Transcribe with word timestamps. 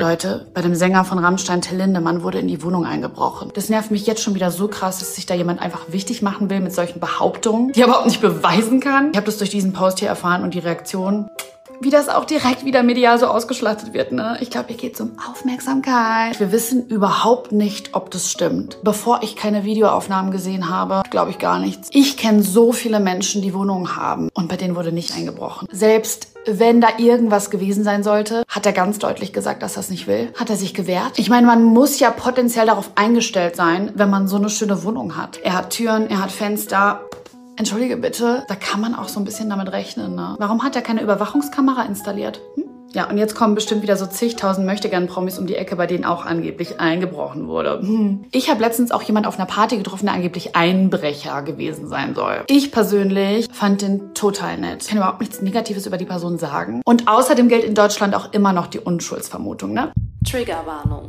Leute, 0.00 0.46
bei 0.54 0.62
dem 0.62 0.74
Sänger 0.74 1.04
von 1.04 1.18
Rammstein, 1.18 1.60
Till 1.60 1.76
Lindemann, 1.76 2.22
wurde 2.22 2.38
in 2.38 2.48
die 2.48 2.62
Wohnung 2.62 2.86
eingebrochen. 2.86 3.50
Das 3.54 3.68
nervt 3.68 3.90
mich 3.90 4.06
jetzt 4.06 4.22
schon 4.22 4.34
wieder 4.34 4.50
so 4.50 4.66
krass, 4.66 4.98
dass 4.98 5.14
sich 5.14 5.26
da 5.26 5.34
jemand 5.34 5.60
einfach 5.60 5.92
wichtig 5.92 6.22
machen 6.22 6.48
will 6.48 6.60
mit 6.60 6.74
solchen 6.74 7.00
Behauptungen, 7.00 7.72
die 7.72 7.80
er 7.80 7.86
überhaupt 7.86 8.06
nicht 8.06 8.22
beweisen 8.22 8.80
kann. 8.80 9.10
Ich 9.10 9.16
habe 9.18 9.26
das 9.26 9.36
durch 9.36 9.50
diesen 9.50 9.74
Post 9.74 9.98
hier 9.98 10.08
erfahren 10.08 10.42
und 10.42 10.54
die 10.54 10.58
Reaktion 10.58 11.28
wie 11.80 11.90
das 11.90 12.08
auch 12.08 12.24
direkt 12.24 12.64
wieder 12.64 12.82
medial 12.82 13.18
so 13.18 13.26
ausgeschlachtet 13.26 13.94
wird. 13.94 14.12
Ne? 14.12 14.36
Ich 14.40 14.50
glaube, 14.50 14.68
hier 14.68 14.76
geht 14.76 14.94
es 14.94 15.00
um 15.00 15.12
Aufmerksamkeit. 15.30 16.38
Wir 16.38 16.52
wissen 16.52 16.86
überhaupt 16.88 17.52
nicht, 17.52 17.94
ob 17.94 18.10
das 18.10 18.30
stimmt. 18.30 18.78
Bevor 18.82 19.22
ich 19.22 19.34
keine 19.34 19.64
Videoaufnahmen 19.64 20.30
gesehen 20.30 20.68
habe, 20.68 21.02
glaube 21.10 21.30
ich 21.30 21.38
gar 21.38 21.58
nichts. 21.58 21.88
Ich 21.92 22.16
kenne 22.16 22.42
so 22.42 22.72
viele 22.72 23.00
Menschen, 23.00 23.42
die 23.42 23.54
Wohnungen 23.54 23.96
haben 23.96 24.28
und 24.34 24.48
bei 24.48 24.56
denen 24.56 24.76
wurde 24.76 24.92
nicht 24.92 25.14
eingebrochen. 25.16 25.68
Selbst 25.72 26.28
wenn 26.46 26.80
da 26.80 26.88
irgendwas 26.98 27.50
gewesen 27.50 27.84
sein 27.84 28.02
sollte, 28.02 28.44
hat 28.48 28.64
er 28.66 28.72
ganz 28.72 28.98
deutlich 28.98 29.32
gesagt, 29.32 29.62
dass 29.62 29.76
er 29.76 29.80
es 29.80 29.90
nicht 29.90 30.06
will. 30.06 30.32
Hat 30.38 30.50
er 30.50 30.56
sich 30.56 30.74
gewehrt? 30.74 31.12
Ich 31.16 31.28
meine, 31.28 31.46
man 31.46 31.62
muss 31.62 31.98
ja 31.98 32.10
potenziell 32.10 32.66
darauf 32.66 32.90
eingestellt 32.94 33.56
sein, 33.56 33.92
wenn 33.94 34.10
man 34.10 34.26
so 34.26 34.36
eine 34.36 34.48
schöne 34.48 34.82
Wohnung 34.82 35.16
hat. 35.16 35.38
Er 35.42 35.54
hat 35.54 35.70
Türen, 35.70 36.08
er 36.08 36.22
hat 36.22 36.32
Fenster. 36.32 37.02
Entschuldige 37.60 37.98
bitte, 37.98 38.42
da 38.48 38.54
kann 38.54 38.80
man 38.80 38.94
auch 38.94 39.08
so 39.08 39.20
ein 39.20 39.24
bisschen 39.24 39.50
damit 39.50 39.70
rechnen. 39.70 40.14
Ne? 40.14 40.34
Warum 40.38 40.64
hat 40.64 40.76
er 40.76 40.80
keine 40.80 41.02
Überwachungskamera 41.02 41.82
installiert? 41.82 42.40
Hm? 42.54 42.64
Ja, 42.94 43.10
und 43.10 43.18
jetzt 43.18 43.34
kommen 43.34 43.54
bestimmt 43.54 43.82
wieder 43.82 43.98
so 43.98 44.06
zigtausend 44.06 44.64
Möchtegern-Promis 44.64 45.38
um 45.38 45.46
die 45.46 45.56
Ecke, 45.56 45.76
bei 45.76 45.86
denen 45.86 46.06
auch 46.06 46.24
angeblich 46.24 46.80
eingebrochen 46.80 47.48
wurde. 47.48 47.80
Hm. 47.82 48.24
Ich 48.32 48.48
habe 48.48 48.62
letztens 48.62 48.92
auch 48.92 49.02
jemand 49.02 49.26
auf 49.26 49.38
einer 49.38 49.44
Party 49.44 49.76
getroffen, 49.76 50.06
der 50.06 50.14
angeblich 50.14 50.56
Einbrecher 50.56 51.42
gewesen 51.42 51.86
sein 51.86 52.14
soll. 52.14 52.44
Ich 52.46 52.72
persönlich 52.72 53.46
fand 53.52 53.82
den 53.82 54.14
total 54.14 54.56
nett. 54.56 54.80
Ich 54.80 54.88
kann 54.88 54.96
überhaupt 54.96 55.20
nichts 55.20 55.42
Negatives 55.42 55.86
über 55.86 55.98
die 55.98 56.06
Person 56.06 56.38
sagen. 56.38 56.80
Und 56.86 57.08
außerdem 57.08 57.50
gilt 57.50 57.64
in 57.64 57.74
Deutschland 57.74 58.14
auch 58.14 58.32
immer 58.32 58.54
noch 58.54 58.68
die 58.68 58.78
Unschuldsvermutung, 58.78 59.74
ne? 59.74 59.92
Triggerwarnung. 60.26 61.08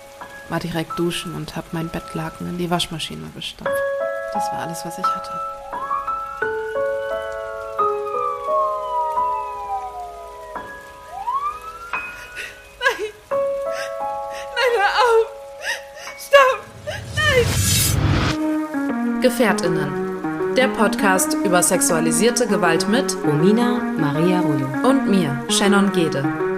war 0.51 0.59
direkt 0.59 0.99
duschen 0.99 1.33
und 1.33 1.55
habe 1.55 1.67
mein 1.71 1.87
Bettlaken 1.87 2.47
in 2.49 2.57
die 2.57 2.69
Waschmaschine 2.69 3.31
gestopft. 3.33 3.71
Das 4.33 4.43
war 4.51 4.59
alles, 4.59 4.85
was 4.85 4.97
ich 4.97 5.05
hatte. 5.05 5.31
Gefährtinnen. 19.21 20.55
Der 20.57 20.67
Podcast 20.67 21.37
über 21.45 21.63
sexualisierte 21.63 22.47
Gewalt 22.47 22.89
mit 22.89 23.15
Romina 23.23 23.79
Maria 23.97 24.41
Rullo 24.41 24.67
und 24.89 25.09
mir, 25.09 25.45
Shannon 25.49 25.91
Gede. 25.93 26.50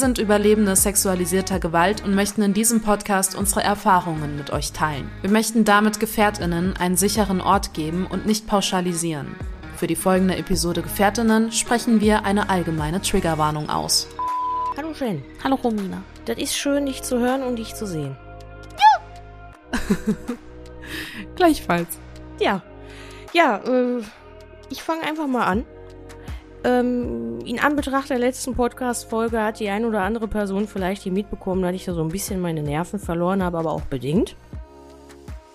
Sind 0.00 0.18
Überlebende 0.18 0.74
sexualisierter 0.74 1.60
Gewalt 1.60 2.02
und 2.02 2.14
möchten 2.14 2.40
in 2.40 2.54
diesem 2.54 2.80
Podcast 2.80 3.36
unsere 3.36 3.62
Erfahrungen 3.62 4.34
mit 4.34 4.50
euch 4.50 4.72
teilen. 4.72 5.10
Wir 5.20 5.30
möchten 5.30 5.64
damit 5.64 6.00
Gefährtinnen 6.00 6.74
einen 6.78 6.96
sicheren 6.96 7.42
Ort 7.42 7.74
geben 7.74 8.06
und 8.06 8.24
nicht 8.24 8.46
pauschalisieren. 8.46 9.36
Für 9.76 9.86
die 9.86 9.96
folgende 9.96 10.36
Episode 10.36 10.80
Gefährtinnen 10.80 11.52
sprechen 11.52 12.00
wir 12.00 12.24
eine 12.24 12.48
allgemeine 12.48 13.02
Triggerwarnung 13.02 13.68
aus. 13.68 14.08
Hallo 14.76 14.92
Jen. 14.98 15.22
Hallo 15.44 15.56
Romina. 15.56 16.02
Das 16.24 16.38
ist 16.38 16.56
schön, 16.56 16.86
dich 16.86 17.02
zu 17.02 17.18
hören 17.18 17.42
und 17.42 17.56
dich 17.56 17.74
zu 17.74 17.86
sehen. 17.86 18.16
Ja. 18.78 20.14
Gleichfalls. 21.36 21.98
Ja. 22.40 22.62
Ja, 23.34 23.58
äh, 23.58 24.02
ich 24.70 24.82
fange 24.82 25.02
einfach 25.02 25.26
mal 25.26 25.44
an. 25.44 25.66
Ähm, 26.62 27.38
in 27.46 27.58
Anbetracht 27.58 28.10
der 28.10 28.18
letzten 28.18 28.54
Podcast-Folge 28.54 29.42
hat 29.42 29.60
die 29.60 29.70
ein 29.70 29.84
oder 29.84 30.02
andere 30.02 30.28
Person 30.28 30.68
vielleicht 30.68 31.02
hier 31.02 31.12
mitbekommen, 31.12 31.62
dass 31.62 31.74
ich 31.74 31.86
da 31.86 31.94
so 31.94 32.02
ein 32.02 32.10
bisschen 32.10 32.40
meine 32.40 32.62
Nerven 32.62 32.98
verloren 32.98 33.42
habe, 33.42 33.58
aber 33.58 33.72
auch 33.72 33.82
bedingt. 33.82 34.36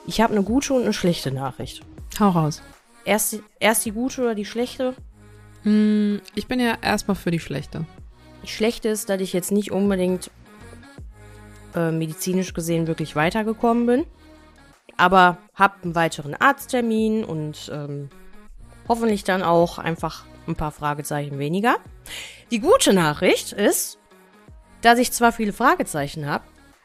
Ich 0.07 0.21
habe 0.21 0.33
eine 0.33 0.43
gute 0.43 0.73
und 0.73 0.83
eine 0.83 0.93
schlechte 0.93 1.31
Nachricht. 1.31 1.83
Hau 2.19 2.29
raus. 2.29 2.61
Erst, 3.05 3.39
erst 3.59 3.85
die 3.85 3.91
gute 3.91 4.21
oder 4.21 4.35
die 4.35 4.45
schlechte? 4.45 4.95
Hm, 5.61 6.21
ich 6.33 6.47
bin 6.47 6.59
ja 6.59 6.75
erstmal 6.81 7.15
für 7.15 7.31
die 7.31 7.39
schlechte. 7.39 7.85
Die 8.43 8.47
schlechte 8.47 8.89
ist, 8.89 9.09
dass 9.09 9.21
ich 9.21 9.33
jetzt 9.33 9.51
nicht 9.51 9.71
unbedingt 9.71 10.31
äh, 11.75 11.91
medizinisch 11.91 12.53
gesehen 12.53 12.87
wirklich 12.87 13.15
weitergekommen 13.15 13.85
bin. 13.85 14.05
Aber 14.97 15.37
habe 15.53 15.75
einen 15.83 15.95
weiteren 15.95 16.33
Arzttermin 16.33 17.23
und 17.23 17.71
ähm, 17.73 18.09
hoffentlich 18.87 19.23
dann 19.23 19.43
auch 19.43 19.77
einfach 19.77 20.25
ein 20.47 20.55
paar 20.55 20.71
Fragezeichen 20.71 21.39
weniger. 21.39 21.77
Die 22.51 22.59
gute 22.59 22.93
Nachricht 22.93 23.53
ist, 23.53 23.99
dass 24.81 24.99
ich 24.99 25.11
zwar 25.11 25.31
viele 25.31 25.53
Fragezeichen 25.53 26.27
habe, 26.27 26.43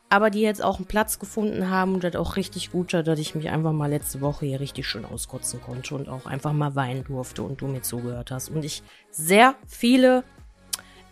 aber 0.08 0.30
die 0.30 0.40
jetzt 0.40 0.62
auch 0.62 0.76
einen 0.76 0.86
Platz 0.86 1.18
gefunden 1.18 1.70
haben 1.70 1.94
und 1.94 2.04
das 2.04 2.16
auch 2.16 2.36
richtig 2.36 2.72
gut 2.72 2.92
war, 2.92 3.02
dass 3.02 3.18
ich 3.18 3.34
mich 3.34 3.50
einfach 3.50 3.72
mal 3.72 3.90
letzte 3.90 4.20
Woche 4.20 4.46
hier 4.46 4.60
richtig 4.60 4.86
schön 4.86 5.04
auskotzen 5.04 5.60
konnte 5.60 5.94
und 5.94 6.08
auch 6.08 6.26
einfach 6.26 6.52
mal 6.52 6.74
weinen 6.74 7.04
durfte 7.04 7.42
und 7.42 7.60
du 7.60 7.68
mir 7.68 7.82
zugehört 7.82 8.30
hast. 8.30 8.48
Und 8.48 8.64
ich 8.64 8.82
sehr 9.10 9.54
viele 9.68 10.24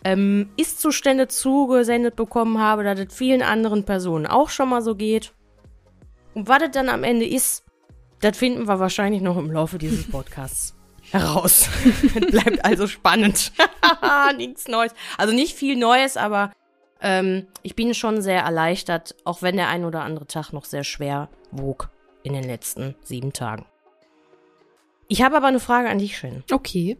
ähm, 0.03 0.49
Ist-Zustände 0.57 1.27
zugesendet 1.27 2.15
bekommen 2.15 2.59
habe, 2.59 2.83
dass 2.83 2.99
es 2.99 3.13
vielen 3.13 3.41
anderen 3.41 3.85
Personen 3.85 4.25
auch 4.25 4.49
schon 4.49 4.69
mal 4.69 4.81
so 4.81 4.95
geht. 4.95 5.33
Und 6.33 6.47
was 6.47 6.59
das 6.59 6.71
dann 6.71 6.89
am 6.89 7.03
Ende 7.03 7.27
ist, 7.27 7.63
das 8.19 8.37
finden 8.37 8.67
wir 8.67 8.79
wahrscheinlich 8.79 9.21
noch 9.21 9.37
im 9.37 9.51
Laufe 9.51 9.77
dieses 9.77 10.07
Podcasts 10.11 10.78
heraus. 11.11 11.69
Bleibt 12.31 12.65
also 12.65 12.87
spannend. 12.87 13.51
Nichts 14.37 14.67
Neues. 14.67 14.93
Also 15.17 15.33
nicht 15.33 15.55
viel 15.55 15.75
Neues, 15.75 16.17
aber 16.17 16.51
ähm, 17.01 17.47
ich 17.63 17.75
bin 17.75 17.93
schon 17.93 18.21
sehr 18.21 18.41
erleichtert, 18.41 19.15
auch 19.23 19.41
wenn 19.41 19.55
der 19.55 19.69
ein 19.69 19.85
oder 19.85 20.01
andere 20.01 20.27
Tag 20.27 20.51
noch 20.51 20.65
sehr 20.65 20.83
schwer 20.83 21.29
wog 21.51 21.89
in 22.23 22.33
den 22.33 22.43
letzten 22.43 22.95
sieben 23.03 23.33
Tagen. 23.33 23.65
Ich 25.07 25.23
habe 25.23 25.37
aber 25.37 25.47
eine 25.47 25.59
Frage 25.59 25.89
an 25.89 25.99
dich, 25.99 26.17
Shin. 26.17 26.43
Okay. 26.51 26.97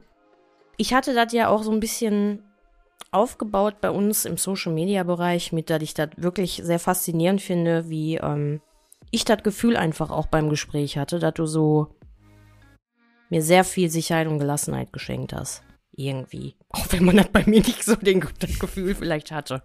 Ich 0.77 0.93
hatte 0.93 1.13
das 1.13 1.33
ja 1.33 1.49
auch 1.49 1.63
so 1.63 1.71
ein 1.71 1.79
bisschen 1.79 2.43
aufgebaut 3.11 3.81
bei 3.81 3.91
uns 3.91 4.25
im 4.25 4.37
Social 4.37 4.73
Media 4.73 5.03
Bereich, 5.03 5.51
mit 5.51 5.69
dass 5.69 5.81
ich 5.81 5.93
das 5.93 6.09
wirklich 6.17 6.61
sehr 6.63 6.79
faszinierend 6.79 7.41
finde, 7.41 7.89
wie 7.89 8.15
ähm, 8.15 8.61
ich 9.11 9.25
das 9.25 9.43
Gefühl 9.43 9.75
einfach 9.75 10.11
auch 10.11 10.27
beim 10.27 10.49
Gespräch 10.49 10.97
hatte, 10.97 11.19
dass 11.19 11.33
du 11.33 11.45
so 11.45 11.87
mir 13.29 13.41
sehr 13.41 13.63
viel 13.63 13.89
Sicherheit 13.89 14.27
und 14.27 14.39
Gelassenheit 14.39 14.91
geschenkt 14.91 15.33
hast. 15.33 15.63
Irgendwie. 15.91 16.55
Auch 16.69 16.85
wenn 16.91 17.05
man 17.05 17.17
das 17.17 17.29
bei 17.29 17.43
mir 17.45 17.61
nicht 17.61 17.83
so 17.83 17.95
den, 17.95 18.25
das 18.39 18.59
Gefühl 18.59 18.95
vielleicht 18.95 19.31
hatte. 19.31 19.61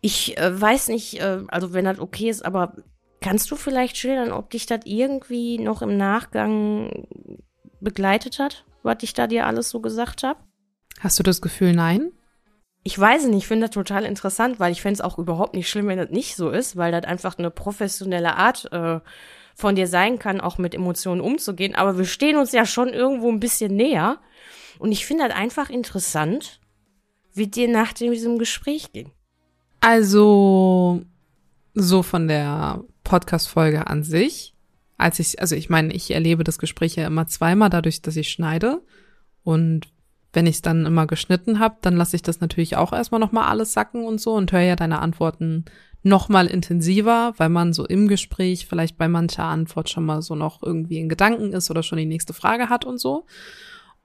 Ich 0.00 0.38
äh, 0.38 0.60
weiß 0.60 0.88
nicht, 0.88 1.20
äh, 1.20 1.40
also 1.48 1.72
wenn 1.72 1.84
das 1.84 1.98
okay 1.98 2.28
ist, 2.28 2.44
aber 2.44 2.76
kannst 3.20 3.50
du 3.50 3.56
vielleicht 3.56 3.96
schildern, 3.96 4.32
ob 4.32 4.50
dich 4.50 4.66
das 4.66 4.80
irgendwie 4.84 5.58
noch 5.58 5.82
im 5.82 5.96
Nachgang 5.96 7.06
begleitet 7.80 8.38
hat, 8.38 8.64
was 8.82 8.98
ich 9.02 9.12
da 9.12 9.26
dir 9.26 9.46
alles 9.46 9.70
so 9.70 9.80
gesagt 9.80 10.22
habe? 10.22 10.40
Hast 11.00 11.18
du 11.18 11.22
das 11.22 11.40
Gefühl, 11.40 11.72
nein? 11.72 12.12
Ich 12.84 12.98
weiß 12.98 13.26
nicht, 13.26 13.38
ich 13.38 13.46
finde 13.46 13.66
das 13.66 13.74
total 13.74 14.04
interessant, 14.04 14.60
weil 14.60 14.72
ich 14.72 14.82
fände 14.82 14.94
es 14.94 15.00
auch 15.00 15.18
überhaupt 15.18 15.54
nicht 15.54 15.68
schlimm, 15.68 15.88
wenn 15.88 15.98
das 15.98 16.10
nicht 16.10 16.36
so 16.36 16.50
ist, 16.50 16.76
weil 16.76 16.92
das 16.92 17.04
einfach 17.04 17.38
eine 17.38 17.50
professionelle 17.50 18.36
Art 18.36 18.72
äh, 18.72 19.00
von 19.58 19.74
dir 19.74 19.88
sein 19.88 20.20
kann, 20.20 20.40
auch 20.40 20.56
mit 20.56 20.72
Emotionen 20.72 21.20
umzugehen. 21.20 21.74
Aber 21.74 21.98
wir 21.98 22.04
stehen 22.04 22.36
uns 22.36 22.52
ja 22.52 22.64
schon 22.64 22.90
irgendwo 22.90 23.28
ein 23.28 23.40
bisschen 23.40 23.74
näher. 23.74 24.20
Und 24.78 24.92
ich 24.92 25.04
finde 25.04 25.24
halt 25.24 25.34
einfach 25.34 25.68
interessant, 25.68 26.60
wie 27.34 27.48
dir 27.48 27.66
nach 27.66 27.92
diesem 27.92 28.38
Gespräch 28.38 28.92
ging. 28.92 29.10
Also, 29.80 31.02
so 31.74 32.04
von 32.04 32.28
der 32.28 32.84
Podcast-Folge 33.02 33.88
an 33.88 34.04
sich, 34.04 34.54
als 34.96 35.18
ich, 35.18 35.40
also 35.40 35.56
ich 35.56 35.68
meine, 35.68 35.92
ich 35.92 36.12
erlebe 36.12 36.44
das 36.44 36.60
Gespräch 36.60 36.94
ja 36.94 37.08
immer 37.08 37.26
zweimal 37.26 37.68
dadurch, 37.68 38.00
dass 38.00 38.14
ich 38.14 38.30
schneide. 38.30 38.80
Und 39.42 39.88
wenn 40.32 40.46
ich 40.46 40.56
es 40.56 40.62
dann 40.62 40.86
immer 40.86 41.08
geschnitten 41.08 41.58
habe, 41.58 41.78
dann 41.80 41.96
lasse 41.96 42.14
ich 42.14 42.22
das 42.22 42.40
natürlich 42.40 42.76
auch 42.76 42.92
erstmal 42.92 43.20
nochmal 43.20 43.48
alles 43.48 43.72
sacken 43.72 44.04
und 44.04 44.20
so 44.20 44.34
und 44.34 44.52
höre 44.52 44.60
ja 44.60 44.76
deine 44.76 45.00
Antworten 45.00 45.64
nochmal 46.02 46.46
intensiver, 46.46 47.34
weil 47.36 47.48
man 47.48 47.72
so 47.72 47.84
im 47.84 48.08
Gespräch 48.08 48.66
vielleicht 48.66 48.96
bei 48.96 49.08
mancher 49.08 49.44
Antwort 49.44 49.90
schon 49.90 50.04
mal 50.04 50.22
so 50.22 50.34
noch 50.34 50.62
irgendwie 50.62 50.98
in 50.98 51.08
Gedanken 51.08 51.52
ist 51.52 51.70
oder 51.70 51.82
schon 51.82 51.98
die 51.98 52.06
nächste 52.06 52.32
Frage 52.32 52.68
hat 52.68 52.84
und 52.84 52.98
so. 52.98 53.26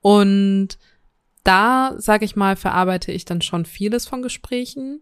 Und 0.01 0.77
da, 1.43 1.93
sag 1.97 2.21
ich 2.21 2.35
mal, 2.35 2.55
verarbeite 2.55 3.11
ich 3.11 3.25
dann 3.25 3.41
schon 3.41 3.65
vieles 3.65 4.07
von 4.07 4.21
Gesprächen. 4.21 5.01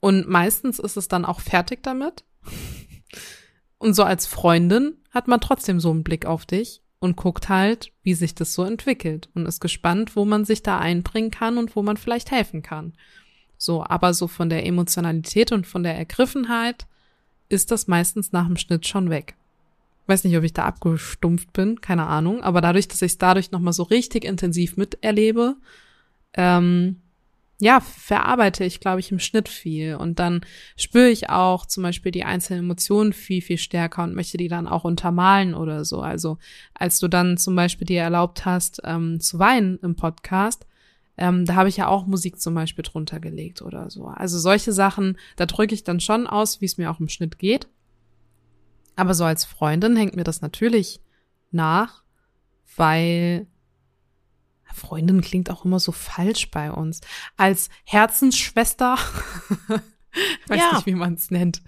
Und 0.00 0.28
meistens 0.28 0.78
ist 0.78 0.96
es 0.96 1.08
dann 1.08 1.24
auch 1.24 1.40
fertig 1.40 1.82
damit. 1.82 2.24
Und 3.78 3.94
so 3.94 4.04
als 4.04 4.26
Freundin 4.26 4.96
hat 5.10 5.28
man 5.28 5.40
trotzdem 5.40 5.80
so 5.80 5.90
einen 5.90 6.04
Blick 6.04 6.26
auf 6.26 6.46
dich 6.46 6.82
und 6.98 7.16
guckt 7.16 7.48
halt, 7.48 7.92
wie 8.02 8.14
sich 8.14 8.34
das 8.34 8.54
so 8.54 8.64
entwickelt 8.64 9.28
und 9.34 9.46
ist 9.46 9.60
gespannt, 9.60 10.16
wo 10.16 10.24
man 10.24 10.44
sich 10.44 10.62
da 10.62 10.78
einbringen 10.78 11.30
kann 11.30 11.58
und 11.58 11.76
wo 11.76 11.82
man 11.82 11.96
vielleicht 11.96 12.30
helfen 12.30 12.62
kann. 12.62 12.94
So, 13.58 13.84
aber 13.84 14.14
so 14.14 14.28
von 14.28 14.48
der 14.48 14.66
Emotionalität 14.66 15.52
und 15.52 15.66
von 15.66 15.82
der 15.82 15.96
Ergriffenheit 15.96 16.86
ist 17.48 17.70
das 17.70 17.86
meistens 17.86 18.32
nach 18.32 18.46
dem 18.46 18.56
Schnitt 18.56 18.86
schon 18.86 19.10
weg. 19.10 19.34
Weiß 20.06 20.24
nicht, 20.24 20.36
ob 20.36 20.44
ich 20.44 20.52
da 20.52 20.64
abgestumpft 20.64 21.52
bin, 21.52 21.80
keine 21.80 22.06
Ahnung, 22.06 22.42
aber 22.42 22.60
dadurch, 22.60 22.86
dass 22.86 23.02
ich 23.02 23.12
es 23.12 23.18
dadurch 23.18 23.50
nochmal 23.50 23.72
so 23.72 23.82
richtig 23.82 24.24
intensiv 24.24 24.76
miterlebe, 24.76 25.56
ähm, 26.34 27.00
ja, 27.58 27.80
verarbeite 27.80 28.64
ich, 28.64 28.80
glaube 28.80 29.00
ich, 29.00 29.10
im 29.10 29.18
Schnitt 29.18 29.48
viel. 29.48 29.96
Und 29.96 30.18
dann 30.18 30.42
spüre 30.76 31.08
ich 31.08 31.30
auch 31.30 31.64
zum 31.64 31.82
Beispiel 31.82 32.12
die 32.12 32.24
einzelnen 32.24 32.64
Emotionen 32.64 33.14
viel, 33.14 33.40
viel 33.40 33.56
stärker 33.56 34.02
und 34.02 34.14
möchte 34.14 34.36
die 34.36 34.48
dann 34.48 34.68
auch 34.68 34.84
untermalen 34.84 35.54
oder 35.54 35.84
so. 35.84 36.00
Also 36.00 36.38
als 36.74 36.98
du 36.98 37.08
dann 37.08 37.38
zum 37.38 37.56
Beispiel 37.56 37.86
dir 37.86 38.02
erlaubt 38.02 38.44
hast, 38.44 38.82
ähm, 38.84 39.20
zu 39.20 39.38
weinen 39.38 39.78
im 39.78 39.96
Podcast, 39.96 40.66
ähm, 41.18 41.44
da 41.44 41.54
habe 41.54 41.68
ich 41.68 41.76
ja 41.78 41.88
auch 41.88 42.06
Musik 42.06 42.40
zum 42.40 42.54
Beispiel 42.54 42.82
drunter 42.84 43.20
gelegt 43.20 43.62
oder 43.62 43.88
so. 43.90 44.06
Also 44.06 44.38
solche 44.38 44.72
Sachen, 44.72 45.16
da 45.36 45.46
drücke 45.46 45.74
ich 45.74 45.84
dann 45.84 46.00
schon 46.00 46.26
aus, 46.26 46.60
wie 46.60 46.66
es 46.66 46.76
mir 46.78 46.90
auch 46.90 47.00
im 47.00 47.08
Schnitt 47.08 47.38
geht. 47.38 47.68
Aber 48.96 49.14
so 49.14 49.24
als 49.24 49.44
Freundin 49.44 49.96
hängt 49.96 50.16
mir 50.16 50.24
das 50.24 50.40
natürlich 50.42 51.00
nach, 51.50 52.02
weil 52.76 53.46
Freundin 54.74 55.20
klingt 55.22 55.50
auch 55.50 55.64
immer 55.64 55.80
so 55.80 55.92
falsch 55.92 56.50
bei 56.50 56.70
uns. 56.70 57.00
Als 57.36 57.70
Herzensschwester, 57.84 58.96
weiß 60.48 60.58
Ja. 60.60 60.72
nicht, 60.74 60.86
wie 60.86 60.94
man 60.94 61.14
es 61.14 61.30
nennt. 61.30 61.62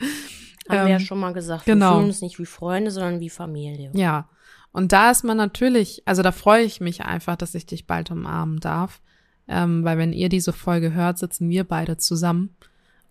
Haben 0.68 0.84
wir 0.84 0.88
ja 0.90 0.96
Ähm, 0.96 1.00
schon 1.00 1.18
mal 1.20 1.32
gesagt. 1.32 1.64
genau. 1.64 1.92
Wir 1.92 1.96
fühlen 1.96 2.08
uns 2.08 2.20
nicht 2.20 2.38
wie 2.38 2.44
Freunde, 2.46 2.90
sondern 2.90 3.20
wie 3.20 3.30
Familie. 3.30 3.90
Ja. 3.94 4.28
Und 4.72 4.92
da 4.92 5.10
ist 5.10 5.24
man 5.24 5.36
natürlich, 5.38 6.02
also 6.04 6.22
da 6.22 6.32
freue 6.32 6.62
ich 6.64 6.80
mich 6.80 7.02
einfach, 7.02 7.36
dass 7.36 7.54
ich 7.54 7.64
dich 7.64 7.86
bald 7.86 8.10
umarmen 8.10 8.60
darf. 8.60 9.00
Ähm, 9.48 9.84
weil 9.84 9.98
wenn 9.98 10.12
ihr 10.12 10.28
diese 10.28 10.52
Folge 10.52 10.92
hört, 10.92 11.18
sitzen 11.18 11.48
wir 11.48 11.64
beide 11.64 11.96
zusammen 11.96 12.54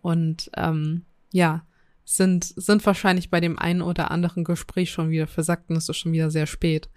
und 0.02 0.52
ähm, 0.56 1.04
ja, 1.32 1.64
sind, 2.06 2.46
sind 2.46 2.86
wahrscheinlich 2.86 3.30
bei 3.30 3.42
dem 3.42 3.60
einen 3.60 3.82
oder 3.82 4.12
anderen 4.12 4.44
Gespräch 4.44 4.92
schon 4.92 5.10
wieder 5.10 5.28
versackt 5.28 5.70
und 5.70 5.76
es 5.76 5.90
ist 5.90 5.98
schon 5.98 6.14
wieder 6.14 6.32
sehr 6.32 6.46
spät. 6.46 6.90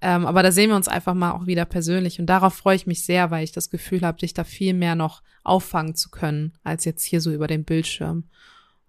Ähm, 0.00 0.24
aber 0.24 0.42
da 0.42 0.50
sehen 0.50 0.70
wir 0.70 0.76
uns 0.76 0.88
einfach 0.88 1.14
mal 1.14 1.32
auch 1.32 1.46
wieder 1.46 1.66
persönlich 1.66 2.18
und 2.18 2.26
darauf 2.26 2.54
freue 2.54 2.76
ich 2.76 2.86
mich 2.86 3.04
sehr, 3.04 3.30
weil 3.30 3.44
ich 3.44 3.52
das 3.52 3.68
Gefühl 3.68 4.00
habe, 4.00 4.18
dich 4.18 4.32
da 4.32 4.44
viel 4.44 4.72
mehr 4.72 4.94
noch 4.94 5.22
auffangen 5.44 5.94
zu 5.94 6.10
können, 6.10 6.54
als 6.64 6.84
jetzt 6.86 7.04
hier 7.04 7.20
so 7.20 7.32
über 7.32 7.48
den 7.48 7.64
Bildschirm. 7.64 8.24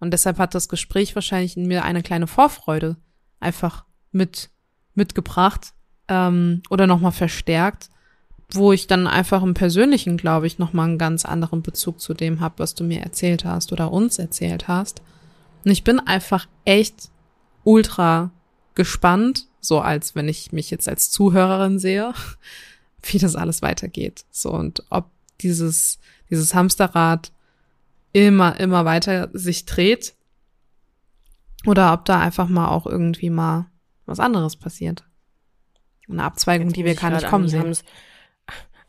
Und 0.00 0.12
deshalb 0.12 0.38
hat 0.38 0.54
das 0.54 0.68
Gespräch 0.68 1.14
wahrscheinlich 1.14 1.56
in 1.56 1.66
mir 1.66 1.84
eine 1.84 2.02
kleine 2.02 2.26
Vorfreude 2.26 2.96
einfach 3.40 3.84
mit 4.10 4.50
mitgebracht 4.94 5.74
ähm, 6.08 6.62
oder 6.70 6.86
nochmal 6.86 7.12
verstärkt, 7.12 7.90
wo 8.52 8.72
ich 8.72 8.86
dann 8.86 9.06
einfach 9.06 9.42
im 9.42 9.54
Persönlichen, 9.54 10.16
glaube 10.16 10.46
ich, 10.46 10.58
nochmal 10.58 10.88
einen 10.88 10.98
ganz 10.98 11.24
anderen 11.24 11.62
Bezug 11.62 12.00
zu 12.00 12.14
dem 12.14 12.40
habe, 12.40 12.58
was 12.58 12.74
du 12.74 12.84
mir 12.84 13.00
erzählt 13.00 13.44
hast 13.44 13.72
oder 13.72 13.92
uns 13.92 14.18
erzählt 14.18 14.68
hast. 14.68 15.02
Und 15.64 15.70
ich 15.70 15.84
bin 15.84 16.00
einfach 16.00 16.48
echt 16.64 17.10
ultra 17.64 18.30
gespannt, 18.74 19.46
so 19.60 19.80
als 19.80 20.14
wenn 20.14 20.28
ich 20.28 20.52
mich 20.52 20.70
jetzt 20.70 20.88
als 20.88 21.10
Zuhörerin 21.10 21.78
sehe, 21.78 22.14
wie 23.02 23.18
das 23.18 23.36
alles 23.36 23.60
weitergeht. 23.60 24.24
So 24.30 24.50
und 24.50 24.82
ob 24.88 25.10
dieses, 25.40 25.98
dieses 26.30 26.54
Hamsterrad 26.54 27.32
immer, 28.12 28.58
immer 28.58 28.84
weiter 28.84 29.28
sich 29.32 29.66
dreht 29.66 30.14
oder 31.66 31.92
ob 31.92 32.04
da 32.06 32.20
einfach 32.20 32.48
mal 32.48 32.68
auch 32.68 32.86
irgendwie 32.86 33.30
mal 33.30 33.66
was 34.06 34.20
anderes 34.20 34.56
passiert. 34.56 35.04
Eine 36.08 36.24
Abzweigung, 36.24 36.72
die 36.72 36.86
wir 36.86 36.94
gar 36.94 37.10
nicht 37.10 37.26
kommen 37.26 37.48
sehen. 37.48 37.76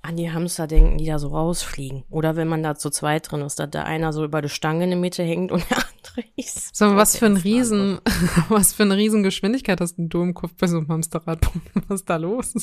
An 0.01 0.15
die 0.15 0.31
Hamster 0.31 0.65
denken, 0.65 0.97
die 0.97 1.05
da 1.05 1.19
so 1.19 1.27
rausfliegen. 1.27 2.05
Oder 2.09 2.35
wenn 2.35 2.47
man 2.47 2.63
da 2.63 2.75
zu 2.75 2.89
zweit 2.89 3.29
drin 3.29 3.41
ist, 3.41 3.59
dass 3.59 3.69
da 3.69 3.83
einer 3.83 4.13
so 4.13 4.23
über 4.23 4.41
die 4.41 4.49
Stange 4.49 4.85
in 4.85 4.91
der 4.91 4.99
Mitte 4.99 5.23
hängt 5.23 5.51
und 5.51 5.63
der 5.69 5.77
andere 5.77 6.29
ist. 6.37 6.75
So, 6.75 6.95
was 6.95 7.17
für 7.17 7.25
ein 7.25 7.37
Riesen, 7.37 7.99
was 8.49 8.73
für 8.73 8.83
eine 8.83 8.95
Riesengeschwindigkeit 8.95 9.81
hast 9.81 9.95
du 9.97 10.21
im 10.21 10.33
Kopf 10.33 10.53
bei 10.57 10.67
so 10.67 10.77
einem 10.77 10.87
Hamsterrad? 10.87 11.45
Was 11.87 12.01
ist 12.01 12.09
da 12.09 12.17
los? 12.17 12.53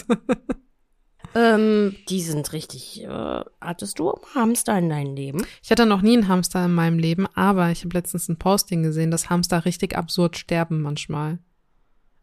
Ähm, 1.34 1.94
die 2.08 2.22
sind 2.22 2.52
richtig. 2.54 3.04
Äh, 3.04 3.44
hattest 3.60 3.98
du 3.98 4.14
Hamster 4.34 4.78
in 4.78 4.88
deinem 4.88 5.14
Leben? 5.14 5.44
Ich 5.62 5.70
hatte 5.70 5.84
noch 5.84 6.00
nie 6.00 6.14
einen 6.16 6.28
Hamster 6.28 6.64
in 6.64 6.72
meinem 6.72 6.98
Leben, 6.98 7.26
aber 7.34 7.70
ich 7.70 7.84
habe 7.84 7.94
letztens 7.94 8.28
ein 8.28 8.38
Posting 8.38 8.82
gesehen, 8.82 9.10
dass 9.10 9.28
Hamster 9.28 9.66
richtig 9.66 9.96
absurd 9.98 10.38
sterben 10.38 10.80
manchmal. 10.80 11.38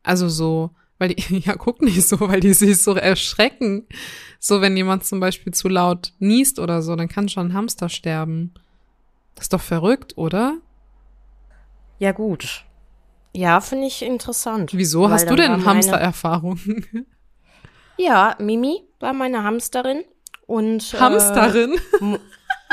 Also 0.01 0.30
so, 0.30 0.71
weil 1.00 1.10
die, 1.10 1.38
ja, 1.45 1.56
guck 1.56 1.81
nicht 1.81 2.07
so, 2.07 2.19
weil 2.22 2.40
die 2.40 2.54
sich 2.54 2.81
so 2.81 2.95
erschrecken. 2.95 3.88
So, 4.40 4.62
wenn 4.62 4.75
jemand 4.78 5.06
zum 5.06 5.19
Beispiel 5.19 5.54
zu 5.54 5.69
laut 5.69 6.13
niest 6.19 6.60
oder 6.60 6.81
so, 6.81 6.95
dann 6.95 7.07
kann 7.07 7.30
schon 7.30 7.48
ein 7.48 7.54
Hamster 7.54 7.90
sterben. 7.90 8.54
Das 9.36 9.45
ist 9.45 9.54
doch 9.54 9.62
verrückt, 9.62 10.18
oder? 10.18 10.57
Ja, 12.00 12.12
gut. 12.12 12.66
Ja, 13.36 13.62
finde 13.62 13.88
ich 13.88 14.01
interessant. 14.04 14.72
Wieso 14.74 15.10
hast 15.10 15.30
du 15.30 15.36
denn 15.36 15.51
meine- 15.54 15.66
Hamstererfahrung? 15.66 16.60
Ja, 17.98 18.36
Mimi 18.39 18.81
war 19.00 19.13
meine 19.13 19.44
Hamsterin. 19.44 20.04
Und, 20.48 20.96
Hamsterin? 21.00 21.75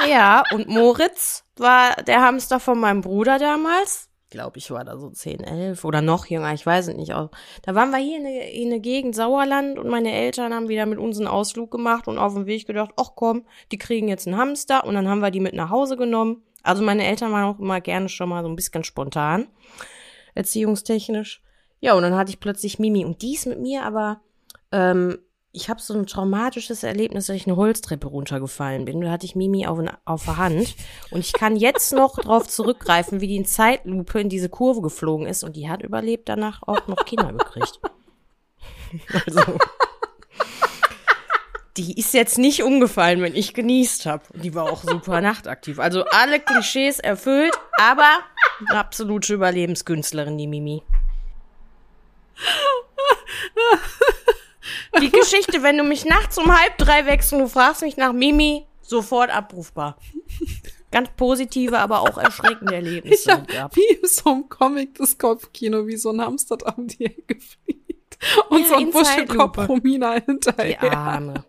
Äh, 0.03 0.11
ja, 0.11 0.43
und 0.53 0.69
Moritz 0.69 1.45
war 1.57 1.95
der 2.05 2.23
Hamster 2.23 2.59
von 2.59 2.81
meinem 2.81 3.03
Bruder 3.03 3.39
damals. 3.39 4.09
Glaube, 4.31 4.59
ich 4.59 4.71
war 4.71 4.85
da 4.85 4.97
so 4.97 5.11
10, 5.11 5.41
11 5.41 5.85
oder 5.85 6.03
noch 6.03 6.27
jünger, 6.27 6.55
ich 6.55 6.65
weiß 6.65 6.89
es 6.89 6.95
nicht. 6.95 7.11
Da 7.11 7.75
waren 7.75 7.91
wir 7.91 7.99
hier 7.99 8.19
in 8.53 8.71
der, 8.71 8.79
Gegend 8.79 9.17
Sauerland 9.17 9.77
und 9.77 9.89
meine 9.89 10.13
Eltern 10.13 10.55
haben 10.55 10.69
wieder 10.69 10.87
mit 10.87 11.01
uns 11.01 11.19
einen 11.19 11.27
Ausflug 11.27 11.73
gemacht 11.73 12.07
und 12.07 12.17
auf 12.17 12.35
dem 12.35 12.47
Weg 12.47 12.67
gedacht, 12.67 12.93
ach 12.97 13.11
komm, 13.17 13.45
die 13.73 13.79
kriegen 13.79 14.07
jetzt 14.07 14.29
einen 14.29 14.37
Hamster 14.37 14.85
und 14.85 14.95
dann 14.95 15.09
haben 15.09 15.19
wir 15.19 15.33
die 15.33 15.41
mit 15.41 15.55
nach 15.55 15.71
Hause 15.71 15.97
genommen. 15.97 16.45
Also 16.63 16.83
meine 16.83 17.05
Eltern 17.05 17.33
waren 17.33 17.45
auch 17.45 17.59
immer 17.59 17.81
gerne 17.81 18.09
schon 18.09 18.29
mal 18.29 18.45
so 18.45 18.49
ein 18.49 18.55
bisschen 18.55 18.85
spontan, 18.85 19.49
erziehungstechnisch. 20.35 21.43
Ja, 21.81 21.95
und 21.95 22.03
dann 22.03 22.15
hatte 22.15 22.31
ich 22.31 22.39
plötzlich 22.39 22.79
Mimi 22.79 23.05
und 23.05 23.23
die 23.23 23.35
ist 23.35 23.47
mit 23.47 23.61
mir 23.61 23.83
aber 23.83 24.21
ähm, 24.71 25.19
ich 25.53 25.69
habe 25.69 25.81
so 25.81 25.95
ein 25.95 26.07
traumatisches 26.07 26.85
Erlebnis, 26.85 27.27
dass 27.27 27.37
ich 27.37 27.47
eine 27.47 27.57
Holztreppe 27.57 28.07
runtergefallen 28.07 28.85
bin. 28.85 29.01
Da 29.01 29.11
hatte 29.11 29.27
ich 29.27 29.35
Mimi 29.35 29.67
auf, 29.67 29.81
auf 30.05 30.25
der 30.25 30.37
Hand. 30.37 30.77
Und 31.11 31.21
ich 31.21 31.33
kann 31.33 31.57
jetzt 31.57 31.93
noch 31.93 32.17
drauf 32.21 32.47
zurückgreifen, 32.47 33.21
wie 33.21 33.27
die 33.27 33.37
in 33.37 33.47
Zeitlupe 33.47 34.21
in 34.21 34.29
diese 34.29 34.49
Kurve 34.49 34.81
geflogen 34.81 35.27
ist. 35.27 35.43
Und 35.43 35.57
die 35.57 35.69
hat 35.69 35.83
überlebt, 35.83 36.29
danach 36.29 36.63
auch 36.63 36.87
noch 36.87 37.05
Kinder 37.05 37.33
gekriegt. 37.33 37.81
Also. 39.25 39.57
Die 41.77 41.97
ist 41.97 42.13
jetzt 42.13 42.39
nicht 42.39 42.65
umgefallen, 42.65 43.23
wenn 43.23 43.37
ich 43.37 43.55
genießt 43.55 44.05
habe. 44.07 44.25
Die 44.35 44.53
war 44.57 44.65
auch 44.65 44.83
super 44.83 45.21
nachtaktiv. 45.21 45.79
Also 45.79 46.05
alle 46.07 46.41
Klischees 46.41 46.99
erfüllt, 46.99 47.55
aber 47.79 48.19
eine 48.69 48.81
absolute 48.81 49.33
Überlebenskünstlerin, 49.33 50.37
die 50.37 50.49
Mimi. 50.49 50.83
Die 55.01 55.11
Geschichte, 55.11 55.63
wenn 55.63 55.77
du 55.79 55.85
mich 55.85 56.05
nachts 56.05 56.39
um 56.39 56.57
halb 56.59 56.77
drei 56.79 57.07
wächst 57.07 57.33
und 57.33 57.41
du 57.41 57.49
fragst 57.49 57.83
mich 57.83 57.97
nach 57.97 58.13
Mimi, 58.13 58.67
sofort 58.83 59.31
abrufbar. 59.31 59.97
Ganz 60.91 61.09
positive, 61.17 61.79
aber 61.79 62.01
auch 62.01 62.19
erschreckende 62.19 62.75
Erlebnisse 62.75 63.31
Ich 63.31 63.37
hab, 63.37 63.47
gehabt. 63.47 63.77
wie 63.77 63.95
in 63.95 64.09
so 64.09 64.31
einem 64.31 64.49
Comic 64.49 64.97
das 64.97 65.17
Kopfkino, 65.17 65.87
wie 65.87 65.97
so 65.97 66.11
ein 66.11 66.21
Hamster 66.21 66.57
da 66.57 66.73
um 66.73 66.89
die 66.89 67.07
Ecke 67.07 67.39
fliegt. 67.41 68.19
Und 68.49 68.61
Ja, 68.63 68.67
so 68.67 68.75
ein 68.75 68.83
in 68.83 68.91
Buschelkopf. 68.91 69.69
Romina 69.69 70.19
Die 70.19 70.27
hinterher. 70.27 70.93
Arme. 70.93 71.45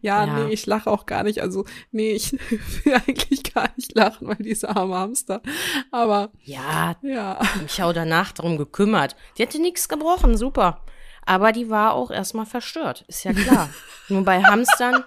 Ja, 0.00 0.24
Ja. 0.24 0.38
nee, 0.46 0.54
ich 0.54 0.64
lache 0.64 0.90
auch 0.90 1.04
gar 1.04 1.24
nicht. 1.24 1.42
Also, 1.42 1.66
nee, 1.90 2.12
ich 2.12 2.32
will 2.84 2.94
eigentlich 2.94 3.52
gar 3.52 3.68
nicht 3.76 3.94
lachen, 3.94 4.26
weil 4.28 4.36
dieser 4.36 4.74
arme 4.74 4.96
Hamster. 4.96 5.42
Aber, 5.90 6.30
Ja, 6.42 6.96
ja. 7.02 7.38
mich 7.60 7.82
auch 7.82 7.92
danach 7.92 8.32
darum 8.32 8.56
gekümmert. 8.56 9.14
Die 9.36 9.42
hätte 9.42 9.60
nichts 9.60 9.90
gebrochen, 9.90 10.38
super. 10.38 10.80
Aber 11.24 11.52
die 11.52 11.70
war 11.70 11.94
auch 11.94 12.10
erstmal 12.10 12.46
verstört, 12.46 13.04
ist 13.08 13.24
ja 13.24 13.32
klar. 13.32 13.68
Nur 14.08 14.24
bei 14.24 14.42
Hamstern 14.42 15.04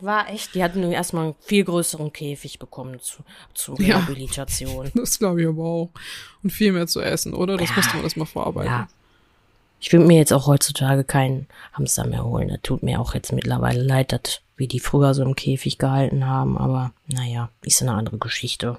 war 0.00 0.28
echt, 0.30 0.54
die 0.54 0.62
hatten 0.62 0.82
erstmal 0.92 1.24
einen 1.24 1.34
viel 1.40 1.64
größeren 1.64 2.12
Käfig 2.12 2.58
bekommen 2.58 3.00
zu, 3.00 3.24
zur 3.54 3.80
Ja. 3.80 3.96
Rehabilitation. 3.98 4.90
Das 4.94 5.18
glaube 5.18 5.42
ich 5.42 5.48
aber 5.48 5.64
auch. 5.64 5.90
Und 6.42 6.50
viel 6.50 6.72
mehr 6.72 6.86
zu 6.86 7.00
essen, 7.00 7.34
oder? 7.34 7.56
Das 7.56 7.74
musste 7.74 7.96
man 7.96 8.04
erstmal 8.04 8.26
vorarbeiten. 8.26 8.70
Ja. 8.70 8.88
Ich 9.80 9.92
würde 9.92 10.06
mir 10.06 10.18
jetzt 10.18 10.32
auch 10.32 10.46
heutzutage 10.46 11.04
keinen 11.04 11.46
Hamster 11.72 12.06
mehr 12.06 12.24
holen. 12.24 12.48
Das 12.48 12.60
tut 12.62 12.82
mir 12.82 13.00
auch 13.00 13.14
jetzt 13.14 13.32
mittlerweile 13.32 13.82
leid, 13.82 14.12
dass 14.12 14.40
wir 14.56 14.66
die 14.66 14.80
früher 14.80 15.14
so 15.14 15.22
im 15.22 15.36
Käfig 15.36 15.78
gehalten 15.78 16.26
haben. 16.26 16.58
Aber 16.58 16.92
naja, 17.06 17.50
ist 17.62 17.82
eine 17.82 17.92
andere 17.94 18.18
Geschichte. 18.18 18.78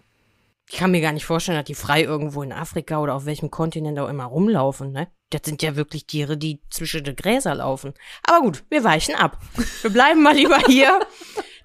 Ich 0.72 0.78
kann 0.78 0.92
mir 0.92 1.02
gar 1.02 1.14
nicht 1.14 1.26
vorstellen, 1.26 1.58
dass 1.58 1.66
die 1.66 1.74
frei 1.74 2.04
irgendwo 2.04 2.44
in 2.44 2.52
Afrika 2.52 3.00
oder 3.00 3.16
auf 3.16 3.26
welchem 3.26 3.50
Kontinent 3.50 3.98
auch 3.98 4.08
immer 4.08 4.26
rumlaufen, 4.26 4.92
ne? 4.92 5.08
Das 5.32 5.42
sind 5.46 5.64
ja 5.64 5.76
wirklich 5.76 6.06
Tiere, 6.06 6.38
die 6.38 6.62
zwischen 6.70 7.04
den 7.04 7.16
Gräser 7.16 7.56
laufen. 7.56 7.94
Aber 8.24 8.42
gut, 8.42 8.64
wir 8.70 8.84
weichen 8.84 9.16
ab. 9.16 9.40
Wir 9.82 9.92
bleiben 9.92 10.22
mal 10.22 10.36
lieber 10.36 10.60
hier. 10.68 11.00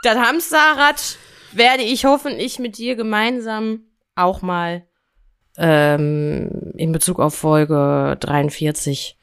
Das 0.03 0.19
Hamsterrad 0.19 1.17
werde 1.53 1.83
ich 1.83 2.05
hoffentlich 2.05 2.59
mit 2.59 2.77
dir 2.77 2.95
gemeinsam 2.95 3.85
auch 4.17 4.43
mal 4.43 4.85
ähm, 5.57 6.73
in 6.77 6.93
Bezug 6.93 7.21
auf 7.21 7.35
Folge 7.35 8.19
43 8.21 9.17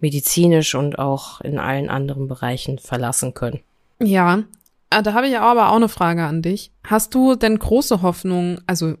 medizinisch 0.00 0.74
und 0.74 0.98
auch 0.98 1.40
in 1.42 1.60
allen 1.60 1.88
anderen 1.88 2.26
Bereichen 2.26 2.80
verlassen 2.80 3.34
können. 3.34 3.60
Ja, 4.00 4.42
da 4.90 5.14
habe 5.14 5.28
ich 5.28 5.38
aber 5.38 5.70
auch 5.70 5.76
eine 5.76 5.88
Frage 5.88 6.24
an 6.24 6.42
dich. 6.42 6.72
Hast 6.84 7.14
du 7.14 7.36
denn 7.36 7.58
große 7.58 8.02
Hoffnung, 8.02 8.60
also, 8.66 8.96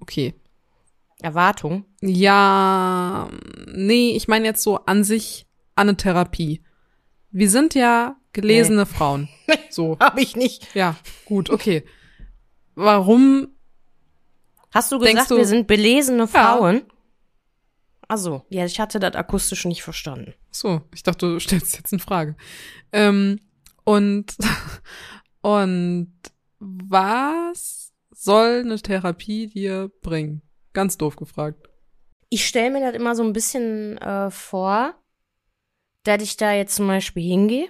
okay. 0.00 0.34
Erwartung? 1.22 1.84
Ja, 2.00 3.28
nee, 3.72 4.10
ich 4.10 4.28
meine 4.28 4.44
jetzt 4.44 4.62
so 4.62 4.76
an 4.84 5.04
sich 5.04 5.46
an 5.76 5.88
eine 5.88 5.96
Therapie. 5.96 6.62
Wir 7.30 7.48
sind 7.48 7.74
ja 7.74 8.16
gelesene 8.32 8.82
nee. 8.82 8.86
Frauen. 8.86 9.28
So. 9.70 9.96
Hab 9.98 10.18
ich 10.18 10.36
nicht. 10.36 10.72
Ja, 10.74 10.94
gut, 11.24 11.50
okay. 11.50 11.82
Warum? 12.76 13.48
Hast 14.72 14.92
du 14.92 15.00
gesagt, 15.00 15.32
du, 15.32 15.36
wir 15.36 15.46
sind 15.46 15.66
belesene 15.66 16.28
Frauen? 16.28 16.76
Ja. 16.76 16.94
Also, 18.06 18.44
ja, 18.50 18.64
ich 18.64 18.78
hatte 18.78 19.00
das 19.00 19.14
akustisch 19.14 19.64
nicht 19.64 19.82
verstanden. 19.82 20.34
So, 20.52 20.82
ich 20.94 21.02
dachte, 21.02 21.32
du 21.32 21.40
stellst 21.40 21.76
jetzt 21.76 21.92
eine 21.92 22.00
Frage. 22.00 22.36
Ähm, 22.92 23.40
und, 23.84 24.36
und 25.40 26.12
was 26.58 27.92
soll 28.10 28.62
eine 28.64 28.76
Therapie 28.76 29.46
dir 29.48 29.90
bringen? 30.02 30.42
Ganz 30.72 30.96
doof 30.98 31.16
gefragt. 31.16 31.68
Ich 32.30 32.46
stelle 32.46 32.70
mir 32.70 32.80
das 32.80 32.94
immer 32.94 33.14
so 33.14 33.22
ein 33.22 33.32
bisschen 33.32 33.98
äh, 33.98 34.30
vor, 34.30 34.94
dass 36.02 36.22
ich 36.22 36.36
da 36.36 36.52
jetzt 36.52 36.76
zum 36.76 36.86
Beispiel 36.86 37.22
hingehe 37.22 37.68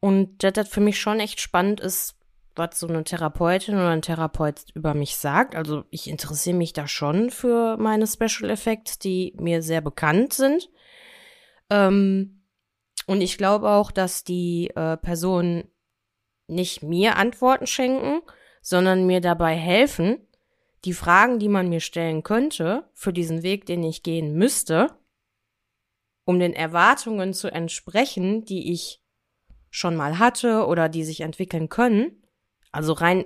und 0.00 0.42
dass 0.42 0.52
das 0.54 0.68
für 0.68 0.80
mich 0.80 0.98
schon 0.98 1.20
echt 1.20 1.40
spannend 1.40 1.80
ist, 1.80 2.16
was 2.54 2.80
so 2.80 2.88
eine 2.88 3.04
Therapeutin 3.04 3.74
oder 3.74 3.90
ein 3.90 4.02
Therapeut 4.02 4.64
über 4.74 4.94
mich 4.94 5.16
sagt. 5.16 5.54
Also 5.54 5.84
ich 5.90 6.08
interessiere 6.08 6.56
mich 6.56 6.72
da 6.72 6.88
schon 6.88 7.30
für 7.30 7.76
meine 7.76 8.06
Special 8.06 8.50
Effects, 8.50 8.98
die 8.98 9.34
mir 9.38 9.62
sehr 9.62 9.80
bekannt 9.80 10.32
sind. 10.32 10.68
Ähm, 11.70 12.37
und 13.08 13.22
ich 13.22 13.38
glaube 13.38 13.70
auch, 13.70 13.90
dass 13.90 14.22
die 14.22 14.70
äh, 14.76 14.98
Personen 14.98 15.70
nicht 16.46 16.82
mir 16.82 17.16
Antworten 17.16 17.66
schenken, 17.66 18.20
sondern 18.60 19.06
mir 19.06 19.22
dabei 19.22 19.56
helfen, 19.56 20.28
die 20.84 20.92
Fragen, 20.92 21.38
die 21.38 21.48
man 21.48 21.70
mir 21.70 21.80
stellen 21.80 22.22
könnte, 22.22 22.88
für 22.92 23.14
diesen 23.14 23.42
Weg, 23.42 23.64
den 23.64 23.82
ich 23.82 24.02
gehen 24.02 24.34
müsste, 24.34 24.98
um 26.26 26.38
den 26.38 26.52
Erwartungen 26.52 27.32
zu 27.32 27.50
entsprechen, 27.50 28.44
die 28.44 28.74
ich 28.74 29.02
schon 29.70 29.96
mal 29.96 30.18
hatte 30.18 30.66
oder 30.66 30.90
die 30.90 31.04
sich 31.04 31.22
entwickeln 31.22 31.70
können, 31.70 32.22
also 32.72 32.92
rein 32.92 33.24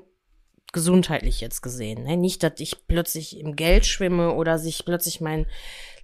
gesundheitlich 0.73 1.41
jetzt 1.41 1.61
gesehen. 1.61 2.05
Ne? 2.05 2.17
Nicht, 2.17 2.45
dass 2.45 2.61
ich 2.61 2.87
plötzlich 2.87 3.37
im 3.37 3.57
Geld 3.57 3.85
schwimme 3.85 4.35
oder 4.35 4.61
sich 4.61 4.85
plötzlich 4.85 5.21
mein 5.21 5.47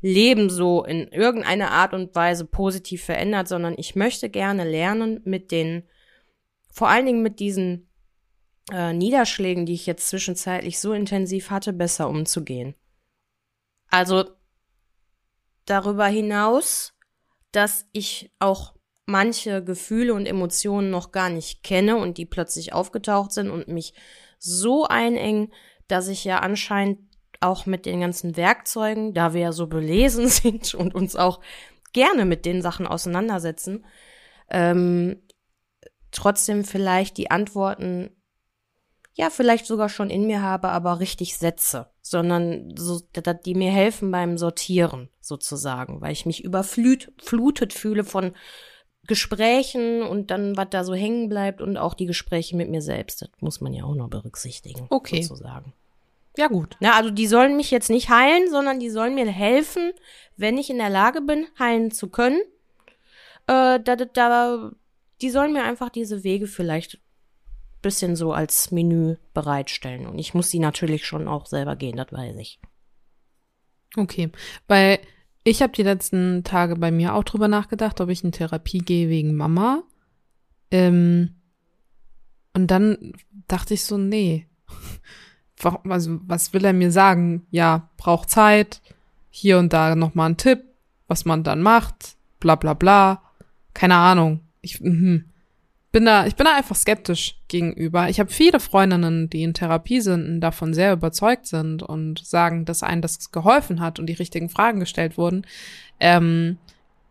Leben 0.01 0.49
so 0.49 0.85
in 0.85 1.09
irgendeiner 1.09 1.73
Art 1.73 1.93
und 1.93 2.15
Weise 2.15 2.45
positiv 2.45 3.05
verändert, 3.05 3.49
sondern 3.49 3.75
ich 3.77 3.97
möchte 3.97 4.31
gerne 4.31 4.69
lernen, 4.69 5.21
mit 5.25 5.51
den, 5.51 5.89
vor 6.73 6.89
allen 6.89 7.07
Dingen 7.07 7.23
mit 7.23 7.41
diesen 7.41 7.89
äh, 8.71 8.93
Niederschlägen, 8.93 9.67
die 9.67 9.75
ich 9.75 9.87
jetzt 9.87 10.09
zwischenzeitlich 10.09 10.79
so 10.79 10.93
intensiv 10.93 11.51
hatte, 11.51 11.73
besser 11.73 12.09
umzugehen. 12.09 12.75
Also 13.89 14.25
darüber 15.65 16.07
hinaus, 16.07 16.95
dass 17.53 17.87
ich 17.93 18.31
auch 18.39 18.75
manche 19.07 19.65
Gefühle 19.65 20.13
und 20.13 20.27
Emotionen 20.27 20.91
noch 20.91 21.13
gar 21.13 21.31
nicht 21.31 21.63
kenne 21.63 21.97
und 21.97 22.19
die 22.19 22.27
plötzlich 22.27 22.75
aufgetaucht 22.75 23.33
sind 23.33 23.51
und 23.51 23.67
mich 23.67 23.95
so 24.39 24.85
einengen, 24.85 25.53
dass 25.89 26.09
ich 26.09 26.25
ja 26.25 26.41
anscheinend 26.41 27.08
auch 27.41 27.67
mit 27.67 27.87
den 27.87 28.01
ganzen 28.01 28.37
Werkzeugen, 28.37 29.15
da 29.15 29.33
wir 29.33 29.41
ja 29.41 29.53
so 29.53 29.67
belesen 29.67 30.29
sind 30.29 30.75
und 30.75 30.95
uns 30.95 31.17
auch 31.17 31.41
gerne 31.93 32.25
mit 32.25 32.45
den 32.45 32.63
Sachen 32.63 32.87
auseinandersetzen, 32.87 33.85
ähm, 34.51 35.23
trotzdem 36.11 36.65
vielleicht 36.65 37.17
die 37.17 37.31
Antworten 37.31 38.11
ja 39.19 39.31
vielleicht 39.31 39.67
sogar 39.67 39.89
schon 39.89 40.11
in 40.11 40.27
mir 40.27 40.43
habe, 40.43 40.69
aber 40.69 41.01
richtig 41.01 41.37
setze, 41.37 41.91
sondern 42.01 42.73
so, 42.77 43.01
die 43.45 43.55
mir 43.55 43.73
helfen 43.73 44.13
beim 44.13 44.39
Sortieren 44.39 45.09
sozusagen, 45.21 46.01
weil 46.01 46.13
ich 46.13 46.25
mich 46.25 46.45
überflutet 46.45 47.73
fühle 47.73 48.05
von 48.05 48.33
Gesprächen 49.09 50.03
und 50.03 50.31
dann, 50.31 50.57
was 50.57 50.69
da 50.71 50.85
so 50.85 50.95
hängen 50.95 51.29
bleibt 51.29 51.61
und 51.61 51.77
auch 51.77 51.95
die 51.95 52.07
Gespräche 52.07 52.57
mit 52.57 52.71
mir 52.71 52.83
selbst. 52.83 53.23
Das 53.23 53.31
muss 53.41 53.61
man 53.61 53.73
ja 53.73 53.85
auch 53.85 53.95
noch 53.95 54.09
berücksichtigen. 54.09 54.87
Okay. 54.91 55.23
Sozusagen. 55.23 55.73
Ja, 56.39 56.47
gut. 56.47 56.77
Na, 56.79 56.95
also 56.95 57.11
die 57.11 57.27
sollen 57.27 57.57
mich 57.57 57.73
jetzt 57.73 57.91
nicht 57.91 58.11
heilen, 58.11 58.49
sondern 58.49 58.79
die 58.79 58.91
sollen 58.91 59.17
mir 59.17 59.27
helfen, 59.27 59.91
wenn 60.37 60.57
ich 60.57 60.71
in 60.71 60.79
der 60.79 60.89
Lage 60.89 61.21
bin, 61.21 61.49
heilen 61.59 61.91
zu 61.91 62.09
können. 62.09 62.41
Äh, 63.49 63.81
da, 63.81 63.97
da, 63.97 64.71
die 65.21 65.31
sollen 65.31 65.53
mir 65.53 65.65
einfach 65.65 65.89
diese 65.89 66.23
Wege 66.23 66.47
vielleicht 66.47 67.01
bisschen 67.83 68.15
so 68.15 68.33
als 68.33 68.71
Menü 68.71 69.17
bereitstellen. 69.35 70.07
Und 70.07 70.21
ich 70.21 70.33
muss 70.33 70.49
sie 70.49 70.61
natürlich 70.61 71.07
schon 71.07 71.27
auch 71.27 71.47
selber 71.47 71.75
gehen, 71.75 71.97
das 71.97 72.13
weiß 72.13 72.37
ich. 72.37 72.61
Okay. 73.97 74.31
Bei 74.69 75.01
ich 75.43 75.61
habe 75.61 75.73
die 75.73 75.83
letzten 75.83 76.45
Tage 76.45 76.77
bei 76.77 76.93
mir 76.93 77.15
auch 77.15 77.25
drüber 77.25 77.49
nachgedacht, 77.49 78.01
ob 78.01 78.11
ich 78.11 78.23
in 78.23 78.31
Therapie 78.31 78.79
gehe 78.79 79.09
wegen 79.09 79.35
Mama. 79.35 79.83
Ähm, 80.71 81.35
und 82.53 82.71
dann 82.71 83.15
dachte 83.49 83.75
ich 83.75 83.85
so, 83.85 83.99
nee. 83.99 84.47
Also, 85.89 86.21
was 86.27 86.53
will 86.53 86.65
er 86.65 86.73
mir 86.73 86.91
sagen? 86.91 87.47
Ja, 87.51 87.89
braucht 87.97 88.31
Zeit. 88.31 88.81
Hier 89.31 89.59
und 89.59 89.73
da 89.73 89.95
nochmal 89.95 90.31
ein 90.31 90.37
Tipp, 90.37 90.65
was 91.07 91.25
man 91.25 91.43
dann 91.45 91.63
macht. 91.63 92.17
Bla 92.41 92.55
bla 92.55 92.75
bla. 92.75 93.23
Keine 93.75 93.97
Ahnung. 93.97 94.41
Ich, 94.61 94.81
mh 94.81 95.23
bin 95.91 96.05
da, 96.05 96.27
ich 96.27 96.37
bin 96.37 96.45
da 96.45 96.57
einfach 96.57 96.77
skeptisch 96.77 97.37
gegenüber. 97.49 98.09
Ich 98.09 98.21
habe 98.21 98.31
viele 98.31 98.61
Freundinnen, 98.61 99.31
die 99.31 99.43
in 99.43 99.55
Therapie 99.55 100.01
sind 100.01 100.27
und 100.27 100.41
davon 100.41 100.75
sehr 100.75 100.93
überzeugt 100.93 101.47
sind 101.47 101.83
und 101.83 102.25
sagen, 102.25 102.65
dass 102.65 102.83
einen 102.83 103.03
das 103.03 103.33
geholfen 103.33 103.81
hat 103.81 103.99
und 103.99 104.07
die 104.07 104.15
richtigen 104.15 104.51
Fragen 104.51 104.81
gestellt 104.81 105.17
wurden. 105.17 105.47
Ähm, 105.99 106.59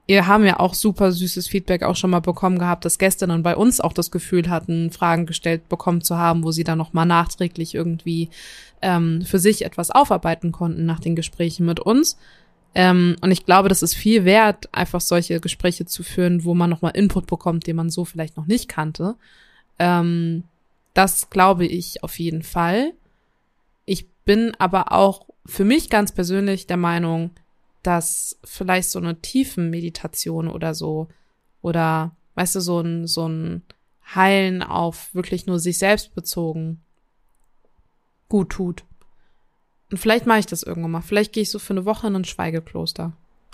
ihr 0.08 0.26
haben 0.26 0.46
ja 0.46 0.60
auch 0.60 0.74
super 0.74 1.12
süßes 1.12 1.48
Feedback 1.48 1.84
auch 1.84 1.96
schon 1.96 2.10
mal 2.10 2.22
bekommen 2.22 2.58
gehabt, 2.58 2.86
dass 2.86 2.98
Gästinnen 2.98 3.44
bei 3.44 3.56
uns 3.56 3.82
auch 3.82 3.94
das 3.94 4.10
Gefühl 4.10 4.50
hatten, 4.50 4.90
Fragen 4.92 5.26
gestellt 5.26 5.68
bekommen 5.70 6.02
zu 6.02 6.18
haben, 6.18 6.44
wo 6.44 6.52
sie 6.52 6.64
dann 6.64 6.78
noch 6.78 6.94
mal 6.94 7.06
nachträglich 7.06 7.76
irgendwie 7.76 8.30
ähm, 8.82 9.22
für 9.24 9.40
sich 9.40 9.66
etwas 9.66 9.92
aufarbeiten 9.92 10.52
konnten 10.54 10.86
nach 10.86 11.02
den 11.02 11.16
Gesprächen 11.16 11.66
mit 11.66 11.82
uns. 11.82 12.18
Ähm, 12.74 13.18
und 13.22 13.32
ich 13.32 13.46
glaube, 13.46 13.70
das 13.70 13.84
ist 13.84 13.96
viel 13.96 14.24
wert, 14.24 14.74
einfach 14.74 15.02
solche 15.02 15.40
Gespräche 15.42 15.86
zu 15.86 16.04
führen, 16.04 16.46
wo 16.46 16.54
man 16.54 16.70
nochmal 16.70 16.96
Input 16.96 17.28
bekommt, 17.28 17.68
den 17.68 17.76
man 17.76 17.90
so 17.90 18.06
vielleicht 18.06 18.38
noch 18.38 18.46
nicht 18.46 18.70
kannte. 18.70 19.16
Ähm, 19.78 20.44
das 20.94 21.30
glaube 21.30 21.66
ich 21.66 22.04
auf 22.04 22.18
jeden 22.18 22.44
Fall. 22.44 22.94
Ich 23.86 24.08
bin 24.26 24.54
aber 24.58 24.92
auch 24.94 25.26
für 25.46 25.66
mich 25.66 25.90
ganz 25.90 26.12
persönlich 26.12 26.68
der 26.68 26.78
Meinung, 26.78 27.32
dass 27.88 28.38
vielleicht 28.44 28.90
so 28.90 29.00
eine 29.00 29.22
tiefen 29.22 29.70
Meditation 29.70 30.50
oder 30.50 30.74
so 30.74 31.08
oder 31.62 32.16
weißt 32.36 32.56
du 32.56 32.60
so 32.60 32.82
ein 32.82 33.08
so 33.08 33.28
ein 33.28 33.64
Heilen 34.14 34.62
auf 34.62 35.14
wirklich 35.16 35.46
nur 35.46 35.60
sich 35.60 35.78
selbst 35.78 36.14
bezogen 36.14 36.82
gut 38.28 38.50
tut. 38.50 38.84
Und 39.90 40.00
vielleicht 40.00 40.26
mache 40.26 40.40
ich 40.40 40.46
das 40.46 40.64
irgendwann 40.64 40.92
mal. 40.92 41.02
Vielleicht 41.02 41.32
gehe 41.32 41.44
ich 41.44 41.50
so 41.50 41.60
für 41.60 41.72
eine 41.72 41.86
Woche 41.86 42.08
in 42.08 42.16
ein 42.16 42.26
Schweigekloster. 42.26 43.14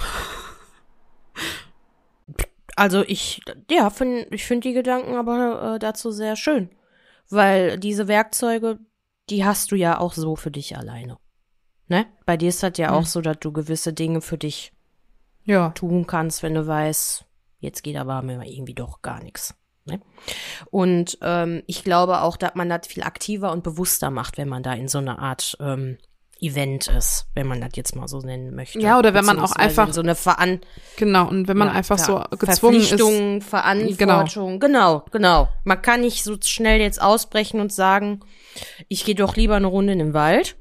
Also 2.76 3.04
ich, 3.04 3.40
ja, 3.70 3.92
find, 3.92 4.26
ich 4.32 4.46
finde 4.46 4.68
die 4.68 4.74
Gedanken 4.74 5.14
aber 5.14 5.76
äh, 5.76 5.80
dazu 5.80 6.10
sehr 6.10 6.36
schön. 6.36 6.72
Weil 7.30 7.78
diese 7.78 8.08
Werkzeuge, 8.08 8.80
die 9.30 9.46
hast 9.46 9.72
du 9.72 9.76
ja 9.76 10.00
auch 10.00 10.14
so 10.14 10.36
für 10.36 10.50
dich 10.50 10.76
alleine. 10.76 11.20
Ne? 11.88 12.06
Bei 12.26 12.38
dir 12.38 12.50
ist 12.50 12.64
das 12.64 12.78
ja 12.78 12.90
hm. 12.90 12.96
auch 12.96 13.06
so, 13.06 13.22
dass 13.22 13.40
du 13.40 13.52
gewisse 13.52 13.94
Dinge 13.94 14.22
für 14.22 14.38
dich 14.38 14.72
ja. 15.44 15.70
tun 15.70 16.08
kannst, 16.08 16.44
wenn 16.44 16.54
du 16.54 16.66
weißt, 16.66 17.26
jetzt 17.60 17.84
geht 17.84 17.98
aber 17.98 18.22
mir 18.22 18.44
irgendwie 18.46 18.74
doch 18.74 19.02
gar 19.02 19.22
nichts. 19.22 19.56
Ne? 19.86 20.00
Und 20.72 21.18
ähm, 21.22 21.64
ich 21.68 21.84
glaube 21.84 22.22
auch, 22.22 22.38
dass 22.38 22.56
man 22.56 22.70
das 22.70 22.88
viel 22.88 23.04
aktiver 23.04 23.52
und 23.52 23.64
bewusster 23.64 24.12
macht, 24.12 24.38
wenn 24.38 24.48
man 24.48 24.64
da 24.64 24.74
in 24.74 24.88
so 24.88 25.00
eine 25.00 25.20
Art 25.20 25.58
ähm, 25.60 25.98
Event 26.44 26.88
ist, 26.88 27.28
wenn 27.36 27.48
man 27.48 27.62
das 27.62 27.72
jetzt 27.76 27.96
mal 27.96 28.08
so 28.08 28.20
nennen 28.20 28.54
möchte. 28.54 28.80
Ja, 28.80 29.00
oder 29.00 29.14
wenn 29.14 29.24
man 29.24 29.40
auch 29.40 29.54
einfach 29.54 29.94
so 29.94 30.02
eine 30.02 30.16
Veran 30.16 30.60
genau 30.98 31.30
und 31.30 31.48
wenn 31.48 31.58
man 31.58 31.70
ja, 31.70 31.74
einfach 31.74 31.98
so 31.98 32.22
gezwungen 32.38 32.78
ist, 32.78 32.90
Verpflichtung, 32.90 33.42
Verantwortung, 33.42 34.60
genau. 34.60 35.06
genau, 35.06 35.06
genau. 35.12 35.50
Man 35.64 35.82
kann 35.82 36.02
nicht 36.02 36.24
so 36.24 36.36
schnell 36.44 36.82
jetzt 36.82 37.02
ausbrechen 37.02 37.62
und 37.62 37.72
sagen, 37.72 38.20
ich 38.90 39.06
gehe 39.06 39.16
doch 39.16 39.38
lieber 39.38 39.56
eine 39.56 39.68
Runde 39.68 39.94
in 39.94 40.00
den 40.00 40.14
Wald, 40.14 40.58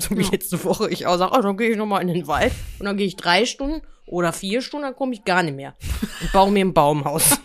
so 0.00 0.16
wie 0.16 0.22
Ja. 0.22 0.30
letzte 0.32 0.62
Woche 0.64 0.90
ich 0.90 1.06
auch 1.06 1.16
sage, 1.16 1.36
oh, 1.36 1.40
dann 1.42 1.56
gehe 1.56 1.70
ich 1.70 1.76
noch 1.76 1.86
mal 1.86 2.00
in 2.00 2.08
den 2.08 2.26
Wald 2.26 2.52
und 2.78 2.86
dann 2.86 2.96
gehe 2.96 3.06
ich 3.06 3.16
drei 3.16 3.46
Stunden 3.46 3.82
oder 4.06 4.32
vier 4.32 4.60
Stunden, 4.62 4.86
dann 4.86 4.96
komme 4.96 5.14
ich 5.14 5.24
gar 5.24 5.42
nicht 5.42 5.56
mehr 5.56 5.74
und 6.20 6.32
baue 6.32 6.50
mir 6.50 6.64
ein 6.64 6.74
Baumhaus. 6.74 7.38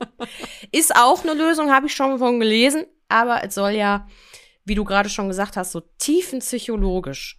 ist 0.72 0.94
auch 0.94 1.22
eine 1.22 1.34
Lösung, 1.34 1.70
habe 1.70 1.86
ich 1.86 1.94
schon 1.94 2.18
von 2.18 2.38
gelesen, 2.40 2.84
aber 3.08 3.42
es 3.44 3.54
soll 3.54 3.70
ja 3.72 4.06
wie 4.66 4.74
du 4.74 4.84
gerade 4.84 5.08
schon 5.08 5.28
gesagt 5.28 5.56
hast, 5.56 5.72
so 5.72 5.80
tiefenpsychologisch 5.80 7.38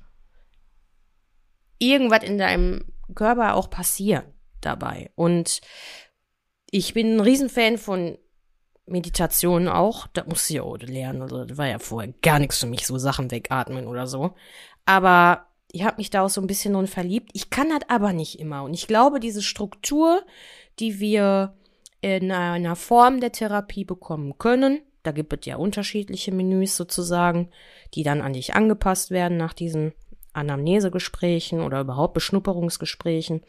irgendwas 1.77 2.23
in 2.23 2.37
deinem 2.37 2.85
Körper 3.13 3.53
auch 3.53 3.69
passieren 3.69 4.33
dabei. 4.61 5.11
Und 5.15 5.61
ich 6.71 6.93
bin 6.93 7.17
ein 7.17 7.19
Riesenfan 7.19 7.77
von 7.77 8.17
Meditation 8.87 9.67
auch. 9.67 10.07
Das 10.13 10.25
musste 10.25 10.53
ich 10.53 10.61
auch 10.61 10.77
lernen. 10.77 11.21
Also, 11.21 11.45
das 11.45 11.57
war 11.57 11.67
ja 11.67 11.79
vorher 11.79 12.13
gar 12.21 12.39
nichts 12.39 12.59
für 12.59 12.67
mich, 12.67 12.85
so 12.85 12.97
Sachen 12.97 13.29
wegatmen 13.31 13.87
oder 13.87 14.07
so. 14.07 14.33
Aber 14.85 15.47
ich 15.71 15.83
habe 15.83 15.97
mich 15.97 16.09
da 16.09 16.23
auch 16.23 16.29
so 16.29 16.41
ein 16.41 16.47
bisschen 16.47 16.73
drin 16.73 16.87
verliebt. 16.87 17.29
Ich 17.33 17.49
kann 17.49 17.69
das 17.69 17.89
aber 17.89 18.13
nicht 18.13 18.39
immer. 18.39 18.63
Und 18.63 18.73
ich 18.73 18.87
glaube, 18.87 19.19
diese 19.19 19.41
Struktur, 19.41 20.23
die 20.79 20.99
wir 20.99 21.53
in 22.01 22.31
einer 22.31 22.75
Form 22.75 23.19
der 23.19 23.31
Therapie 23.31 23.83
bekommen 23.83 24.37
können, 24.37 24.81
da 25.03 25.11
gibt 25.11 25.33
es 25.33 25.45
ja 25.45 25.57
unterschiedliche 25.57 26.31
Menüs 26.31 26.75
sozusagen, 26.75 27.49
die 27.93 28.03
dann 28.03 28.21
an 28.21 28.33
dich 28.33 28.55
angepasst 28.55 29.11
werden 29.11 29.37
nach 29.37 29.53
diesen 29.53 29.93
Anamnesegesprächen 30.33 31.61
oder 31.61 31.81
überhaupt 31.81 32.13
Beschnupperungsgesprächen. 32.13 33.41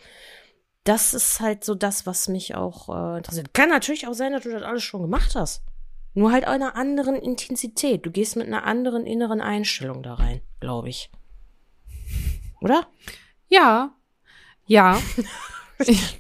Das 0.89 1.13
ist 1.13 1.41
halt 1.41 1.65
so 1.65 1.75
das, 1.75 2.07
was 2.07 2.29
mich 2.29 2.55
auch 2.55 2.89
äh, 2.89 3.19
interessiert. 3.19 3.53
Kann 3.53 3.69
natürlich 3.69 4.07
auch 4.07 4.15
sein, 4.15 4.33
dass 4.33 4.45
du 4.45 4.51
das 4.51 4.63
alles 4.63 4.83
schon 4.83 5.03
gemacht 5.03 5.35
hast. 5.35 5.63
Nur 6.15 6.33
halt 6.33 6.47
einer 6.47 6.77
anderen 6.77 7.15
Intensität. 7.15 8.07
Du 8.07 8.11
gehst 8.11 8.37
mit 8.37 8.47
einer 8.47 8.65
anderen 8.65 9.05
inneren 9.05 9.43
Einstellung 9.43 10.03
da 10.03 10.15
rein, 10.15 10.41
glaube 10.61 10.89
ich. 10.89 11.11
Oder? 12.61 12.87
ja, 13.49 13.93
ja. 14.67 14.99
Ich, 15.87 16.19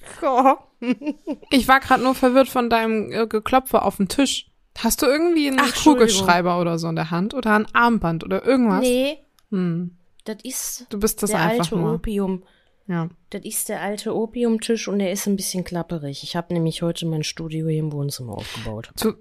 ich 1.50 1.66
war 1.66 1.80
gerade 1.80 2.04
nur 2.04 2.14
verwirrt 2.14 2.48
von 2.48 2.70
deinem 2.70 3.10
äh, 3.10 3.26
Geklopfe 3.26 3.82
auf 3.82 3.96
dem 3.96 4.06
Tisch. 4.06 4.48
Hast 4.78 5.02
du 5.02 5.06
irgendwie 5.06 5.48
einen 5.48 5.58
Ach. 5.60 5.82
Kugelschreiber 5.82 6.60
oder 6.60 6.78
so 6.78 6.88
in 6.88 6.94
der 6.94 7.10
Hand 7.10 7.34
oder 7.34 7.56
ein 7.58 7.66
Armband 7.74 8.22
oder 8.22 8.44
irgendwas? 8.44 8.82
Nee, 8.82 9.18
Hm. 9.50 9.96
das 10.24 10.36
ist 10.44 10.86
Du 10.90 11.00
bist 11.00 11.24
das 11.24 11.30
der 11.30 11.40
einfach 11.40 11.64
alte 11.64 11.76
nur. 11.76 11.94
Opium. 11.94 12.44
Ja. 12.88 13.10
Das 13.28 13.42
ist 13.44 13.68
der 13.68 13.82
alte 13.82 14.16
Opiumtisch 14.16 14.88
und 14.88 14.98
der 14.98 15.12
ist 15.12 15.26
ein 15.26 15.36
bisschen 15.36 15.62
klapperig. 15.62 16.22
Ich 16.22 16.34
habe 16.34 16.54
nämlich 16.54 16.80
heute 16.80 17.04
mein 17.04 17.22
Studio 17.22 17.68
hier 17.68 17.80
im 17.80 17.92
Wohnzimmer 17.92 18.32
aufgebaut. 18.32 18.90
Du, 18.98 19.12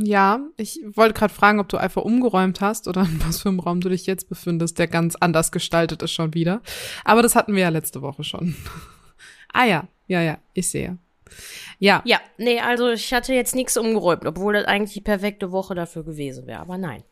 ja, 0.00 0.38
ich 0.56 0.80
wollte 0.94 1.14
gerade 1.14 1.34
fragen, 1.34 1.58
ob 1.58 1.68
du 1.68 1.76
einfach 1.76 2.02
umgeräumt 2.02 2.60
hast 2.60 2.86
oder 2.86 3.02
in 3.02 3.20
was 3.26 3.42
für 3.42 3.48
einem 3.48 3.58
Raum 3.58 3.80
du 3.80 3.88
dich 3.88 4.06
jetzt 4.06 4.28
befindest, 4.28 4.78
der 4.78 4.86
ganz 4.86 5.16
anders 5.16 5.50
gestaltet 5.50 6.02
ist 6.02 6.12
schon 6.12 6.34
wieder. 6.34 6.62
Aber 7.04 7.20
das 7.20 7.34
hatten 7.34 7.54
wir 7.54 7.62
ja 7.62 7.68
letzte 7.68 8.00
Woche 8.00 8.22
schon. 8.22 8.54
ah 9.52 9.64
ja, 9.64 9.88
ja, 10.06 10.22
ja, 10.22 10.38
ich 10.54 10.70
sehe. 10.70 10.96
Ja, 11.80 12.02
Ja, 12.04 12.20
nee, 12.38 12.60
also 12.60 12.90
ich 12.90 13.12
hatte 13.12 13.34
jetzt 13.34 13.56
nichts 13.56 13.76
umgeräumt, 13.76 14.24
obwohl 14.24 14.52
das 14.54 14.66
eigentlich 14.66 14.94
die 14.94 15.00
perfekte 15.00 15.50
Woche 15.50 15.74
dafür 15.74 16.04
gewesen 16.04 16.46
wäre. 16.46 16.60
Aber 16.60 16.78
nein. 16.78 17.02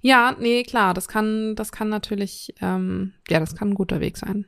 Ja, 0.00 0.36
nee, 0.38 0.62
klar, 0.62 0.94
das 0.94 1.08
kann, 1.08 1.54
das 1.56 1.72
kann 1.72 1.88
natürlich, 1.88 2.54
ähm, 2.60 3.14
ja, 3.28 3.40
das 3.40 3.54
kann 3.54 3.70
ein 3.70 3.74
guter 3.74 4.00
Weg 4.00 4.16
sein. 4.16 4.46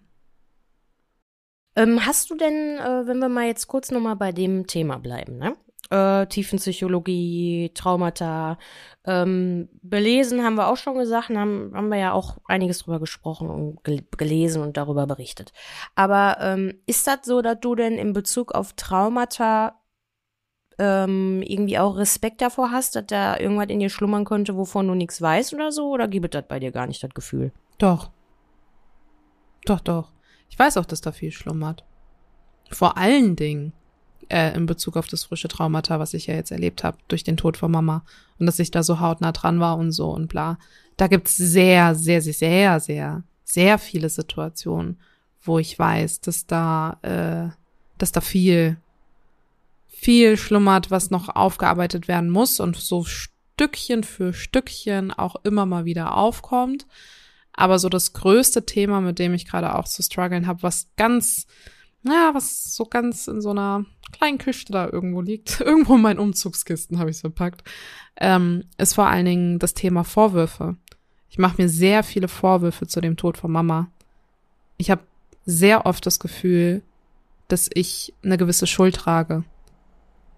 Ähm, 1.76 2.04
hast 2.04 2.30
du 2.30 2.36
denn, 2.36 2.78
äh, 2.78 3.06
wenn 3.06 3.18
wir 3.18 3.28
mal 3.28 3.46
jetzt 3.46 3.68
kurz 3.68 3.90
nochmal 3.90 4.16
bei 4.16 4.32
dem 4.32 4.66
Thema 4.66 4.98
bleiben, 4.98 5.38
ne? 5.38 5.56
Äh, 5.90 6.26
Tiefenpsychologie, 6.26 7.72
Traumata, 7.74 8.58
ähm, 9.04 9.68
belesen 9.82 10.44
haben 10.44 10.54
wir 10.54 10.68
auch 10.68 10.76
schon 10.76 10.94
gesagt, 10.96 11.30
und 11.30 11.38
haben, 11.38 11.72
haben 11.74 11.88
wir 11.88 11.98
ja 11.98 12.12
auch 12.12 12.38
einiges 12.44 12.78
drüber 12.80 13.00
gesprochen 13.00 13.50
und 13.50 13.82
gel 13.82 14.02
gelesen 14.16 14.62
und 14.62 14.76
darüber 14.76 15.06
berichtet. 15.06 15.52
Aber 15.96 16.36
ähm, 16.40 16.74
ist 16.86 17.06
das 17.06 17.20
so, 17.24 17.42
dass 17.42 17.58
du 17.60 17.74
denn 17.74 17.98
in 17.98 18.12
Bezug 18.12 18.52
auf 18.52 18.74
Traumata 18.74 19.79
ähm, 20.80 21.42
irgendwie 21.42 21.78
auch 21.78 21.96
Respekt 21.96 22.40
davor 22.40 22.70
hast, 22.70 22.96
dass 22.96 23.04
da 23.06 23.38
irgendwas 23.38 23.68
in 23.68 23.80
dir 23.80 23.90
schlummern 23.90 24.24
könnte, 24.24 24.56
wovon 24.56 24.88
du 24.88 24.94
nichts 24.94 25.20
weißt 25.20 25.52
oder 25.52 25.70
so? 25.70 25.90
Oder 25.90 26.08
gibt 26.08 26.34
das 26.34 26.44
bei 26.48 26.58
dir 26.58 26.72
gar 26.72 26.86
nicht, 26.86 27.02
das 27.02 27.10
Gefühl? 27.10 27.52
Doch. 27.76 28.10
Doch, 29.66 29.80
doch. 29.80 30.10
Ich 30.48 30.58
weiß 30.58 30.78
auch, 30.78 30.86
dass 30.86 31.02
da 31.02 31.12
viel 31.12 31.32
schlummert. 31.32 31.84
Vor 32.70 32.96
allen 32.96 33.36
Dingen 33.36 33.74
äh, 34.30 34.54
in 34.54 34.64
Bezug 34.64 34.96
auf 34.96 35.06
das 35.06 35.24
frische 35.24 35.48
Traumata, 35.48 35.98
was 35.98 36.14
ich 36.14 36.28
ja 36.28 36.34
jetzt 36.34 36.50
erlebt 36.50 36.82
habe 36.82 36.96
durch 37.08 37.24
den 37.24 37.36
Tod 37.36 37.58
von 37.58 37.70
Mama 37.70 38.02
und 38.38 38.46
dass 38.46 38.58
ich 38.58 38.70
da 38.70 38.82
so 38.82 39.00
hautnah 39.00 39.32
dran 39.32 39.60
war 39.60 39.76
und 39.76 39.92
so 39.92 40.10
und 40.10 40.28
bla. 40.28 40.58
Da 40.96 41.08
gibt's 41.08 41.36
sehr, 41.36 41.94
sehr, 41.94 42.22
sehr, 42.22 42.32
sehr, 42.32 42.80
sehr, 42.80 43.22
sehr 43.44 43.78
viele 43.78 44.08
Situationen, 44.08 44.98
wo 45.42 45.58
ich 45.58 45.78
weiß, 45.78 46.22
dass 46.22 46.46
da, 46.46 46.98
äh, 47.02 47.54
dass 47.98 48.12
da 48.12 48.22
viel, 48.22 48.78
viel 50.00 50.38
schlummert, 50.38 50.90
was 50.90 51.10
noch 51.10 51.28
aufgearbeitet 51.28 52.08
werden 52.08 52.30
muss 52.30 52.58
und 52.58 52.76
so 52.76 53.04
Stückchen 53.04 54.02
für 54.02 54.32
Stückchen 54.32 55.12
auch 55.12 55.36
immer 55.44 55.66
mal 55.66 55.84
wieder 55.84 56.16
aufkommt. 56.16 56.86
Aber 57.52 57.78
so 57.78 57.90
das 57.90 58.14
größte 58.14 58.64
Thema, 58.64 59.02
mit 59.02 59.18
dem 59.18 59.34
ich 59.34 59.46
gerade 59.46 59.74
auch 59.74 59.86
zu 59.86 60.02
strugglen 60.02 60.46
habe, 60.46 60.62
was 60.62 60.88
ganz, 60.96 61.46
ja, 62.02 62.30
was 62.32 62.74
so 62.74 62.86
ganz 62.86 63.28
in 63.28 63.42
so 63.42 63.50
einer 63.50 63.84
kleinen 64.12 64.38
Kiste 64.38 64.72
da 64.72 64.88
irgendwo 64.88 65.20
liegt, 65.20 65.60
irgendwo 65.60 65.96
in 65.96 66.02
meinen 66.02 66.18
Umzugskisten 66.18 66.98
habe 66.98 67.10
ich 67.10 67.16
es 67.16 67.20
verpackt, 67.20 67.62
ähm, 68.16 68.64
ist 68.78 68.94
vor 68.94 69.06
allen 69.06 69.26
Dingen 69.26 69.58
das 69.58 69.74
Thema 69.74 70.04
Vorwürfe. 70.04 70.76
Ich 71.28 71.36
mache 71.36 71.60
mir 71.60 71.68
sehr 71.68 72.02
viele 72.04 72.28
Vorwürfe 72.28 72.86
zu 72.86 73.02
dem 73.02 73.18
Tod 73.18 73.36
von 73.36 73.52
Mama. 73.52 73.90
Ich 74.78 74.90
habe 74.90 75.02
sehr 75.44 75.84
oft 75.84 76.06
das 76.06 76.18
Gefühl, 76.18 76.80
dass 77.48 77.68
ich 77.74 78.14
eine 78.22 78.38
gewisse 78.38 78.66
Schuld 78.66 78.94
trage. 78.94 79.44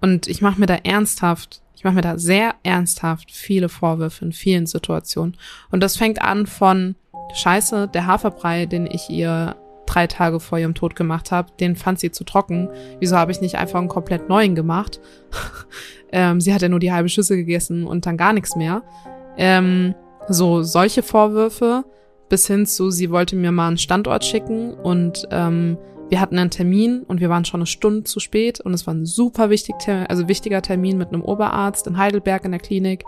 Und 0.03 0.27
ich 0.27 0.43
mache 0.43 0.61
mir 0.61 0.67
da 0.67 0.75
ernsthaft, 0.75 1.63
ich 1.75 1.85
mache 1.85 1.95
mir 1.95 2.03
da 2.03 2.19
sehr 2.19 2.57
ernsthaft 2.65 3.31
viele 3.31 3.69
Vorwürfe 3.69 4.25
in 4.25 4.33
vielen 4.33 4.67
Situationen. 4.67 5.37
Und 5.71 5.81
das 5.81 5.97
fängt 5.97 6.21
an 6.21 6.47
von 6.47 6.97
Scheiße, 7.35 7.89
der 7.89 8.07
Haferbrei, 8.07 8.67
den 8.67 8.87
ich 8.87 9.09
ihr 9.09 9.57
drei 9.87 10.07
Tage 10.07 10.41
vor 10.41 10.59
ihrem 10.59 10.75
Tod 10.75 10.97
gemacht 10.97 11.31
habe, 11.31 11.53
den 11.61 11.77
fand 11.77 12.01
sie 12.01 12.11
zu 12.11 12.25
trocken. 12.25 12.69
Wieso 12.99 13.17
habe 13.17 13.33
ich 13.33 13.41
nicht 13.41 13.57
einfach 13.57 13.79
einen 13.79 13.89
komplett 13.89 14.29
neuen 14.29 14.55
gemacht? 14.55 15.01
ähm, 16.13 16.41
sie 16.41 16.53
hat 16.53 16.63
ja 16.63 16.69
nur 16.69 16.81
die 16.81 16.93
halbe 16.93 17.09
Schüssel 17.09 17.37
gegessen 17.37 17.87
und 17.87 18.07
dann 18.07 18.17
gar 18.17 18.33
nichts 18.33 18.57
mehr. 18.57 18.83
Ähm, 19.37 19.95
so 20.29 20.63
solche 20.63 21.03
Vorwürfe 21.03 21.85
bis 22.29 22.47
hin 22.47 22.65
zu, 22.65 22.91
sie 22.91 23.11
wollte 23.11 23.37
mir 23.37 23.53
mal 23.53 23.69
einen 23.69 23.79
Standort 23.79 24.25
schicken 24.25 24.73
und 24.73 25.29
ähm, 25.31 25.77
wir 26.13 26.21
hatten 26.21 26.37
einen 26.37 26.51
Termin 26.51 27.05
und 27.05 27.23
wir 27.23 27.31
waren 27.31 27.47
schon 27.47 27.61
eine 27.61 27.67
Stunde 27.67 28.05
zu 28.05 28.21
spät 28.21 28.61
und 28.61 28.75
es 28.75 28.87
war 28.87 28.93
ein 28.93 29.07
super 29.07 29.49
wichtig, 29.49 29.77
also 29.89 30.29
wichtiger 30.29 30.61
Termin 30.61 30.99
mit 30.99 31.09
einem 31.09 31.23
Oberarzt 31.23 31.87
in 31.87 31.97
Heidelberg 31.97 32.45
in 32.45 32.51
der 32.51 32.61
Klinik. 32.61 33.05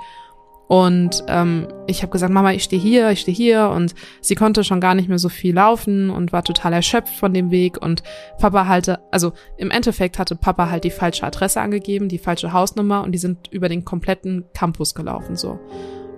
Und 0.68 1.22
ähm, 1.28 1.68
ich 1.86 2.00
habe 2.00 2.12
gesagt, 2.12 2.32
Mama, 2.32 2.54
ich 2.54 2.64
stehe 2.64 2.80
hier, 2.80 3.10
ich 3.10 3.20
stehe 3.20 3.36
hier. 3.36 3.68
Und 3.68 3.94
sie 4.22 4.34
konnte 4.34 4.64
schon 4.64 4.80
gar 4.80 4.94
nicht 4.94 5.10
mehr 5.10 5.18
so 5.18 5.28
viel 5.28 5.54
laufen 5.54 6.08
und 6.08 6.32
war 6.32 6.44
total 6.44 6.72
erschöpft 6.72 7.14
von 7.14 7.34
dem 7.34 7.50
Weg. 7.50 7.76
Und 7.76 8.02
Papa 8.38 8.66
halte, 8.68 9.00
also 9.12 9.34
im 9.58 9.70
Endeffekt 9.70 10.18
hatte 10.18 10.34
Papa 10.34 10.70
halt 10.70 10.84
die 10.84 10.90
falsche 10.90 11.26
Adresse 11.26 11.60
angegeben, 11.60 12.08
die 12.08 12.16
falsche 12.16 12.54
Hausnummer 12.54 13.04
und 13.04 13.12
die 13.12 13.18
sind 13.18 13.48
über 13.50 13.68
den 13.68 13.84
kompletten 13.84 14.46
Campus 14.54 14.94
gelaufen 14.94 15.36
so. 15.36 15.60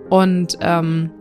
Und 0.09 0.57
ähm, 0.61 1.11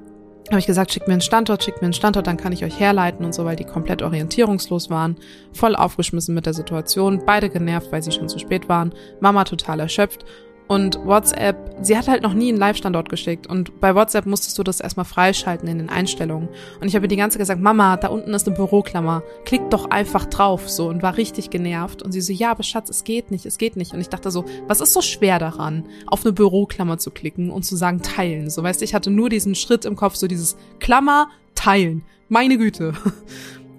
habe 0.52 0.60
ich 0.60 0.66
gesagt, 0.66 0.92
schickt 0.92 1.08
mir 1.08 1.14
einen 1.14 1.20
Standort, 1.20 1.64
schickt 1.64 1.82
mir 1.82 1.86
einen 1.86 1.92
Standort, 1.92 2.26
dann 2.26 2.36
kann 2.36 2.52
ich 2.52 2.64
euch 2.64 2.78
herleiten 2.78 3.24
und 3.24 3.34
so, 3.34 3.44
weil 3.44 3.56
die 3.56 3.64
komplett 3.64 4.02
orientierungslos 4.02 4.90
waren, 4.90 5.16
voll 5.52 5.74
aufgeschmissen 5.74 6.34
mit 6.34 6.46
der 6.46 6.54
Situation, 6.54 7.22
beide 7.26 7.50
genervt, 7.50 7.90
weil 7.90 8.02
sie 8.02 8.12
schon 8.12 8.28
zu 8.28 8.38
spät 8.38 8.68
waren, 8.68 8.92
Mama 9.20 9.44
total 9.44 9.80
erschöpft 9.80 10.24
und 10.68 10.98
WhatsApp, 11.04 11.76
sie 11.80 11.96
hat 11.96 12.08
halt 12.08 12.22
noch 12.22 12.34
nie 12.34 12.48
einen 12.48 12.58
Live-Standort 12.58 13.08
geschickt. 13.08 13.46
Und 13.46 13.80
bei 13.80 13.94
WhatsApp 13.94 14.26
musstest 14.26 14.58
du 14.58 14.64
das 14.64 14.80
erstmal 14.80 15.04
freischalten 15.04 15.68
in 15.68 15.78
den 15.78 15.88
Einstellungen. 15.88 16.48
Und 16.80 16.88
ich 16.88 16.96
habe 16.96 17.04
ihr 17.04 17.08
die 17.08 17.16
ganze 17.16 17.36
Zeit 17.36 17.42
gesagt, 17.42 17.60
Mama, 17.60 17.96
da 17.96 18.08
unten 18.08 18.34
ist 18.34 18.48
eine 18.48 18.56
Büroklammer, 18.56 19.22
klick 19.44 19.70
doch 19.70 19.90
einfach 19.90 20.26
drauf 20.26 20.68
so 20.68 20.88
und 20.88 21.02
war 21.02 21.16
richtig 21.16 21.50
genervt. 21.50 22.02
Und 22.02 22.12
sie 22.12 22.20
so, 22.20 22.32
ja, 22.32 22.50
aber 22.50 22.64
Schatz, 22.64 22.90
es 22.90 23.04
geht 23.04 23.30
nicht, 23.30 23.46
es 23.46 23.58
geht 23.58 23.76
nicht. 23.76 23.94
Und 23.94 24.00
ich 24.00 24.08
dachte 24.08 24.30
so, 24.32 24.44
was 24.66 24.80
ist 24.80 24.92
so 24.92 25.02
schwer 25.02 25.38
daran, 25.38 25.84
auf 26.08 26.24
eine 26.24 26.32
Büroklammer 26.32 26.98
zu 26.98 27.12
klicken 27.12 27.50
und 27.50 27.62
zu 27.62 27.76
sagen 27.76 28.02
teilen, 28.02 28.50
so 28.50 28.62
weißt 28.62 28.80
du, 28.80 28.84
ich 28.84 28.94
hatte 28.94 29.10
nur 29.10 29.28
diesen 29.28 29.54
Schritt 29.54 29.84
im 29.84 29.94
Kopf, 29.94 30.16
so 30.16 30.26
dieses 30.26 30.56
Klammer 30.80 31.28
teilen, 31.54 32.02
meine 32.28 32.58
Güte. 32.58 32.92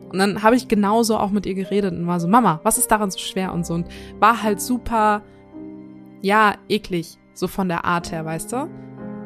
Und 0.09 0.19
dann 0.19 0.41
habe 0.41 0.55
ich 0.55 0.69
genauso 0.69 1.17
auch 1.17 1.31
mit 1.31 1.45
ihr 1.45 1.53
geredet 1.53 1.93
und 1.93 2.07
war 2.07 2.21
so, 2.21 2.29
Mama, 2.29 2.61
was 2.63 2.77
ist 2.77 2.89
daran 2.89 3.11
so 3.11 3.19
schwer 3.19 3.51
und 3.51 3.65
so? 3.65 3.73
Und 3.73 3.87
war 4.21 4.41
halt 4.41 4.61
super 4.61 5.21
ja, 6.27 6.55
eklig, 6.67 7.17
so 7.33 7.47
von 7.47 7.69
der 7.69 7.85
Art 7.85 8.11
her, 8.11 8.25
weißt 8.25 8.51
du? 8.51 8.69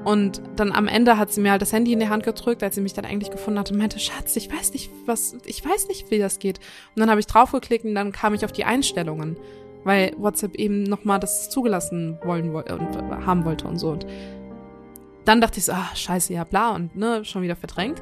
Und 0.04 0.42
dann 0.56 0.72
am 0.72 0.88
Ende 0.88 1.18
hat 1.18 1.32
sie 1.32 1.42
mir 1.42 1.52
halt 1.52 1.62
das 1.62 1.74
Handy 1.74 1.94
in 1.94 2.00
die 2.00 2.10
Hand 2.10 2.24
gedrückt, 2.24 2.64
als 2.64 2.76
sie 2.76 2.82
mich 2.82 2.94
dann 2.94 3.06
eigentlich 3.06 3.32
gefunden 3.32 3.60
hatte 3.60 3.74
und 3.74 3.80
meinte, 3.80 4.00
Schatz, 4.00 4.36
ich 4.36 4.52
weiß 4.52 4.74
nicht, 4.74 4.92
was, 5.06 5.36
ich 5.46 5.66
weiß 5.66 5.88
nicht, 5.88 6.12
wie 6.12 6.20
das 6.20 6.40
geht. 6.40 6.60
Und 6.96 7.00
dann 7.00 7.10
habe 7.10 7.20
ich 7.20 7.28
draufgeklickt 7.28 7.86
und 7.86 7.96
dann 7.96 8.12
kam 8.12 8.34
ich 8.34 8.46
auf 8.46 8.52
die 8.52 8.66
Einstellungen, 8.66 9.36
weil 9.84 10.14
WhatsApp 10.18 10.56
eben 10.56 10.84
nochmal 10.84 11.20
das 11.20 11.50
zugelassen 11.50 12.20
wollen 12.24 12.56
und 12.56 13.26
haben 13.26 13.46
wollte 13.46 13.68
und 13.68 13.78
so. 13.78 13.92
Und 13.92 14.06
dann 15.26 15.42
dachte 15.42 15.60
ich 15.60 15.66
so, 15.66 15.72
ah, 15.72 15.90
scheiße, 15.96 16.34
ja, 16.34 16.44
bla, 16.44 16.76
und 16.76 16.96
ne, 16.96 17.26
schon 17.26 17.42
wieder 17.42 17.56
verdrängt. 17.56 18.02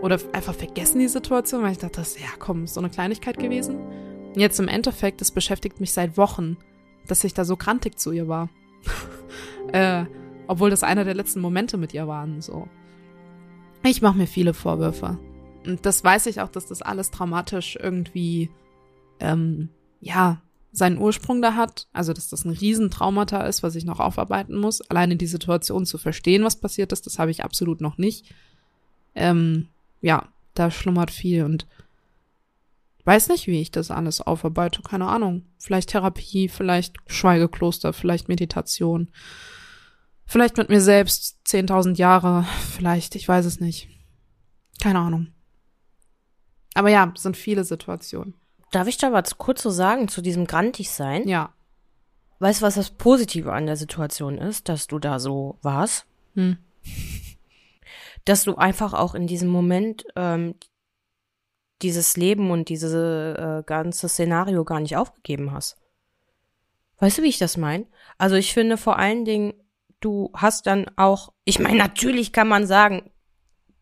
Oder 0.00 0.18
einfach 0.32 0.54
vergessen 0.54 1.00
die 1.00 1.08
Situation, 1.08 1.62
weil 1.62 1.72
ich 1.72 1.78
dachte, 1.78 2.00
das, 2.00 2.18
ja, 2.18 2.28
komm, 2.38 2.66
so 2.68 2.80
eine 2.80 2.90
Kleinigkeit 2.90 3.38
gewesen. 3.38 3.78
Und 4.28 4.40
jetzt 4.40 4.60
im 4.60 4.68
Endeffekt, 4.68 5.20
es 5.22 5.30
beschäftigt 5.30 5.80
mich 5.80 5.92
seit 5.92 6.16
Wochen, 6.16 6.56
dass 7.08 7.24
ich 7.24 7.34
da 7.34 7.44
so 7.44 7.56
krantig 7.56 7.98
zu 7.98 8.12
ihr 8.12 8.28
war. 8.28 8.48
äh, 9.72 10.04
obwohl 10.46 10.70
das 10.70 10.82
einer 10.82 11.04
der 11.04 11.14
letzten 11.14 11.40
Momente 11.40 11.76
mit 11.76 11.92
ihr 11.92 12.08
waren, 12.08 12.40
so. 12.40 12.68
Ich 13.84 14.02
mache 14.02 14.16
mir 14.16 14.26
viele 14.26 14.54
Vorwürfe. 14.54 15.18
Und 15.66 15.84
das 15.84 16.02
weiß 16.02 16.26
ich 16.26 16.40
auch, 16.40 16.48
dass 16.48 16.66
das 16.66 16.82
alles 16.82 17.10
traumatisch 17.10 17.76
irgendwie, 17.80 18.50
ähm, 19.20 19.68
ja, 20.00 20.40
seinen 20.72 20.98
Ursprung 20.98 21.42
da 21.42 21.54
hat. 21.54 21.86
Also, 21.92 22.12
dass 22.12 22.28
das 22.28 22.44
ein 22.44 22.50
Riesentraumata 22.50 23.42
ist, 23.42 23.62
was 23.62 23.74
ich 23.74 23.84
noch 23.84 24.00
aufarbeiten 24.00 24.56
muss. 24.56 24.80
Alleine 24.82 25.16
die 25.16 25.26
Situation 25.26 25.86
zu 25.86 25.98
verstehen, 25.98 26.44
was 26.44 26.56
passiert 26.56 26.92
ist, 26.92 27.06
das 27.06 27.18
habe 27.18 27.30
ich 27.30 27.44
absolut 27.44 27.80
noch 27.80 27.98
nicht. 27.98 28.34
Ähm, 29.14 29.68
ja, 30.00 30.28
da 30.54 30.70
schlummert 30.70 31.10
viel 31.10 31.44
und 31.44 31.66
weiß 33.08 33.28
nicht, 33.28 33.46
wie 33.46 33.62
ich 33.62 33.70
das 33.70 33.90
alles 33.90 34.20
aufarbeite. 34.20 34.82
Keine 34.82 35.06
Ahnung. 35.06 35.46
Vielleicht 35.58 35.88
Therapie, 35.88 36.48
vielleicht 36.48 36.96
Schweigekloster, 37.06 37.94
vielleicht 37.94 38.28
Meditation. 38.28 39.10
Vielleicht 40.26 40.58
mit 40.58 40.68
mir 40.68 40.82
selbst 40.82 41.38
10.000 41.46 41.96
Jahre, 41.96 42.44
vielleicht, 42.76 43.14
ich 43.14 43.26
weiß 43.26 43.46
es 43.46 43.60
nicht. 43.60 43.88
Keine 44.82 44.98
Ahnung. 44.98 45.28
Aber 46.74 46.90
ja, 46.90 47.10
sind 47.16 47.38
viele 47.38 47.64
Situationen. 47.64 48.34
Darf 48.72 48.88
ich 48.88 48.98
da 48.98 49.10
was 49.10 49.38
kurz 49.38 49.62
so 49.62 49.70
sagen 49.70 50.08
zu 50.08 50.20
diesem 50.20 50.46
grantig 50.46 50.90
sein? 50.90 51.26
Ja. 51.26 51.54
Weißt 52.40 52.60
du, 52.60 52.66
was 52.66 52.74
das 52.74 52.90
Positive 52.90 53.54
an 53.54 53.64
der 53.64 53.76
Situation 53.76 54.36
ist, 54.36 54.68
dass 54.68 54.86
du 54.86 54.98
da 54.98 55.18
so 55.18 55.56
warst? 55.62 56.04
Hm. 56.34 56.58
Dass 58.26 58.44
du 58.44 58.56
einfach 58.56 58.92
auch 58.92 59.14
in 59.14 59.26
diesem 59.26 59.48
Moment 59.48 60.04
ähm, 60.14 60.56
dieses 61.82 62.16
Leben 62.16 62.50
und 62.50 62.68
dieses 62.68 62.92
äh, 62.92 63.62
ganze 63.64 64.08
Szenario 64.08 64.64
gar 64.64 64.80
nicht 64.80 64.96
aufgegeben 64.96 65.52
hast. 65.52 65.76
Weißt 66.98 67.18
du, 67.18 67.22
wie 67.22 67.28
ich 67.28 67.38
das 67.38 67.56
meine? 67.56 67.86
Also 68.16 68.36
ich 68.36 68.52
finde 68.52 68.76
vor 68.76 68.98
allen 68.98 69.24
Dingen, 69.24 69.54
du 70.00 70.30
hast 70.34 70.66
dann 70.66 70.86
auch, 70.96 71.32
ich 71.44 71.58
meine, 71.58 71.78
natürlich 71.78 72.32
kann 72.32 72.48
man 72.48 72.66
sagen, 72.66 73.10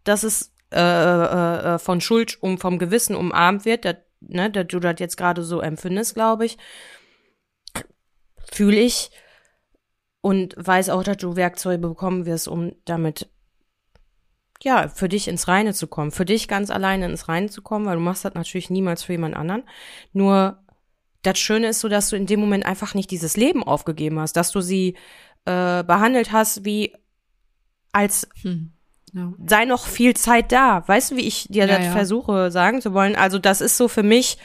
dass 0.04 0.22
es 0.22 0.52
äh, 0.72 0.78
äh, 0.80 1.74
äh, 1.74 1.78
von 1.78 2.00
Schuld 2.00 2.42
um 2.42 2.58
vom 2.58 2.78
Gewissen 2.78 3.16
umarmt 3.16 3.64
wird, 3.64 3.84
dass, 3.84 3.96
ne, 4.20 4.50
dass 4.50 4.66
du 4.66 4.80
das 4.80 4.96
jetzt 4.98 5.16
gerade 5.16 5.42
so 5.42 5.60
empfindest, 5.60 6.14
glaube 6.14 6.44
ich. 6.44 6.58
Fühle 8.52 8.80
ich 8.80 9.10
und 10.20 10.54
weiß 10.58 10.90
auch, 10.90 11.02
dass 11.02 11.18
du 11.18 11.36
Werkzeuge 11.36 11.78
bekommen 11.78 12.26
wirst, 12.26 12.48
um 12.48 12.72
damit 12.84 13.30
ja, 14.62 14.88
für 14.88 15.08
dich 15.08 15.28
ins 15.28 15.48
Reine 15.48 15.74
zu 15.74 15.86
kommen, 15.86 16.10
für 16.10 16.24
dich 16.24 16.48
ganz 16.48 16.70
alleine 16.70 17.06
ins 17.06 17.28
Reine 17.28 17.48
zu 17.48 17.62
kommen, 17.62 17.86
weil 17.86 17.96
du 17.96 18.02
machst 18.02 18.24
das 18.24 18.34
natürlich 18.34 18.70
niemals 18.70 19.02
für 19.02 19.12
jemand 19.12 19.36
anderen. 19.36 19.64
Nur 20.12 20.58
das 21.22 21.38
Schöne 21.38 21.68
ist 21.68 21.80
so, 21.80 21.88
dass 21.88 22.10
du 22.10 22.16
in 22.16 22.26
dem 22.26 22.40
Moment 22.40 22.64
einfach 22.64 22.94
nicht 22.94 23.10
dieses 23.10 23.36
Leben 23.36 23.64
aufgegeben 23.64 24.18
hast, 24.20 24.34
dass 24.34 24.52
du 24.52 24.60
sie 24.60 24.96
äh, 25.44 25.82
behandelt 25.84 26.32
hast, 26.32 26.64
wie 26.64 26.94
als 27.92 28.28
hm. 28.42 28.72
ja. 29.12 29.32
sei 29.46 29.64
noch 29.64 29.86
viel 29.86 30.14
Zeit 30.14 30.52
da. 30.52 30.86
Weißt 30.86 31.10
du, 31.10 31.16
wie 31.16 31.26
ich 31.26 31.46
dir 31.48 31.66
ja, 31.66 31.76
das 31.76 31.86
ja. 31.86 31.92
versuche 31.92 32.50
sagen 32.50 32.80
zu 32.80 32.92
wollen? 32.92 33.16
Also 33.16 33.38
das 33.38 33.60
ist 33.60 33.76
so 33.76 33.88
für 33.88 34.02
mich, 34.02 34.38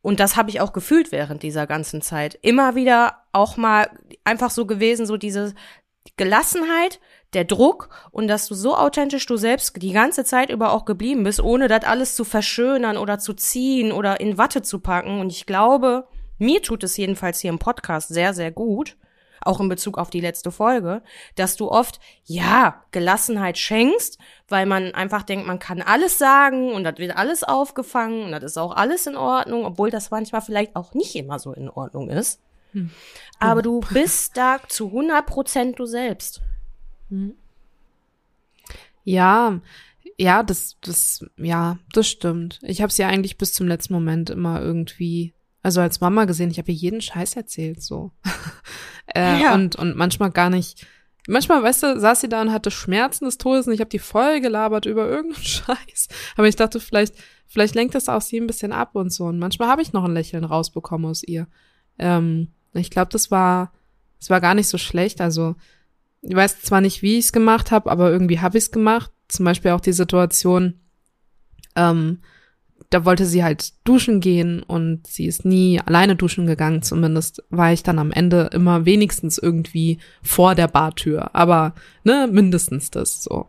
und 0.00 0.20
das 0.20 0.36
habe 0.36 0.50
ich 0.50 0.60
auch 0.60 0.72
gefühlt 0.72 1.12
während 1.12 1.42
dieser 1.42 1.66
ganzen 1.66 2.02
Zeit, 2.02 2.38
immer 2.42 2.74
wieder 2.74 3.24
auch 3.32 3.56
mal 3.56 3.90
einfach 4.24 4.50
so 4.50 4.66
gewesen, 4.66 5.06
so 5.06 5.16
diese 5.16 5.54
Gelassenheit, 6.16 7.00
der 7.34 7.44
Druck 7.44 7.90
und 8.10 8.28
dass 8.28 8.46
du 8.46 8.54
so 8.54 8.76
authentisch 8.76 9.26
du 9.26 9.36
selbst 9.36 9.80
die 9.82 9.92
ganze 9.92 10.24
Zeit 10.24 10.50
über 10.50 10.72
auch 10.72 10.84
geblieben 10.84 11.24
bist, 11.24 11.40
ohne 11.40 11.68
das 11.68 11.84
alles 11.84 12.14
zu 12.14 12.24
verschönern 12.24 12.96
oder 12.96 13.18
zu 13.18 13.34
ziehen 13.34 13.92
oder 13.92 14.20
in 14.20 14.38
Watte 14.38 14.62
zu 14.62 14.78
packen. 14.78 15.20
Und 15.20 15.30
ich 15.30 15.44
glaube, 15.44 16.06
mir 16.38 16.62
tut 16.62 16.84
es 16.84 16.96
jedenfalls 16.96 17.40
hier 17.40 17.50
im 17.50 17.58
Podcast 17.58 18.08
sehr, 18.08 18.32
sehr 18.32 18.50
gut, 18.50 18.96
auch 19.40 19.60
in 19.60 19.68
Bezug 19.68 19.98
auf 19.98 20.10
die 20.10 20.20
letzte 20.20 20.50
Folge, 20.50 21.02
dass 21.36 21.56
du 21.56 21.70
oft, 21.70 22.00
ja, 22.24 22.82
Gelassenheit 22.92 23.58
schenkst, 23.58 24.18
weil 24.48 24.66
man 24.66 24.94
einfach 24.94 25.22
denkt, 25.22 25.46
man 25.46 25.58
kann 25.58 25.82
alles 25.82 26.18
sagen 26.18 26.72
und 26.72 26.84
das 26.84 26.98
wird 26.98 27.16
alles 27.16 27.44
aufgefangen 27.44 28.24
und 28.24 28.32
das 28.32 28.42
ist 28.42 28.56
auch 28.56 28.74
alles 28.74 29.06
in 29.06 29.16
Ordnung, 29.16 29.64
obwohl 29.64 29.90
das 29.90 30.10
manchmal 30.10 30.40
vielleicht 30.40 30.74
auch 30.76 30.94
nicht 30.94 31.14
immer 31.14 31.38
so 31.38 31.52
in 31.52 31.68
Ordnung 31.68 32.08
ist. 32.08 32.40
Hm. 32.72 32.90
Aber 33.38 33.62
du 33.62 33.80
bist 33.80 34.36
da 34.36 34.58
zu 34.68 34.86
100 34.86 35.24
Prozent 35.24 35.78
du 35.78 35.86
selbst. 35.86 36.42
Hm. 37.10 37.34
Ja, 39.04 39.60
ja, 40.18 40.42
das, 40.42 40.76
das, 40.80 41.24
ja, 41.36 41.78
das 41.92 42.08
stimmt. 42.08 42.58
Ich 42.62 42.80
habe 42.82 42.90
es 42.90 42.98
ja 42.98 43.08
eigentlich 43.08 43.38
bis 43.38 43.52
zum 43.54 43.68
letzten 43.68 43.94
Moment 43.94 44.30
immer 44.30 44.60
irgendwie 44.60 45.32
also 45.62 45.80
als 45.80 46.00
Mama 46.00 46.24
gesehen, 46.24 46.50
ich 46.50 46.58
habe 46.58 46.70
ihr 46.70 46.76
jeden 46.76 47.00
Scheiß 47.00 47.36
erzählt, 47.36 47.82
so. 47.82 48.12
äh, 49.14 49.42
ja. 49.42 49.54
und, 49.54 49.76
und 49.76 49.96
manchmal 49.96 50.30
gar 50.30 50.50
nicht. 50.50 50.86
Manchmal, 51.26 51.62
weißt 51.62 51.82
du, 51.82 52.00
saß 52.00 52.22
sie 52.22 52.28
da 52.28 52.40
und 52.40 52.52
hatte 52.52 52.70
Schmerzen 52.70 53.26
des 53.26 53.36
Todes 53.36 53.66
und 53.66 53.74
ich 53.74 53.80
habe 53.80 53.90
die 53.90 53.98
voll 53.98 54.40
gelabert 54.40 54.86
über 54.86 55.08
irgendeinen 55.08 55.44
Scheiß. 55.44 56.08
Aber 56.36 56.48
ich 56.48 56.56
dachte, 56.56 56.80
vielleicht, 56.80 57.16
vielleicht 57.46 57.74
lenkt 57.74 57.94
das 57.94 58.08
auch 58.08 58.22
sie 58.22 58.40
ein 58.40 58.46
bisschen 58.46 58.72
ab 58.72 58.94
und 58.94 59.12
so. 59.12 59.24
Und 59.26 59.38
manchmal 59.38 59.68
habe 59.68 59.82
ich 59.82 59.92
noch 59.92 60.04
ein 60.04 60.14
Lächeln 60.14 60.44
rausbekommen 60.44 61.10
aus 61.10 61.22
ihr. 61.22 61.48
Ähm, 61.98 62.48
ich 62.72 62.90
glaube, 62.90 63.10
das 63.10 63.30
war, 63.30 63.72
das 64.20 64.30
war 64.30 64.40
gar 64.40 64.54
nicht 64.54 64.68
so 64.68 64.78
schlecht. 64.78 65.20
Also, 65.20 65.56
ich 66.22 66.34
weiß 66.34 66.62
zwar 66.62 66.80
nicht, 66.80 67.02
wie 67.02 67.18
ich 67.18 67.26
es 67.26 67.32
gemacht 67.32 67.70
habe, 67.70 67.90
aber 67.90 68.10
irgendwie 68.10 68.40
habe 68.40 68.58
ich 68.58 68.64
es 68.64 68.70
gemacht. 68.70 69.10
Zum 69.28 69.44
Beispiel 69.44 69.72
auch 69.72 69.80
die 69.80 69.92
Situation, 69.92 70.74
ähm, 71.76 72.18
da 72.90 73.04
wollte 73.04 73.26
sie 73.26 73.44
halt 73.44 73.72
duschen 73.84 74.20
gehen 74.20 74.62
und 74.62 75.06
sie 75.06 75.26
ist 75.26 75.44
nie 75.44 75.80
alleine 75.80 76.16
duschen 76.16 76.46
gegangen. 76.46 76.82
Zumindest 76.82 77.42
war 77.50 77.72
ich 77.72 77.82
dann 77.82 77.98
am 77.98 78.10
Ende 78.10 78.48
immer 78.52 78.86
wenigstens 78.86 79.36
irgendwie 79.36 79.98
vor 80.22 80.54
der 80.54 80.68
Bartür. 80.68 81.34
Aber, 81.34 81.74
ne, 82.04 82.28
mindestens 82.30 82.90
das 82.90 83.22
so. 83.22 83.46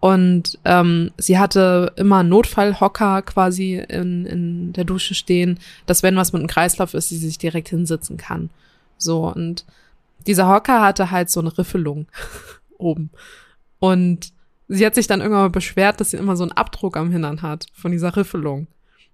Und 0.00 0.58
ähm, 0.64 1.12
sie 1.18 1.38
hatte 1.38 1.92
immer 1.96 2.22
Notfallhocker 2.22 3.22
quasi 3.22 3.74
in, 3.76 4.26
in 4.26 4.72
der 4.72 4.84
Dusche 4.84 5.14
stehen, 5.14 5.58
dass 5.86 6.02
wenn 6.02 6.16
was 6.16 6.32
mit 6.32 6.40
dem 6.40 6.48
Kreislauf 6.48 6.94
ist, 6.94 7.10
sie 7.10 7.18
sich 7.18 7.38
direkt 7.38 7.68
hinsitzen 7.68 8.16
kann. 8.16 8.50
So, 8.96 9.30
und 9.32 9.66
dieser 10.26 10.48
Hocker 10.48 10.80
hatte 10.80 11.10
halt 11.10 11.30
so 11.30 11.40
eine 11.40 11.56
Riffelung 11.56 12.06
oben. 12.78 13.10
Und 13.78 14.32
sie 14.68 14.84
hat 14.84 14.94
sich 14.94 15.06
dann 15.06 15.20
irgendwann 15.20 15.44
mal 15.44 15.50
beschwert, 15.50 16.00
dass 16.00 16.10
sie 16.10 16.16
immer 16.16 16.36
so 16.36 16.44
einen 16.44 16.52
Abdruck 16.52 16.96
am 16.96 17.10
Hintern 17.10 17.42
hat 17.42 17.66
von 17.74 17.92
dieser 17.92 18.16
Riffelung 18.16 18.68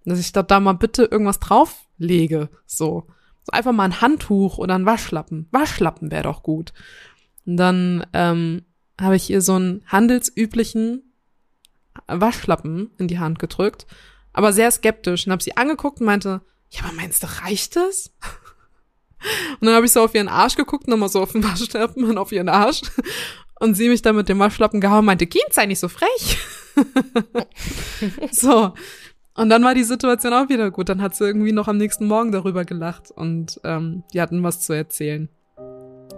dass 0.06 0.20
ich 0.20 0.32
da, 0.32 0.42
da 0.42 0.60
mal 0.60 0.72
bitte 0.72 1.04
irgendwas 1.04 1.40
drauflege, 1.40 2.48
so. 2.64 3.06
So 3.42 3.52
einfach 3.52 3.72
mal 3.72 3.84
ein 3.84 4.00
Handtuch 4.00 4.58
oder 4.58 4.74
ein 4.74 4.86
Waschlappen. 4.86 5.46
Waschlappen 5.52 6.10
wäre 6.10 6.24
doch 6.24 6.42
gut. 6.42 6.72
Und 7.44 7.58
dann 7.58 8.06
ähm, 8.12 8.64
habe 9.00 9.16
ich 9.16 9.30
ihr 9.30 9.40
so 9.40 9.54
einen 9.54 9.84
handelsüblichen 9.86 11.12
Waschlappen 12.08 12.90
in 12.98 13.08
die 13.08 13.18
Hand 13.18 13.38
gedrückt, 13.38 13.86
aber 14.32 14.52
sehr 14.52 14.70
skeptisch 14.70 15.26
und 15.26 15.32
habe 15.32 15.42
sie 15.42 15.56
angeguckt 15.56 16.00
und 16.00 16.06
meinte, 16.06 16.40
ja, 16.70 16.84
aber 16.84 16.94
meinst 16.94 17.22
du, 17.22 17.28
reicht 17.42 17.76
das? 17.76 18.12
Und 19.60 19.66
dann 19.66 19.74
habe 19.74 19.86
ich 19.86 19.92
so 19.92 20.02
auf 20.02 20.14
ihren 20.14 20.28
Arsch 20.28 20.56
geguckt, 20.56 20.88
nochmal 20.88 21.08
so 21.08 21.22
auf 21.22 21.32
den 21.32 21.42
Waschlappen 21.44 22.04
und 22.04 22.18
auf 22.18 22.32
ihren 22.32 22.48
Arsch. 22.48 22.82
Und 23.58 23.74
sie 23.74 23.88
mich 23.88 24.02
dann 24.02 24.16
mit 24.16 24.28
dem 24.28 24.38
Waschlappen 24.38 24.80
gehauen 24.80 25.00
und 25.00 25.06
meinte, 25.06 25.26
Kind, 25.26 25.52
sei 25.52 25.66
nicht 25.66 25.78
so 25.78 25.88
frech. 25.88 26.38
so. 28.30 28.72
Und 29.34 29.50
dann 29.50 29.64
war 29.64 29.74
die 29.74 29.84
Situation 29.84 30.32
auch 30.32 30.48
wieder 30.48 30.70
gut. 30.70 30.88
Dann 30.88 31.02
hat 31.02 31.14
sie 31.14 31.24
irgendwie 31.24 31.52
noch 31.52 31.68
am 31.68 31.76
nächsten 31.76 32.06
Morgen 32.06 32.32
darüber 32.32 32.64
gelacht 32.64 33.10
und 33.10 33.60
ähm, 33.64 34.02
die 34.12 34.20
hatten 34.20 34.42
was 34.42 34.60
zu 34.60 34.72
erzählen. 34.72 35.28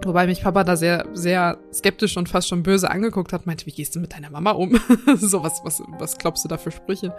Wobei 0.05 0.27
mich 0.27 0.43
Papa 0.43 0.63
da 0.63 0.77
sehr, 0.77 1.05
sehr 1.13 1.59
skeptisch 1.73 2.15
und 2.15 2.29
fast 2.29 2.47
schon 2.47 2.63
böse 2.63 2.89
angeguckt 2.89 3.33
hat, 3.33 3.45
meinte, 3.45 3.65
wie 3.65 3.71
gehst 3.71 3.95
du 3.95 3.99
mit 3.99 4.13
deiner 4.13 4.29
Mama 4.29 4.51
um? 4.51 4.79
so, 5.17 5.43
was, 5.43 5.61
was, 5.65 5.83
was 5.97 6.17
kloppst 6.17 6.45
du 6.45 6.47
da 6.47 6.57
für 6.57 6.71
Sprüche? 6.71 7.13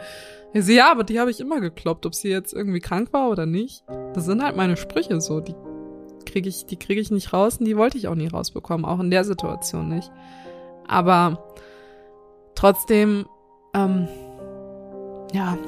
Ich 0.55 0.64
so, 0.64 0.73
ja, 0.73 0.90
aber 0.90 1.05
die 1.05 1.21
habe 1.21 1.31
ich 1.31 1.40
immer 1.40 1.61
gekloppt, 1.61 2.07
ob 2.07 2.14
sie 2.14 2.31
jetzt 2.31 2.55
irgendwie 2.55 2.81
krank 2.81 3.12
war 3.12 3.29
oder 3.29 3.45
nicht. 3.45 3.85
Das 4.14 4.25
sind 4.25 4.43
halt 4.43 4.57
meine 4.57 4.79
Sprüche 4.79 5.21
so, 5.21 5.40
die 5.40 5.55
kriege 6.31 6.49
ich, 6.49 6.66
die 6.66 6.77
kriege 6.77 7.01
ich 7.01 7.11
nicht 7.11 7.33
raus 7.33 7.57
und 7.59 7.64
die 7.66 7.77
wollte 7.77 7.99
ich 7.99 8.09
auch 8.09 8.14
nie 8.14 8.29
rausbekommen, 8.29 8.87
auch 8.87 9.01
in 9.01 9.11
der 9.11 9.25
Situation 9.25 9.88
nicht. 9.88 10.11
Aber 10.87 11.55
trotzdem, 12.55 13.27
ähm, 13.75 14.09
ja, 15.33 15.59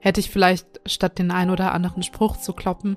hätte 0.00 0.20
ich 0.20 0.30
vielleicht 0.30 0.66
statt 0.86 1.18
den 1.18 1.30
ein 1.30 1.50
oder 1.50 1.72
anderen 1.72 2.02
Spruch 2.02 2.36
zu 2.36 2.52
kloppen, 2.52 2.96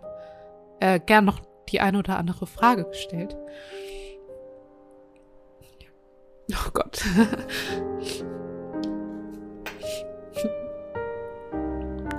äh, 0.80 1.00
gern 1.00 1.26
noch 1.26 1.40
die 1.70 1.80
ein 1.80 1.96
oder 1.96 2.18
andere 2.18 2.48
Frage 2.48 2.86
gestellt. 2.86 3.36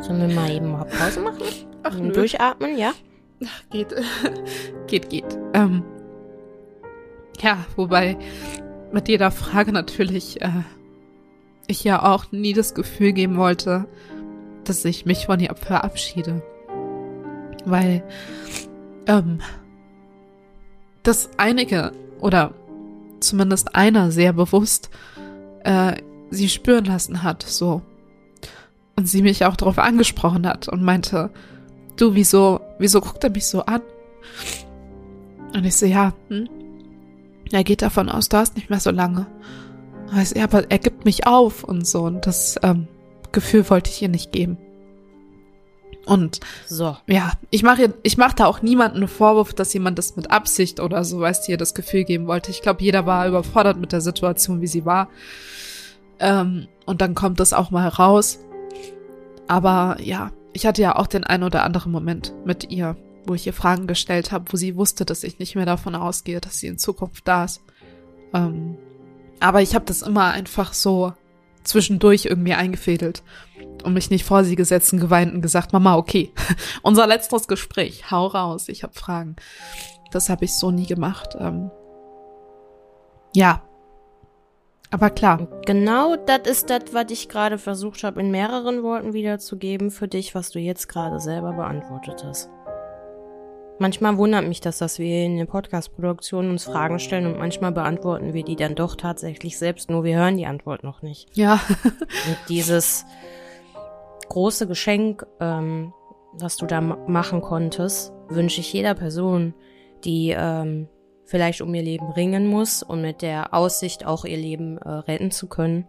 Sollen 0.01 0.29
wir 0.29 0.35
mal 0.35 0.51
eben 0.51 0.73
mal 0.73 0.85
Pause 0.85 1.21
machen? 1.21 1.43
Ach. 1.83 1.95
Durchatmen, 2.13 2.79
ja? 2.79 2.93
Geht. 3.71 3.95
geht, 4.87 5.11
geht. 5.11 5.39
Ähm, 5.55 5.83
ja, 7.41 7.59
wobei 7.77 8.17
mit 8.93 9.09
jeder 9.09 9.31
Frage 9.31 9.73
natürlich 9.73 10.43
äh, 10.43 10.63
ich 11.67 11.85
ja 11.85 12.03
auch 12.03 12.31
nie 12.33 12.53
das 12.53 12.75
Gefühl 12.75 13.13
geben 13.13 13.37
wollte, 13.37 13.87
dass 14.65 14.85
ich 14.85 15.07
mich 15.07 15.27
von 15.27 15.41
ihr 15.41 15.55
verabschiede. 15.55 16.43
Weil 17.65 18.03
ähm, 19.07 19.41
dass 21.03 21.31
einige 21.37 21.93
oder 22.21 22.55
zumindest 23.21 23.75
einer 23.75 24.11
sehr 24.11 24.33
bewusst 24.33 24.91
äh, 25.65 25.95
sie 26.31 26.49
spüren 26.49 26.85
lassen 26.85 27.23
hat, 27.23 27.43
so. 27.43 27.83
Und 28.97 29.07
sie 29.07 29.23
mich 29.23 29.45
auch 29.45 29.57
darauf 29.57 29.79
angesprochen 29.79 30.47
hat 30.47 30.69
und 30.69 30.83
meinte, 30.83 31.31
du, 31.97 32.15
wieso, 32.15 32.61
wieso 32.79 33.01
guckt 33.01 33.25
er 33.25 33.31
mich 33.31 33.47
so 33.47 33.63
an? 33.63 33.83
Und 35.55 35.65
ich 35.65 35.77
so, 35.77 35.87
ja, 35.87 36.13
hm? 36.29 36.49
Er 37.51 37.65
geht 37.65 37.83
davon 37.83 38.09
aus, 38.09 38.29
du 38.29 38.39
hast 38.39 38.57
nicht 38.57 38.71
mehr 38.71 38.81
so 38.81 38.91
lange. 38.91 39.27
Also, 40.11 40.37
ja, 40.37 40.45
aber 40.45 40.71
er 40.71 40.79
gibt 40.79 41.05
mich 41.05 41.27
auf 41.27 41.65
und 41.65 41.87
so. 41.87 42.03
Und 42.05 42.27
das 42.27 42.57
ähm, 42.63 42.89
Gefühl 43.31 43.69
wollte 43.69 43.91
ich 43.91 44.01
ihr 44.01 44.09
nicht 44.09 44.33
geben. 44.33 44.57
Und 46.05 46.41
So. 46.67 46.97
ja, 47.07 47.33
ich 47.51 47.63
mache 47.63 47.95
ich 48.03 48.17
mach 48.17 48.33
da 48.33 48.47
auch 48.47 48.61
niemanden 48.61 49.07
Vorwurf, 49.07 49.55
dass 49.55 49.73
jemand 49.73 49.99
das 49.99 50.17
mit 50.17 50.31
Absicht 50.31 50.81
oder 50.81 51.05
so, 51.05 51.21
weißt 51.21 51.47
du, 51.47 51.53
ihr 51.53 51.59
das 51.59 51.75
Gefühl 51.75 52.05
geben 52.05 52.27
wollte. 52.27 52.51
Ich 52.51 52.63
glaube, 52.63 52.83
jeder 52.83 53.07
war 53.07 53.29
überfordert 53.29 53.79
mit 53.79 53.93
der 53.93 54.01
Situation, 54.01 54.61
wie 54.61 54.67
sie 54.67 54.85
war. 54.85 55.09
Ähm, 56.19 56.67
und 56.87 57.01
dann 57.01 57.15
kommt 57.15 57.39
das 57.39 57.53
auch 57.53 57.71
mal 57.71 57.87
raus. 57.89 58.41
Aber 59.47 59.97
ja, 60.01 60.33
ich 60.53 60.67
hatte 60.67 60.83
ja 60.83 60.97
auch 60.97 61.07
den 61.07 61.25
ein 61.25 61.43
oder 61.43 61.65
anderen 61.65 61.93
Moment 61.93 62.33
mit 62.45 62.71
ihr, 62.71 62.97
wo 63.27 63.35
ich 63.35 63.47
ihr 63.47 63.53
Fragen 63.53 63.87
gestellt 63.87 64.33
habe, 64.33 64.53
wo 64.53 64.57
sie 64.57 64.77
wusste, 64.77 65.05
dass 65.05 65.25
ich 65.25 65.39
nicht 65.39 65.55
mehr 65.55 65.67
davon 65.67 65.95
ausgehe, 65.95 66.41
dass 66.41 66.59
sie 66.59 66.67
in 66.67 66.79
Zukunft 66.79 67.27
da 67.27 67.45
ist. 67.45 67.63
Ähm, 68.35 68.77
aber 69.41 69.63
ich 69.63 69.75
habe 69.75 69.85
das 69.85 70.03
immer 70.03 70.33
einfach 70.33 70.73
so 70.73 71.15
zwischendurch 71.65 72.27
irgendwie 72.27 72.55
eingefädelt 72.55 73.23
und 73.85 73.95
mich 73.95 74.11
nicht 74.11 74.25
vor 74.25 74.45
sie 74.45 74.57
gesetzt 74.57 74.93
und 74.93 75.01
geweint 75.01 75.33
und 75.35 75.43
gesagt, 75.43 75.73
Mama, 75.73 75.97
okay, 75.97 76.33
unser 76.83 77.07
letztes 77.07 77.49
Gespräch, 77.49 78.11
hau 78.11 78.27
raus, 78.27 78.69
ich 78.69 78.83
habe 78.83 78.95
Fragen. 78.95 79.37
Das 80.11 80.29
habe 80.29 80.45
ich 80.45 80.55
so 80.55 80.71
nie 80.71 80.87
gemacht. 80.87 81.37
Ähm, 81.39 81.71
ja. 83.35 83.63
Aber 84.93 85.11
klar, 85.11 85.49
Genau 85.67 86.17
das 86.17 86.41
ist 86.47 86.71
das, 86.71 86.93
was 86.93 87.07
ich 87.11 87.29
gerade 87.29 87.59
versucht 87.59 88.05
habe, 88.05 88.21
in 88.21 88.31
mehreren 88.31 88.83
Worten 88.83 89.13
wiederzugeben 89.15 89.91
für 89.91 90.07
dich, 90.07 90.35
was 90.35 90.51
du 90.51 90.59
jetzt 90.59 90.89
gerade 90.89 91.19
selber 91.19 91.53
beantwortet 91.55 92.23
hast. 92.25 92.51
Manchmal 93.79 94.17
wundert 94.19 94.47
mich 94.47 94.61
das, 94.61 94.79
dass 94.79 94.99
wir 94.99 95.25
in 95.25 95.39
der 95.39 95.47
Podcast-Produktion 95.47 96.51
uns 96.51 96.65
Fragen 96.65 96.99
stellen 97.01 97.27
und 97.27 97.39
manchmal 97.39 97.73
beantworten 97.73 98.33
wir 98.33 98.45
die 98.45 98.55
dann 98.55 98.75
doch 98.77 98.95
tatsächlich 98.95 99.59
selbst, 99.59 99.91
nur 99.91 100.05
wir 100.05 100.17
hören 100.19 100.37
die 100.37 100.47
Antwort 100.47 100.85
noch 100.85 101.03
nicht. 101.03 101.35
ja, 101.37 101.59
Und 101.85 102.37
dieses 102.49 103.05
große 104.29 104.69
Geschenk, 104.69 105.27
ähm, 105.41 105.93
was 106.35 106.57
du 106.59 106.67
da 106.67 106.81
ma- 106.81 106.99
machen 107.09 107.41
konntest, 107.41 108.13
wünsche 108.29 108.61
ich 108.61 108.73
jeder 108.73 108.95
Person, 108.95 109.55
die 110.05 110.35
ähm, 110.37 110.89
vielleicht 111.33 111.63
um 111.63 111.75
ihr 111.75 111.83
Leben 111.83 112.11
ringen 112.11 112.47
muss 112.47 112.83
und 112.83 113.01
mit 113.01 113.23
der 113.23 113.55
Aussicht 113.55 114.05
auch 114.05 114.27
ihr 114.27 114.37
Leben 114.37 114.77
äh, 114.77 114.89
retten 114.91 115.31
zu 115.31 115.47
können 115.47 115.87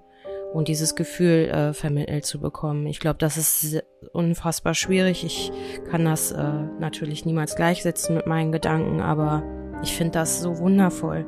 und 0.53 0.69
dieses 0.69 0.95
Gefühl 0.95 1.49
äh, 1.49 1.73
vermittelt 1.73 2.25
zu 2.25 2.39
bekommen. 2.39 2.87
Ich 2.87 3.01
glaube, 3.01 3.17
das 3.19 3.35
ist 3.35 3.83
unfassbar 4.13 4.73
schwierig. 4.73 5.25
Ich 5.25 5.51
kann 5.91 6.05
das 6.05 6.31
äh, 6.31 6.41
natürlich 6.79 7.25
niemals 7.25 7.57
gleichsetzen 7.57 8.15
mit 8.15 8.25
meinen 8.25 8.53
Gedanken, 8.53 9.01
aber 9.01 9.43
ich 9.83 9.93
finde 9.97 10.13
das 10.13 10.41
so 10.41 10.59
wundervoll, 10.59 11.25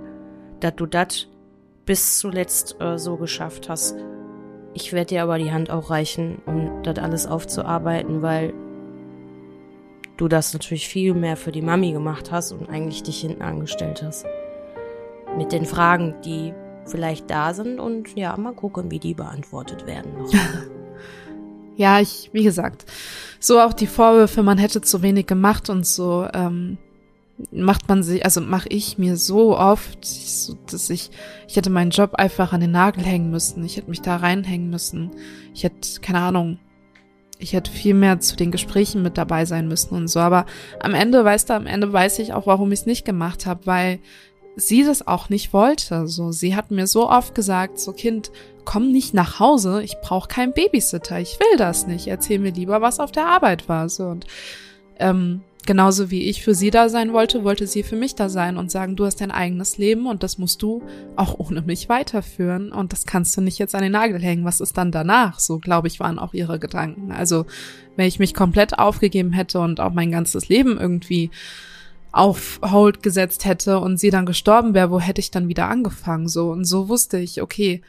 dass 0.61 0.77
du 0.77 0.85
das 0.85 1.27
bis 1.85 2.17
zuletzt 2.17 2.77
äh, 2.79 2.97
so 2.97 3.17
geschafft 3.17 3.67
hast. 3.67 3.97
Ich 4.73 4.93
werde 4.93 5.07
dir 5.07 5.23
aber 5.23 5.39
die 5.39 5.51
Hand 5.51 5.69
auch 5.69 5.89
reichen, 5.89 6.41
um 6.45 6.83
das 6.83 6.99
alles 6.99 7.27
aufzuarbeiten, 7.27 8.21
weil 8.21 8.53
du 10.17 10.27
das 10.27 10.53
natürlich 10.53 10.87
viel 10.87 11.13
mehr 11.13 11.37
für 11.37 11.51
die 11.51 11.61
Mami 11.61 11.91
gemacht 11.91 12.31
hast 12.31 12.51
und 12.51 12.69
eigentlich 12.69 13.03
dich 13.03 13.21
hinten 13.21 13.41
angestellt 13.41 14.01
hast. 14.03 14.25
Mit 15.37 15.51
den 15.51 15.65
Fragen, 15.65 16.15
die 16.23 16.53
vielleicht 16.85 17.29
da 17.29 17.53
sind 17.53 17.79
und 17.79 18.15
ja, 18.15 18.35
mal 18.37 18.53
gucken, 18.53 18.91
wie 18.91 18.99
die 18.99 19.13
beantwortet 19.13 19.85
werden. 19.85 20.13
Noch. 20.17 20.33
ja, 21.75 21.99
ich, 21.99 22.29
wie 22.31 22.43
gesagt, 22.43 22.85
so 23.39 23.59
auch 23.59 23.73
die 23.73 23.87
Vorwürfe, 23.87 24.43
man 24.43 24.57
hätte 24.57 24.81
zu 24.81 25.01
wenig 25.01 25.27
gemacht 25.27 25.69
und 25.69 25.85
so, 25.85 26.27
ähm, 26.33 26.77
macht 27.51 27.89
man 27.89 28.01
sich, 28.01 28.23
also 28.23 28.39
mache 28.39 28.69
ich 28.69 28.97
mir 28.97 29.17
so 29.17 29.57
oft, 29.57 29.99
dass 30.71 30.89
ich, 30.89 31.11
ich 31.47 31.55
hätte 31.55 31.69
meinen 31.69 31.91
Job 31.91 32.15
einfach 32.15 32.53
an 32.53 32.61
den 32.61 32.71
Nagel 32.71 33.03
hängen 33.03 33.29
müssen, 33.29 33.63
ich 33.65 33.75
hätte 33.77 33.89
mich 33.89 34.01
da 34.01 34.15
reinhängen 34.17 34.69
müssen, 34.69 35.11
ich 35.53 35.63
hätte, 35.63 35.99
keine 36.01 36.19
Ahnung, 36.19 36.59
ich 37.39 37.53
hätte 37.53 37.71
viel 37.71 37.93
mehr 37.93 38.19
zu 38.19 38.35
den 38.35 38.51
Gesprächen 38.51 39.01
mit 39.01 39.17
dabei 39.17 39.45
sein 39.45 39.67
müssen 39.67 39.95
und 39.95 40.07
so, 40.07 40.19
aber 40.19 40.45
am 40.79 40.93
Ende, 40.93 41.23
weißt 41.23 41.49
du, 41.49 41.53
am 41.53 41.67
Ende 41.67 41.91
weiß 41.91 42.19
ich 42.19 42.33
auch, 42.33 42.47
warum 42.47 42.71
ich 42.71 42.81
es 42.81 42.85
nicht 42.85 43.05
gemacht 43.05 43.45
habe, 43.45 43.65
weil 43.65 43.99
sie 44.55 44.83
das 44.83 45.05
auch 45.05 45.29
nicht 45.29 45.53
wollte. 45.53 46.07
So, 46.07 46.31
sie 46.31 46.55
hat 46.55 46.71
mir 46.71 46.87
so 46.87 47.09
oft 47.09 47.35
gesagt, 47.35 47.79
so 47.79 47.91
Kind, 47.91 48.31
komm 48.63 48.91
nicht 48.91 49.13
nach 49.13 49.39
Hause, 49.39 49.83
ich 49.83 49.97
brauche 50.01 50.27
keinen 50.27 50.53
Babysitter, 50.53 51.19
ich 51.19 51.39
will 51.39 51.57
das 51.57 51.87
nicht. 51.87 52.07
Erzähl 52.07 52.39
mir 52.39 52.51
lieber, 52.51 52.81
was 52.81 52.99
auf 52.99 53.11
der 53.11 53.27
Arbeit 53.27 53.69
war. 53.69 53.89
So 53.89 54.05
und 54.05 54.25
ähm, 54.99 55.41
genauso 55.65 56.11
wie 56.11 56.23
ich 56.23 56.43
für 56.43 56.55
sie 56.55 56.71
da 56.71 56.89
sein 56.89 57.13
wollte, 57.13 57.43
wollte 57.43 57.67
sie 57.67 57.83
für 57.83 57.95
mich 57.95 58.15
da 58.15 58.29
sein 58.29 58.57
und 58.57 58.71
sagen, 58.71 58.95
du 58.95 59.05
hast 59.05 59.21
dein 59.21 59.31
eigenes 59.31 59.77
Leben 59.77 60.07
und 60.07 60.23
das 60.23 60.37
musst 60.37 60.61
du 60.61 60.83
auch 61.15 61.39
ohne 61.39 61.61
mich 61.61 61.89
weiterführen 61.89 62.71
und 62.71 62.93
das 62.93 63.05
kannst 63.05 63.35
du 63.37 63.41
nicht 63.41 63.59
jetzt 63.59 63.75
an 63.75 63.81
den 63.81 63.91
Nagel 63.91 64.21
hängen. 64.21 64.45
Was 64.45 64.61
ist 64.61 64.77
dann 64.77 64.91
danach? 64.91 65.39
So, 65.39 65.59
glaube 65.59 65.87
ich, 65.87 65.99
waren 65.99 66.19
auch 66.19 66.33
ihre 66.33 66.59
Gedanken. 66.59 67.11
Also, 67.11 67.45
wenn 67.95 68.07
ich 68.07 68.19
mich 68.19 68.33
komplett 68.33 68.77
aufgegeben 68.77 69.33
hätte 69.33 69.59
und 69.59 69.79
auch 69.79 69.93
mein 69.93 70.11
ganzes 70.11 70.49
Leben 70.49 70.77
irgendwie 70.77 71.31
auf 72.11 72.61
Hold 72.63 73.03
gesetzt 73.03 73.43
hätte 73.43 73.79
und 73.79 73.99
sie 73.99 74.09
dann 74.09 74.25
gestorben 74.25 74.73
wäre, 74.73 74.89
wo 74.89 74.99
hätte 74.99 75.19
ich 75.19 75.31
dann 75.31 75.49
wieder 75.49 75.67
angefangen? 75.67 76.29
So 76.29 76.51
und 76.51 76.63
so 76.63 76.87
wusste 76.87 77.17
ich, 77.17 77.41
okay, 77.41 77.81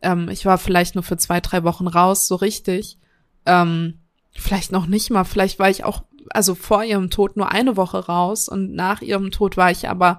ähm, 0.00 0.28
ich 0.28 0.46
war 0.46 0.58
vielleicht 0.58 0.94
nur 0.94 1.02
für 1.02 1.16
zwei, 1.16 1.40
drei 1.40 1.64
Wochen 1.64 1.88
raus, 1.88 2.28
so 2.28 2.36
richtig. 2.36 2.98
Ähm, 3.46 3.94
vielleicht 4.30 4.70
noch 4.70 4.86
nicht 4.86 5.10
mal, 5.10 5.24
vielleicht 5.24 5.58
war 5.58 5.70
ich 5.70 5.84
auch, 5.84 6.04
also 6.30 6.54
vor 6.54 6.84
ihrem 6.84 7.10
Tod 7.10 7.36
nur 7.36 7.50
eine 7.52 7.76
Woche 7.76 8.06
raus 8.06 8.48
und 8.48 8.72
nach 8.74 9.02
ihrem 9.02 9.30
Tod 9.30 9.56
war 9.56 9.70
ich 9.70 9.88
aber 9.88 10.18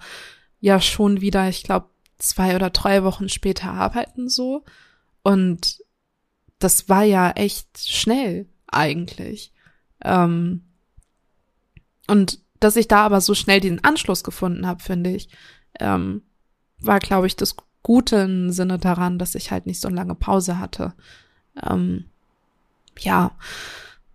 ja 0.59 0.81
schon 0.81 1.21
wieder, 1.21 1.47
ich 1.49 1.63
glaube, 1.63 1.89
zwei 2.17 2.55
oder 2.55 2.69
drei 2.69 3.03
Wochen 3.03 3.29
später 3.29 3.71
arbeiten 3.71 4.29
so. 4.29 4.63
Und 5.23 5.79
das 6.59 6.89
war 6.89 7.03
ja 7.03 7.31
echt 7.31 7.79
schnell 7.79 8.47
eigentlich. 8.67 9.51
Ähm, 10.03 10.63
und 12.07 12.39
dass 12.59 12.75
ich 12.75 12.87
da 12.87 13.05
aber 13.05 13.21
so 13.21 13.35
schnell 13.35 13.59
den 13.59 13.83
Anschluss 13.83 14.23
gefunden 14.23 14.65
habe, 14.65 14.81
finde 14.81 15.11
ich, 15.11 15.29
ähm, 15.79 16.21
war, 16.79 16.99
glaube 16.99 17.27
ich, 17.27 17.35
das 17.35 17.55
Gute 17.83 18.17
im 18.17 18.51
Sinne 18.51 18.79
daran, 18.79 19.19
dass 19.19 19.35
ich 19.35 19.51
halt 19.51 19.65
nicht 19.65 19.79
so 19.81 19.89
lange 19.89 20.15
Pause 20.15 20.59
hatte. 20.59 20.93
Ähm, 21.61 22.05
ja, 22.99 23.31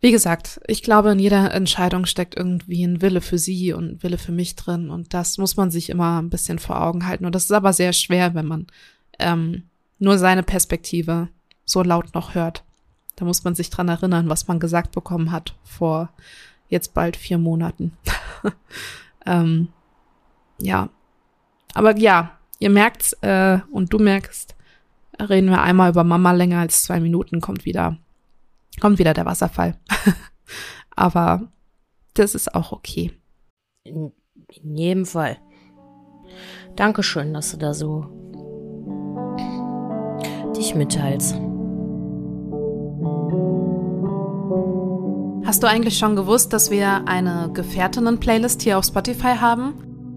wie 0.01 0.13
gesagt, 0.13 0.61
ich 0.67 0.83
glaube, 0.83 1.13
in 1.13 1.19
jeder 1.19 1.53
Entscheidung 1.53 2.07
steckt 2.07 2.35
irgendwie 2.35 2.85
ein 2.85 3.03
Wille 3.03 3.21
für 3.21 3.37
sie 3.37 3.75
und 3.75 4.03
Wille 4.03 4.17
für 4.17 4.33
mich 4.33 4.57
drin. 4.57 4.89
Und 4.89 5.13
das 5.13 5.37
muss 5.37 5.57
man 5.57 5.71
sich 5.71 5.91
immer 5.91 6.21
ein 6.23 6.31
bisschen 6.31 6.59
vor 6.59 6.81
Augen 6.83 7.07
halten. 7.07 7.27
Und 7.27 7.35
das 7.35 7.45
ist 7.45 7.53
aber 7.53 7.75
sehr 7.75 7.93
schwer, 7.93 8.35
wenn 8.35 8.47
man 8.47 8.67
ähm, 9.19 9.65
nur 9.99 10.17
seine 10.17 10.43
Perspektive 10.43 11.29
so 11.67 11.83
laut 11.83 12.15
noch 12.15 12.35
hört. 12.35 12.65
Da 13.17 13.27
muss 13.27 13.45
man 13.45 13.55
sich 13.55 13.69
dran 13.69 13.89
erinnern, 13.89 14.31
was 14.31 14.49
man 14.49 14.59
gesagt 14.59 14.93
bekommen 14.93 15.31
hat 15.31 15.55
vor 15.63 16.09
jetzt 16.71 16.95
bald 16.95 17.17
vier 17.17 17.37
Monaten. 17.37 17.93
ähm, 19.27 19.69
ja. 20.59 20.89
Aber 21.75 21.97
ja, 21.99 22.39
ihr 22.59 22.71
merkt's 22.71 23.13
äh, 23.21 23.59
und 23.71 23.93
du 23.93 23.99
merkst, 23.99 24.57
reden 25.21 25.51
wir 25.51 25.61
einmal 25.61 25.91
über 25.91 26.05
Mama 26.05 26.33
länger 26.33 26.61
als 26.61 26.85
zwei 26.85 27.01
Minuten, 27.01 27.41
kommt 27.41 27.67
wieder, 27.67 27.99
kommt 28.79 28.99
wieder 28.99 29.15
der 29.15 29.27
Wasserfall. 29.27 29.77
Aber 30.97 31.49
das 32.15 32.35
ist 32.35 32.55
auch 32.55 32.73
okay. 32.73 33.13
In, 33.85 34.13
in 34.49 34.77
jedem 34.77 35.07
Fall. 35.07 35.39
Dankeschön, 36.77 37.35
dass 37.35 37.51
du 37.51 37.57
da 37.57 37.75
so 37.75 38.07
dich 40.57 40.75
mitteilst. 40.75 41.35
Hast 45.45 45.63
du 45.63 45.67
eigentlich 45.67 45.99
schon 45.99 46.15
gewusst, 46.15 46.53
dass 46.53 46.71
wir 46.71 47.09
eine 47.09 47.51
Gefährtinnen-Playlist 47.53 48.63
hier 48.63 48.79
auf 48.79 48.85
Spotify 48.85 49.37
haben? 49.41 49.75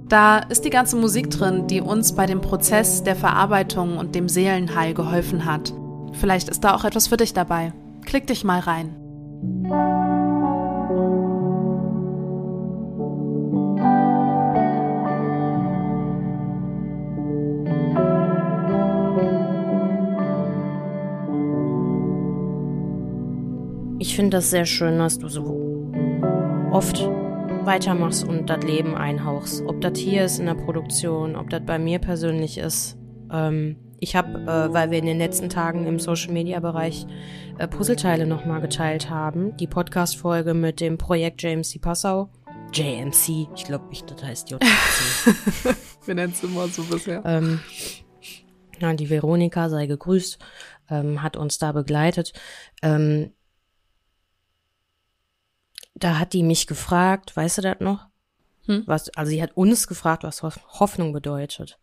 Da 0.08 0.38
ist 0.40 0.64
die 0.64 0.70
ganze 0.70 0.96
Musik 0.96 1.32
drin, 1.32 1.66
die 1.68 1.82
uns 1.82 2.14
bei 2.14 2.28
dem 2.28 2.42
Prozess 2.42 3.04
der 3.04 3.16
Verarbeitung 3.16 3.98
und 3.98 4.14
dem 4.14 4.30
Seelenheil 4.30 4.94
geholfen 4.94 5.46
hat. 5.46 5.74
Vielleicht 6.14 6.50
ist 6.50 6.64
da 6.64 6.76
auch 6.76 6.84
etwas 6.84 7.08
für 7.08 7.18
dich 7.18 7.34
dabei. 7.34 7.74
Klick 8.06 8.28
dich 8.28 8.44
mal 8.44 8.60
rein. 8.60 8.96
Ich 24.00 24.18
finde 24.18 24.38
das 24.38 24.52
sehr 24.52 24.66
schön, 24.66 25.00
dass 25.00 25.18
du 25.18 25.28
so 25.28 25.92
oft 26.72 27.10
weitermachst 27.64 28.28
und 28.28 28.50
das 28.50 28.64
Leben 28.64 28.96
einhauchst. 28.96 29.64
Ob 29.66 29.82
das 29.82 29.98
hier 29.98 30.26
ist 30.26 30.40
in 30.40 30.46
der 30.46 30.56
Produktion, 30.56 31.36
ob 31.36 31.50
das 31.50 31.62
bei 31.66 31.80
mir 31.80 32.00
persönlich 32.00 32.58
ist. 32.58 32.98
Ähm, 33.32 33.78
ich 34.04 34.16
habe, 34.16 34.40
äh, 34.40 34.74
weil 34.74 34.92
wir 34.92 35.00
in 35.00 35.06
den 35.06 35.18
letzten 35.18 35.50
Tagen 35.50 35.88
im 35.88 35.98
Social-Media-Bereich 35.98 37.08
äh, 37.58 37.68
Puzzleteile 37.68 38.28
nochmal 38.28 38.60
geteilt 38.60 39.10
haben, 39.10 39.56
die 39.58 39.68
Podcast-Folge 39.68 40.54
mit 40.54 40.82
dem 40.82 40.98
Projekt 40.98 41.42
JMC 41.42 41.82
Passau. 41.82 42.30
JMC, 42.74 43.48
ich 43.56 43.64
glaube, 43.64 43.86
ich, 43.92 44.04
das 44.04 44.22
heißt 44.22 44.52
JMC. 44.52 44.66
wir 46.06 46.16
nennen 46.16 46.34
es 46.34 46.44
immer 46.44 46.68
so 46.68 46.84
bisher. 46.84 47.24
Ähm, 47.26 47.62
ja, 48.80 48.94
die 48.94 49.10
Veronika, 49.10 49.70
sei 49.70 49.88
gegrüßt, 49.88 50.38
ähm, 50.90 51.24
hat 51.24 51.38
uns 51.38 51.58
da 51.58 51.72
begleitet. 51.72 52.34
Ähm, 52.82 53.32
da 55.96 56.20
hat 56.20 56.34
die 56.34 56.44
mich 56.44 56.68
gefragt, 56.68 57.36
weißt 57.38 57.60
du 57.60 57.62
das 57.62 57.80
noch? 57.80 58.08
Hm? 58.66 58.84
Was, 58.86 59.10
also 59.16 59.30
sie 59.30 59.42
hat 59.42 59.56
uns 59.56 59.88
gefragt, 59.88 60.24
was 60.24 60.44
Hoffnung 60.44 61.14
bedeutet. 61.14 61.80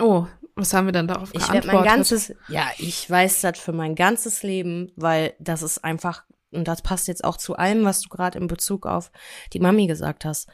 Oh, 0.00 0.26
was 0.58 0.74
haben 0.74 0.86
wir 0.86 0.92
dann 0.92 1.08
darauf 1.08 1.30
ich 1.32 1.40
geantwortet? 1.40 1.64
Ich 1.64 1.72
mein 1.72 1.84
ganzes, 1.84 2.34
ja, 2.48 2.66
ich 2.78 3.08
weiß 3.08 3.40
das 3.42 3.58
für 3.58 3.72
mein 3.72 3.94
ganzes 3.94 4.42
Leben, 4.42 4.92
weil 4.96 5.34
das 5.38 5.62
ist 5.62 5.84
einfach, 5.84 6.24
und 6.50 6.68
das 6.68 6.82
passt 6.82 7.08
jetzt 7.08 7.24
auch 7.24 7.36
zu 7.36 7.56
allem, 7.56 7.84
was 7.84 8.00
du 8.02 8.08
gerade 8.08 8.38
in 8.38 8.46
Bezug 8.46 8.86
auf 8.86 9.10
die 9.52 9.60
Mami 9.60 9.86
gesagt 9.86 10.24
hast. 10.24 10.48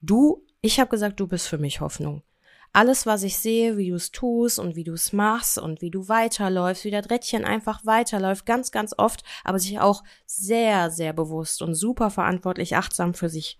Du, 0.00 0.44
ich 0.60 0.80
habe 0.80 0.90
gesagt, 0.90 1.20
du 1.20 1.26
bist 1.26 1.48
für 1.48 1.58
mich 1.58 1.80
Hoffnung 1.80 2.22
alles, 2.76 3.06
was 3.06 3.22
ich 3.22 3.38
sehe, 3.38 3.78
wie 3.78 3.88
du 3.88 3.94
es 3.94 4.12
tust 4.12 4.58
und 4.58 4.76
wie 4.76 4.84
du 4.84 4.92
es 4.92 5.14
machst 5.14 5.58
und 5.58 5.80
wie 5.80 5.90
du 5.90 6.10
weiterläufst, 6.10 6.84
wie 6.84 6.90
das 6.90 7.08
Rädchen 7.08 7.46
einfach 7.46 7.86
weiterläuft, 7.86 8.44
ganz, 8.44 8.70
ganz 8.70 8.94
oft, 8.98 9.24
aber 9.44 9.58
sich 9.58 9.80
auch 9.80 10.04
sehr, 10.26 10.90
sehr 10.90 11.14
bewusst 11.14 11.62
und 11.62 11.74
super 11.74 12.10
verantwortlich, 12.10 12.76
achtsam 12.76 13.14
für 13.14 13.30
sich 13.30 13.58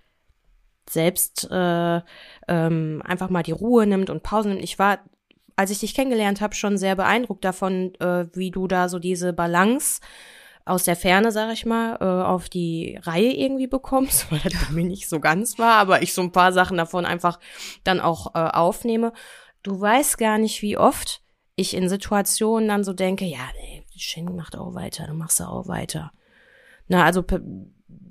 selbst 0.88 1.48
äh, 1.50 2.02
ähm, 2.46 3.02
einfach 3.06 3.30
mal 3.30 3.42
die 3.42 3.52
Ruhe 3.52 3.86
nimmt 3.86 4.10
und 4.10 4.22
Pausen 4.22 4.50
nimmt. 4.50 4.62
Ich 4.62 4.78
war, 4.78 4.98
als 5.56 5.70
ich 5.70 5.80
dich 5.80 5.94
kennengelernt 5.94 6.40
habe, 6.40 6.54
schon 6.54 6.78
sehr 6.78 6.96
beeindruckt 6.96 7.44
davon, 7.44 7.94
äh, 7.96 8.26
wie 8.34 8.50
du 8.50 8.68
da 8.68 8.88
so 8.88 8.98
diese 8.98 9.32
Balance 9.32 10.00
aus 10.66 10.84
der 10.84 10.96
Ferne, 10.96 11.32
sag 11.32 11.52
ich 11.52 11.64
mal, 11.64 11.96
äh, 12.00 12.04
auf 12.04 12.48
die 12.48 12.98
Reihe 13.02 13.32
irgendwie 13.32 13.66
bekommst, 13.66 14.30
weil 14.30 14.40
das 14.40 14.66
bei 14.66 14.72
mir 14.72 14.84
nicht 14.84 15.08
so 15.08 15.20
ganz 15.20 15.58
war, 15.58 15.76
aber 15.76 16.02
ich 16.02 16.12
so 16.12 16.22
ein 16.22 16.32
paar 16.32 16.52
Sachen 16.52 16.76
davon 16.76 17.06
einfach 17.06 17.40
dann 17.84 18.00
auch 18.00 18.34
äh, 18.34 18.38
aufnehme. 18.38 19.12
Du 19.62 19.80
weißt 19.80 20.18
gar 20.18 20.38
nicht, 20.38 20.62
wie 20.62 20.76
oft 20.76 21.22
ich 21.54 21.74
in 21.74 21.88
Situationen 21.88 22.68
dann 22.68 22.84
so 22.84 22.92
denke, 22.92 23.24
ja, 23.24 23.48
nee, 23.60 23.84
Shin 23.96 24.36
macht 24.36 24.56
auch 24.56 24.74
weiter, 24.74 25.06
dann 25.06 25.16
machst 25.16 25.40
du 25.40 25.44
auch 25.44 25.68
weiter. 25.68 26.12
Na, 26.86 27.04
also 27.04 27.24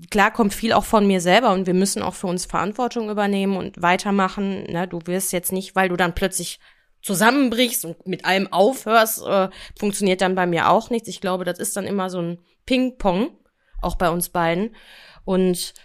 klar 0.09 0.31
kommt 0.31 0.53
viel 0.53 0.73
auch 0.73 0.83
von 0.83 1.05
mir 1.05 1.21
selber 1.21 1.53
und 1.53 1.67
wir 1.67 1.75
müssen 1.75 2.01
auch 2.01 2.15
für 2.15 2.27
uns 2.27 2.45
Verantwortung 2.45 3.09
übernehmen 3.09 3.55
und 3.55 3.81
weitermachen. 3.81 4.65
Na, 4.69 4.87
du 4.87 4.99
wirst 5.05 5.31
jetzt 5.31 5.51
nicht, 5.51 5.75
weil 5.75 5.89
du 5.89 5.95
dann 5.95 6.15
plötzlich 6.15 6.59
zusammenbrichst 7.05 7.85
und 7.85 8.07
mit 8.07 8.25
allem 8.25 8.51
aufhörst, 8.51 9.23
äh, 9.27 9.49
funktioniert 9.77 10.21
dann 10.21 10.33
bei 10.33 10.47
mir 10.47 10.71
auch 10.71 10.89
nichts. 10.89 11.07
Ich 11.07 11.21
glaube, 11.21 11.45
das 11.45 11.59
ist 11.59 11.77
dann 11.77 11.85
immer 11.85 12.09
so 12.09 12.19
ein 12.19 12.39
Ping-Pong, 12.65 13.29
auch 13.81 13.95
bei 13.95 14.09
uns 14.09 14.29
beiden. 14.29 14.75
Und 15.23 15.75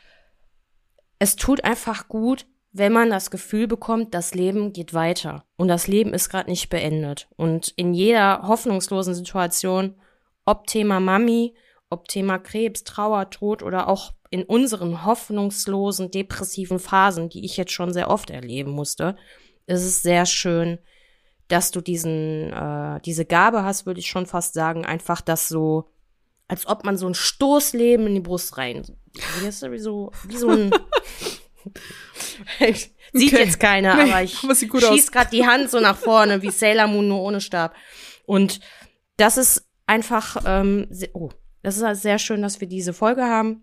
es 1.18 1.36
tut 1.36 1.62
einfach 1.62 2.08
gut, 2.08 2.46
wenn 2.72 2.94
man 2.94 3.10
das 3.10 3.30
Gefühl 3.30 3.66
bekommt, 3.66 4.14
das 4.14 4.32
Leben 4.32 4.72
geht 4.72 4.94
weiter 4.94 5.44
und 5.56 5.68
das 5.68 5.88
Leben 5.88 6.14
ist 6.14 6.30
gerade 6.30 6.48
nicht 6.48 6.70
beendet. 6.70 7.28
Und 7.36 7.74
in 7.76 7.92
jeder 7.92 8.42
hoffnungslosen 8.46 9.14
Situation, 9.14 9.96
ob 10.46 10.68
Thema 10.68 11.00
Mami, 11.00 11.54
ob 11.90 12.08
Thema 12.08 12.38
Krebs, 12.38 12.84
Trauer, 12.84 13.28
Tod 13.28 13.62
oder 13.62 13.88
auch 13.88 14.14
in 14.30 14.44
unseren 14.44 15.04
hoffnungslosen, 15.04 16.12
depressiven 16.12 16.78
Phasen, 16.78 17.28
die 17.28 17.44
ich 17.44 17.58
jetzt 17.58 17.72
schon 17.72 17.92
sehr 17.92 18.08
oft 18.08 18.30
erleben 18.30 18.70
musste, 18.70 19.16
ist 19.66 19.84
es 19.84 20.00
sehr 20.00 20.24
schön, 20.24 20.78
dass 21.50 21.70
du 21.72 21.80
diesen, 21.80 22.52
äh, 22.52 23.00
diese 23.04 23.24
Gabe 23.24 23.64
hast, 23.64 23.84
würde 23.84 24.00
ich 24.00 24.08
schon 24.08 24.26
fast 24.26 24.54
sagen, 24.54 24.86
einfach 24.86 25.20
das 25.20 25.48
so, 25.48 25.90
als 26.48 26.66
ob 26.66 26.84
man 26.84 26.96
so 26.96 27.06
ein 27.06 27.14
Stoßleben 27.14 28.06
in 28.06 28.14
die 28.14 28.20
Brust 28.20 28.56
rein. 28.56 28.84
Wie, 29.40 29.78
so, 29.78 30.12
wie 30.26 30.36
so 30.36 30.48
ein. 30.48 30.70
Sieht 33.12 33.32
okay. 33.32 33.44
jetzt 33.44 33.58
keiner, 33.58 33.96
nee, 33.96 34.12
aber 34.12 34.22
ich 34.22 34.38
schieß 34.38 35.10
gerade 35.10 35.30
die 35.30 35.44
Hand 35.44 35.70
so 35.70 35.80
nach 35.80 35.96
vorne, 35.96 36.42
wie 36.42 36.50
Sailor 36.50 36.86
Moon 36.86 37.08
nur 37.08 37.20
ohne 37.20 37.40
Stab. 37.40 37.74
Und 38.24 38.60
das 39.16 39.36
ist 39.36 39.68
einfach, 39.86 40.36
ähm, 40.46 40.86
sehr, 40.90 41.10
oh, 41.14 41.30
das 41.62 41.76
ist 41.76 41.82
halt 41.82 41.98
sehr 41.98 42.18
schön, 42.18 42.40
dass 42.40 42.60
wir 42.60 42.68
diese 42.68 42.92
Folge 42.92 43.24
haben, 43.24 43.62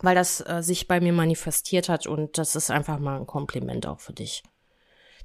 weil 0.00 0.16
das 0.16 0.40
äh, 0.40 0.62
sich 0.62 0.88
bei 0.88 1.00
mir 1.00 1.12
manifestiert 1.12 1.88
hat 1.88 2.08
und 2.08 2.36
das 2.38 2.56
ist 2.56 2.70
einfach 2.70 2.98
mal 2.98 3.20
ein 3.20 3.26
Kompliment 3.26 3.86
auch 3.86 4.00
für 4.00 4.12
dich. 4.12 4.42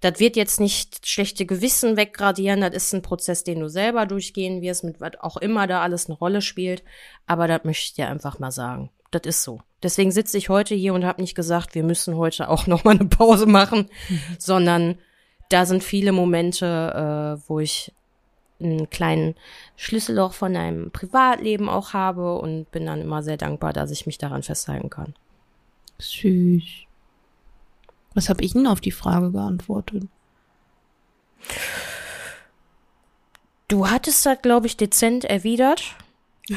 Das 0.02 0.20
wird 0.20 0.36
jetzt 0.36 0.60
nicht 0.60 1.08
schlechte 1.08 1.46
Gewissen 1.46 1.98
weggradieren, 1.98 2.62
das 2.62 2.74
ist 2.76 2.94
ein 2.94 3.02
Prozess, 3.02 3.44
den 3.44 3.60
du 3.60 3.70
selber 3.70 4.06
durchgehen 4.06 4.62
wirst, 4.62 4.84
mit 4.84 5.02
was 5.02 5.20
auch 5.20 5.38
immer 5.38 5.68
da 5.68 5.82
alles 5.82 6.08
eine 6.08 6.18
Rolle 6.18 6.42
spielt. 6.42 6.84
Aber 7.26 7.48
das 7.48 7.64
möchte 7.64 7.86
ich 7.86 7.94
dir 7.94 8.08
einfach 8.08 8.40
mal 8.40 8.52
sagen. 8.52 8.90
Das 9.12 9.22
ist 9.26 9.44
so. 9.44 9.62
Deswegen 9.84 10.12
sitze 10.12 10.38
ich 10.38 10.50
heute 10.50 10.76
hier 10.76 10.94
und 10.94 11.06
habe 11.06 11.22
nicht 11.22 11.36
gesagt, 11.36 11.76
wir 11.76 11.84
müssen 11.84 12.18
heute 12.18 12.50
auch 12.50 12.68
noch 12.68 12.84
mal 12.84 13.00
eine 13.00 13.10
Pause 13.10 13.46
machen, 13.46 13.90
sondern 14.38 14.98
da 15.50 15.66
sind 15.66 15.84
viele 15.84 16.12
Momente, 16.12 17.40
äh, 17.40 17.50
wo 17.50 17.60
ich 17.60 17.92
einen 18.60 18.90
kleinen 18.90 19.36
Schlüsselloch 19.76 20.34
von 20.34 20.56
einem 20.56 20.92
Privatleben 20.92 21.70
auch 21.70 21.94
habe 21.94 22.38
und 22.40 22.70
bin 22.72 22.86
dann 22.86 23.02
immer 23.02 23.22
sehr 23.22 23.38
dankbar, 23.38 23.72
dass 23.72 23.92
ich 23.92 24.08
mich 24.08 24.18
daran 24.18 24.44
festhalten 24.44 24.90
kann. 24.90 25.14
Süß. 26.00 26.87
Was 28.18 28.30
habe 28.30 28.44
ich 28.44 28.54
denn 28.54 28.66
auf 28.66 28.82
die 28.82 28.90
Frage 28.90 29.32
geantwortet? 29.32 30.06
Du 33.68 33.92
hattest 33.92 34.26
das, 34.26 34.42
glaube 34.42 34.66
ich, 34.66 34.76
dezent 34.76 35.24
erwidert. 35.24 35.84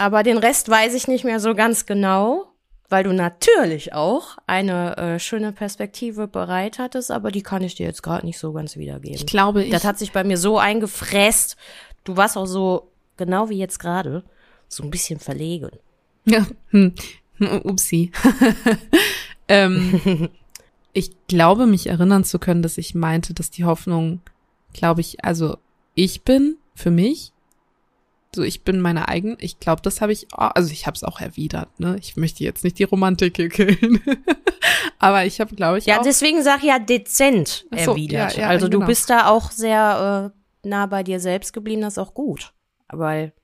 Aber 0.00 0.24
den 0.24 0.38
Rest 0.38 0.68
weiß 0.68 0.94
ich 0.94 1.06
nicht 1.06 1.22
mehr 1.22 1.38
so 1.38 1.54
ganz 1.54 1.86
genau, 1.86 2.48
weil 2.88 3.04
du 3.04 3.12
natürlich 3.12 3.92
auch 3.92 4.38
eine 4.48 4.96
äh, 4.96 5.18
schöne 5.20 5.52
Perspektive 5.52 6.26
bereit 6.26 6.80
hattest, 6.80 7.12
aber 7.12 7.30
die 7.30 7.42
kann 7.42 7.62
ich 7.62 7.76
dir 7.76 7.86
jetzt 7.86 8.02
gerade 8.02 8.26
nicht 8.26 8.38
so 8.38 8.52
ganz 8.52 8.76
wiedergeben. 8.76 9.14
Ich 9.14 9.26
glaube, 9.26 9.62
ich. 9.62 9.70
Das 9.70 9.84
hat 9.84 10.00
sich 10.00 10.10
bei 10.10 10.24
mir 10.24 10.36
so 10.36 10.58
eingefräst. 10.58 11.56
Du 12.02 12.16
warst 12.16 12.36
auch 12.36 12.46
so, 12.46 12.90
genau 13.16 13.50
wie 13.50 13.58
jetzt 13.58 13.78
gerade, 13.78 14.24
so 14.66 14.82
ein 14.82 14.90
bisschen 14.90 15.20
verlegen. 15.20 15.70
Ja, 16.24 16.44
hm. 16.70 16.92
Upsi. 17.38 18.10
ähm, 19.48 20.30
ich 20.96 21.10
glaube, 21.28 21.66
mich 21.66 21.88
erinnern 21.88 22.24
zu 22.24 22.38
können, 22.38 22.62
dass 22.62 22.78
ich 22.78 22.94
meinte, 22.94 23.34
dass 23.34 23.50
die 23.50 23.66
Hoffnung, 23.66 24.22
glaube 24.72 25.02
ich, 25.02 25.22
also 25.22 25.58
ich 25.94 26.22
bin 26.22 26.56
für 26.74 26.90
mich, 26.90 27.32
so 28.34 28.42
ich 28.42 28.64
bin 28.64 28.80
meine 28.80 29.06
eigene, 29.06 29.36
ich 29.40 29.60
glaube, 29.60 29.82
das 29.82 30.00
habe 30.00 30.12
ich, 30.12 30.26
also 30.32 30.72
ich 30.72 30.86
habe 30.86 30.94
es 30.94 31.04
auch 31.04 31.20
erwidert, 31.20 31.68
ne? 31.78 31.98
Ich 32.00 32.16
möchte 32.16 32.44
jetzt 32.44 32.64
nicht 32.64 32.78
die 32.78 32.84
Romantik 32.84 33.34
killen. 33.34 34.00
Aber 34.98 35.26
ich 35.26 35.38
habe, 35.38 35.54
glaube 35.54 35.78
ich, 35.78 35.84
Ja, 35.84 35.98
auch, 35.98 36.02
deswegen 36.02 36.42
sag 36.42 36.60
ich 36.60 36.68
ja 36.70 36.78
dezent 36.78 37.66
so, 37.70 37.90
erwidert. 37.92 38.34
Ja, 38.36 38.44
ja, 38.44 38.48
also 38.48 38.70
genau. 38.70 38.80
du 38.80 38.86
bist 38.86 39.10
da 39.10 39.28
auch 39.28 39.50
sehr 39.50 40.32
äh, 40.32 40.66
nah 40.66 40.86
bei 40.86 41.02
dir 41.02 41.20
selbst 41.20 41.52
geblieben, 41.52 41.82
das 41.82 41.94
ist 41.94 41.98
auch 41.98 42.14
gut. 42.14 42.54
Weil 42.88 43.34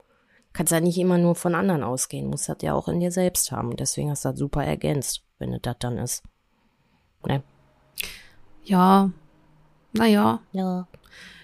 kannst 0.54 0.72
ja 0.72 0.80
nicht 0.80 0.96
immer 0.96 1.18
nur 1.18 1.34
von 1.34 1.54
anderen 1.54 1.82
ausgehen, 1.82 2.28
musst 2.28 2.48
das 2.48 2.58
ja 2.62 2.72
auch 2.72 2.88
in 2.88 3.00
dir 3.00 3.12
selbst 3.12 3.52
haben. 3.52 3.76
Deswegen 3.76 4.10
hast 4.10 4.24
du 4.24 4.30
das 4.30 4.38
super 4.38 4.64
ergänzt, 4.64 5.22
wenn 5.38 5.52
es 5.52 5.60
das 5.60 5.76
dann 5.80 5.98
ist. 5.98 6.22
Ne? 7.26 7.42
Ja, 8.64 9.10
naja. 9.92 10.40
Ja. 10.52 10.86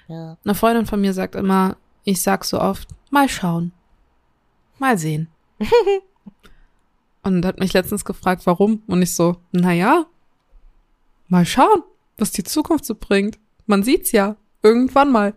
ja. 0.09 0.37
Eine 0.45 0.55
Freundin 0.55 0.87
von 0.87 1.01
mir 1.01 1.13
sagt 1.13 1.35
immer, 1.35 1.77
ich 2.05 2.23
sag 2.23 2.45
so 2.45 2.61
oft, 2.61 2.89
mal 3.11 3.29
schauen. 3.29 3.73
Mal 4.79 4.99
sehen. 4.99 5.29
und 7.23 7.45
hat 7.45 7.61
mich 7.61 7.73
letztens 7.73 8.05
gefragt, 8.05 8.47
warum. 8.47 8.83
Und 8.87 9.03
ich 9.03 9.15
so, 9.15 9.37
naja, 9.53 10.07
mal 11.29 11.45
schauen, 11.45 11.83
was 12.17 12.33
die 12.33 12.45
Zukunft 12.45 12.85
so 12.85 12.95
bringt. 12.95 13.39
Man 13.67 13.83
sieht's 13.83 14.13
ja. 14.13 14.37
Irgendwann 14.63 15.13
mal. 15.13 15.35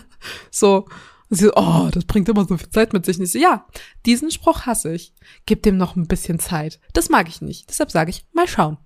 so. 0.50 0.86
Und 1.28 1.36
sie 1.38 1.46
so, 1.46 1.52
oh, 1.56 1.88
das 1.90 2.04
bringt 2.04 2.28
immer 2.28 2.44
so 2.44 2.56
viel 2.56 2.70
Zeit 2.70 2.92
mit 2.92 3.04
sich. 3.04 3.18
Und 3.18 3.24
ich 3.24 3.32
so, 3.32 3.38
ja, 3.38 3.66
diesen 4.06 4.30
Spruch 4.30 4.66
hasse 4.66 4.94
ich. 4.94 5.14
Gib 5.46 5.62
dem 5.62 5.76
noch 5.76 5.96
ein 5.96 6.06
bisschen 6.06 6.38
Zeit. 6.38 6.78
Das 6.92 7.08
mag 7.08 7.28
ich 7.28 7.40
nicht. 7.40 7.68
Deshalb 7.68 7.90
sage 7.90 8.10
ich, 8.10 8.26
mal 8.32 8.46
schauen. 8.46 8.78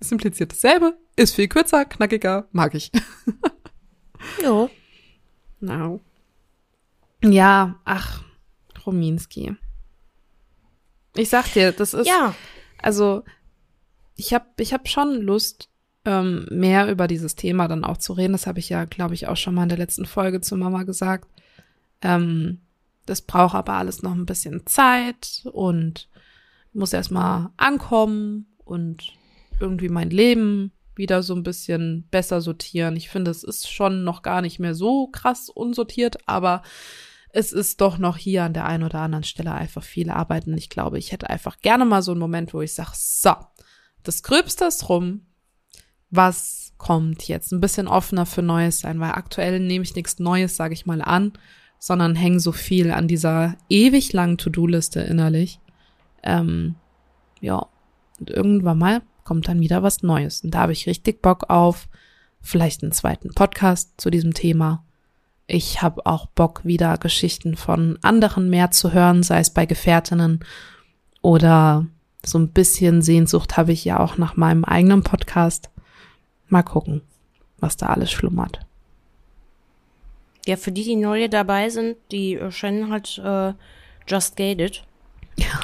Es 0.00 0.12
impliziert 0.12 0.52
dasselbe, 0.52 0.96
ist 1.16 1.34
viel 1.34 1.48
kürzer, 1.48 1.84
knackiger, 1.84 2.46
mag 2.52 2.74
ich. 2.74 2.90
Jo. 4.42 4.68
No. 5.60 6.00
Ja, 7.22 7.76
ach, 7.84 8.22
Rominski. 8.84 9.54
Ich 11.16 11.28
sag 11.28 11.52
dir, 11.52 11.72
das 11.72 11.94
ist, 11.94 12.06
Ja. 12.06 12.34
also 12.82 13.24
ich 14.16 14.34
habe 14.34 14.46
ich 14.58 14.72
hab 14.72 14.88
schon 14.88 15.20
Lust, 15.22 15.68
ähm, 16.04 16.46
mehr 16.50 16.90
über 16.90 17.06
dieses 17.06 17.34
Thema 17.36 17.68
dann 17.68 17.84
auch 17.84 17.96
zu 17.98 18.12
reden. 18.12 18.32
Das 18.32 18.46
habe 18.46 18.58
ich 18.58 18.68
ja, 18.68 18.84
glaube 18.86 19.14
ich, 19.14 19.28
auch 19.28 19.36
schon 19.36 19.54
mal 19.54 19.64
in 19.64 19.68
der 19.68 19.78
letzten 19.78 20.04
Folge 20.06 20.40
zu 20.40 20.56
Mama 20.56 20.82
gesagt. 20.84 21.28
Ähm, 22.02 22.60
das 23.06 23.22
braucht 23.22 23.54
aber 23.54 23.74
alles 23.74 24.02
noch 24.02 24.12
ein 24.12 24.26
bisschen 24.26 24.66
Zeit 24.66 25.42
und 25.52 26.08
muss 26.72 26.92
erstmal 26.92 27.50
ankommen 27.56 28.46
und 28.64 29.12
irgendwie 29.60 29.88
mein 29.88 30.10
Leben 30.10 30.72
wieder 30.94 31.22
so 31.22 31.34
ein 31.34 31.42
bisschen 31.42 32.06
besser 32.10 32.40
sortieren. 32.40 32.96
Ich 32.96 33.08
finde, 33.08 33.30
es 33.30 33.44
ist 33.44 33.70
schon 33.70 34.04
noch 34.04 34.22
gar 34.22 34.42
nicht 34.42 34.58
mehr 34.58 34.74
so 34.74 35.06
krass 35.06 35.48
unsortiert, 35.48 36.16
aber 36.26 36.62
es 37.30 37.52
ist 37.52 37.80
doch 37.80 37.98
noch 37.98 38.16
hier 38.16 38.44
an 38.44 38.54
der 38.54 38.66
einen 38.66 38.82
oder 38.82 39.00
anderen 39.00 39.24
Stelle 39.24 39.52
einfach 39.52 39.82
viel 39.82 40.10
Arbeit. 40.10 40.46
Und 40.46 40.58
ich 40.58 40.70
glaube, 40.70 40.98
ich 40.98 41.12
hätte 41.12 41.30
einfach 41.30 41.60
gerne 41.60 41.84
mal 41.84 42.02
so 42.02 42.10
einen 42.10 42.20
Moment, 42.20 42.52
wo 42.52 42.60
ich 42.60 42.74
sage, 42.74 42.92
so, 42.94 43.32
das 44.02 44.22
Gröbste 44.22 44.64
ist 44.64 44.88
rum. 44.88 45.26
Was 46.10 46.72
kommt 46.78 47.28
jetzt? 47.28 47.52
Ein 47.52 47.60
bisschen 47.60 47.86
offener 47.86 48.24
für 48.24 48.42
Neues 48.42 48.80
sein, 48.80 48.98
weil 48.98 49.10
aktuell 49.10 49.60
nehme 49.60 49.84
ich 49.84 49.94
nichts 49.94 50.18
Neues, 50.18 50.56
sage 50.56 50.74
ich 50.74 50.86
mal, 50.86 51.02
an, 51.02 51.32
sondern 51.78 52.16
hänge 52.16 52.40
so 52.40 52.52
viel 52.52 52.90
an 52.90 53.08
dieser 53.08 53.56
ewig 53.68 54.12
langen 54.12 54.38
To-Do-Liste 54.38 55.00
innerlich. 55.00 55.60
Ähm, 56.22 56.76
ja, 57.40 57.66
und 58.18 58.30
irgendwann 58.30 58.78
mal 58.78 59.02
kommt 59.28 59.46
dann 59.46 59.60
wieder 59.60 59.82
was 59.82 60.02
Neues. 60.02 60.42
Und 60.42 60.52
da 60.52 60.60
habe 60.60 60.72
ich 60.72 60.86
richtig 60.86 61.20
Bock 61.20 61.50
auf 61.50 61.86
vielleicht 62.40 62.82
einen 62.82 62.92
zweiten 62.92 63.34
Podcast 63.34 64.00
zu 64.00 64.08
diesem 64.08 64.32
Thema. 64.32 64.86
Ich 65.46 65.82
habe 65.82 66.06
auch 66.06 66.24
Bock, 66.28 66.64
wieder 66.64 66.96
Geschichten 66.96 67.54
von 67.54 67.98
anderen 68.00 68.48
mehr 68.48 68.70
zu 68.70 68.94
hören, 68.94 69.22
sei 69.22 69.40
es 69.40 69.50
bei 69.50 69.66
Gefährtinnen 69.66 70.40
oder 71.20 71.86
so 72.24 72.38
ein 72.38 72.48
bisschen 72.52 73.02
Sehnsucht 73.02 73.58
habe 73.58 73.72
ich 73.72 73.84
ja 73.84 74.00
auch 74.00 74.16
nach 74.16 74.36
meinem 74.36 74.64
eigenen 74.64 75.02
Podcast. 75.02 75.68
Mal 76.48 76.62
gucken, 76.62 77.02
was 77.58 77.76
da 77.76 77.88
alles 77.88 78.10
schlummert. 78.10 78.60
Ja, 80.46 80.56
für 80.56 80.72
die, 80.72 80.84
die 80.84 80.96
neu 80.96 81.28
dabei 81.28 81.68
sind, 81.68 81.98
die 82.10 82.36
äh, 82.36 82.50
Shannon 82.50 82.90
hat 82.90 83.18
äh, 83.18 83.52
Just 84.06 84.36
Gated. 84.36 84.84
Ja. 85.36 85.60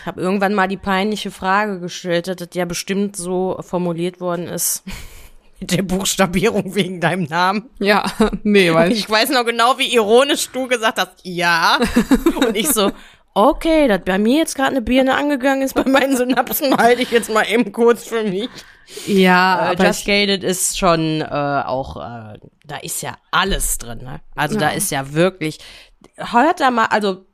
Ich 0.00 0.06
habe 0.06 0.20
irgendwann 0.20 0.54
mal 0.54 0.68
die 0.68 0.76
peinliche 0.76 1.30
Frage 1.30 1.80
gestellt, 1.80 2.28
dass 2.28 2.36
das 2.36 2.48
ja 2.54 2.64
bestimmt 2.64 3.16
so 3.16 3.56
formuliert 3.60 4.20
worden 4.20 4.46
ist. 4.48 4.82
Mit 5.60 5.70
der 5.70 5.82
Buchstabierung 5.82 6.74
wegen 6.74 7.00
deinem 7.00 7.24
Namen. 7.24 7.70
Ja, 7.78 8.04
nee, 8.42 8.72
weil 8.74 8.90
Ich 8.92 9.08
weiß 9.08 9.30
noch 9.30 9.44
genau, 9.44 9.78
wie 9.78 9.94
ironisch 9.94 10.48
du 10.50 10.66
gesagt 10.66 10.98
hast, 10.98 11.12
ja. 11.22 11.78
Und 12.36 12.56
ich 12.56 12.68
so, 12.68 12.90
okay, 13.34 13.86
dass 13.86 14.00
bei 14.04 14.18
mir 14.18 14.38
jetzt 14.38 14.56
gerade 14.56 14.70
eine 14.70 14.82
Birne 14.82 15.14
angegangen 15.14 15.62
ist 15.62 15.74
bei 15.74 15.84
meinen 15.84 16.16
Synapsen, 16.16 16.76
halte 16.76 17.02
ich 17.02 17.12
jetzt 17.12 17.30
mal 17.32 17.44
eben 17.48 17.70
kurz 17.70 18.02
für 18.04 18.24
mich. 18.24 18.48
ja, 19.06 19.68
Äh, 19.68 19.70
aber 19.74 19.86
Just 19.86 20.04
Gated 20.04 20.42
ist 20.42 20.78
schon 20.78 21.20
äh, 21.20 21.24
auch, 21.64 21.96
äh, 21.96 22.38
da 22.66 22.76
ist 22.82 23.00
ja 23.02 23.14
alles 23.30 23.78
drin. 23.78 23.98
Ne? 23.98 24.20
Also 24.34 24.58
da 24.58 24.70
Ja. 24.70 24.76
ist 24.76 24.90
ja 24.90 25.12
wirklich, 25.12 25.58
hört 26.16 26.58
da 26.58 26.72
mal, 26.72 26.86
also 26.86 27.24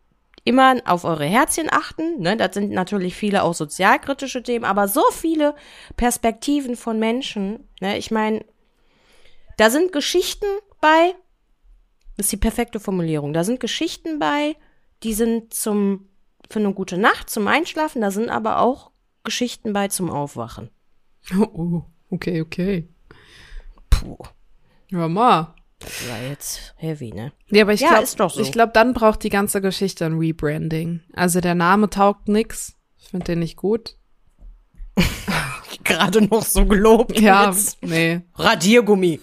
immer 0.49 0.77
auf 0.87 1.05
eure 1.05 1.27
Herzchen 1.27 1.69
achten. 1.71 2.21
Ne? 2.21 2.37
Das 2.37 2.55
sind 2.55 2.71
natürlich 2.71 3.15
viele 3.15 3.43
auch 3.43 3.55
sozialkritische 3.55 4.43
Themen, 4.43 4.65
aber 4.65 4.89
so 4.89 5.03
viele 5.13 5.55
Perspektiven 5.97 6.75
von 6.75 6.99
Menschen. 6.99 7.69
Ne? 7.81 7.99
Ich 7.99 8.11
meine, 8.11 8.45
da 9.59 9.71
sind 9.71 9.93
Geschichten 9.93 10.47
bei, 10.81 11.15
das 12.17 12.27
ist 12.27 12.33
die 12.33 12.39
perfekte 12.39 12.81
Formulierung, 12.81 13.33
da 13.33 13.45
sind 13.45 13.61
Geschichten 13.61 14.19
bei, 14.19 14.57
die 15.03 15.15
sind 15.15 15.53
zum, 15.53 16.09
für 16.51 16.61
eine 16.61 16.73
gute 16.73 16.97
Nacht, 16.97 17.29
zum 17.29 17.47
Einschlafen, 17.47 18.01
da 18.01 18.11
sind 18.11 18.31
aber 18.31 18.61
auch 18.61 18.91
Geschichten 19.25 19.73
bei 19.73 19.89
zum 19.89 20.11
Aufwachen. 20.11 20.71
oh, 21.39 21.83
okay, 22.11 22.41
okay. 22.41 22.89
Puh. 23.91 24.17
Hör 24.91 25.09
mal. 25.09 25.55
Das 25.81 26.09
war 26.09 26.21
jetzt 26.29 26.75
heavy, 26.77 27.13
ne? 27.13 27.33
Ja, 27.51 27.63
aber 27.63 27.73
ich 27.73 27.81
Ja, 27.81 28.03
glaube, 28.03 28.33
so. 28.33 28.41
ich 28.41 28.51
glaube, 28.53 28.73
dann 28.75 28.95
braucht 28.95 29.23
die 29.23 29.29
ganze 29.29 29.61
Geschichte 29.61 30.05
ein 30.07 30.19
Rebranding. 30.19 31.01
Also 31.15 31.41
der 31.41 31.55
Name 31.55 31.89
taugt 31.89 32.29
nix. 32.29 32.75
Ich 32.99 33.09
finde 33.09 33.25
den 33.27 33.39
nicht 33.41 33.57
gut. 33.57 33.95
Gerade 35.85 36.23
noch 36.23 36.43
so 36.43 36.67
gelobt. 36.67 37.19
Ja, 37.21 37.47
Jetzt. 37.47 37.79
nee. 37.83 38.21
Radiergummi. 38.35 39.21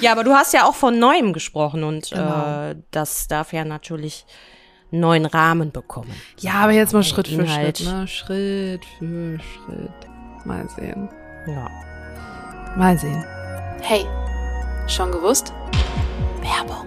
ja, 0.00 0.12
aber 0.12 0.24
du 0.24 0.32
hast 0.32 0.52
ja 0.52 0.64
auch 0.66 0.74
von 0.74 0.98
Neuem 0.98 1.32
gesprochen 1.32 1.84
und 1.84 2.10
Genau. 2.10 2.70
äh, 2.70 2.76
das 2.90 3.28
darf 3.28 3.52
ja 3.52 3.64
natürlich 3.64 4.26
einen 4.92 5.00
neuen 5.02 5.26
Rahmen 5.26 5.70
bekommen. 5.70 6.10
Ja, 6.40 6.54
aber 6.54 6.72
jetzt 6.72 6.92
mal 6.92 7.04
Schritt 7.04 7.28
für 7.28 7.34
Inhalt. 7.42 7.78
Schritt, 7.78 7.88
ne? 7.92 8.08
Schritt 8.08 8.84
für 8.98 9.38
Schritt. 9.38 10.44
Mal 10.44 10.68
sehen. 10.70 11.08
Ja. 11.46 11.70
Mal 12.76 12.98
sehen. 12.98 13.24
Hey, 13.82 14.04
schon 14.86 15.12
gewusst? 15.12 15.52
Werbung. 16.40 16.86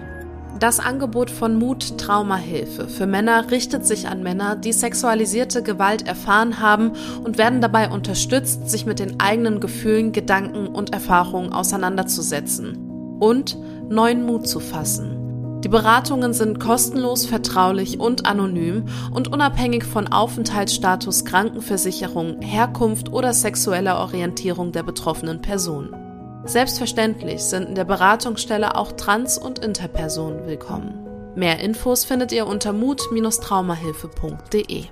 Das 0.60 0.80
Angebot 0.80 1.30
von 1.30 1.58
Mut 1.58 1.98
Traumahilfe 1.98 2.88
für 2.88 3.06
Männer 3.06 3.50
richtet 3.50 3.86
sich 3.86 4.08
an 4.08 4.22
Männer, 4.22 4.56
die 4.56 4.72
sexualisierte 4.72 5.62
Gewalt 5.62 6.06
erfahren 6.06 6.60
haben 6.60 6.92
und 7.24 7.38
werden 7.38 7.60
dabei 7.60 7.90
unterstützt, 7.90 8.70
sich 8.70 8.86
mit 8.86 8.98
den 8.98 9.20
eigenen 9.20 9.60
Gefühlen, 9.60 10.12
Gedanken 10.12 10.68
und 10.68 10.92
Erfahrungen 10.92 11.52
auseinanderzusetzen 11.52 13.18
und 13.20 13.58
neuen 13.88 14.24
Mut 14.24 14.46
zu 14.46 14.60
fassen. 14.60 15.60
Die 15.64 15.68
Beratungen 15.68 16.34
sind 16.34 16.60
kostenlos, 16.60 17.24
vertraulich 17.24 17.98
und 17.98 18.26
anonym 18.26 18.84
und 19.12 19.32
unabhängig 19.32 19.84
von 19.84 20.08
Aufenthaltsstatus, 20.08 21.24
Krankenversicherung, 21.24 22.42
Herkunft 22.42 23.10
oder 23.10 23.32
sexueller 23.32 23.98
Orientierung 23.98 24.72
der 24.72 24.82
betroffenen 24.82 25.40
Person. 25.40 26.03
Selbstverständlich 26.46 27.42
sind 27.42 27.70
in 27.70 27.74
der 27.74 27.86
Beratungsstelle 27.86 28.76
auch 28.76 28.92
Trans- 28.92 29.38
und 29.38 29.60
Interpersonen 29.60 30.46
willkommen. 30.46 31.32
Mehr 31.34 31.58
Infos 31.58 32.04
findet 32.04 32.32
ihr 32.32 32.46
unter 32.46 32.74
mut-traumahilfe.de. 32.74 34.84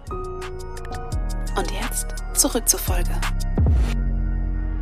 Und 1.56 1.70
jetzt 1.70 2.06
zurück 2.32 2.66
zur 2.66 2.80
Folge. 2.80 3.10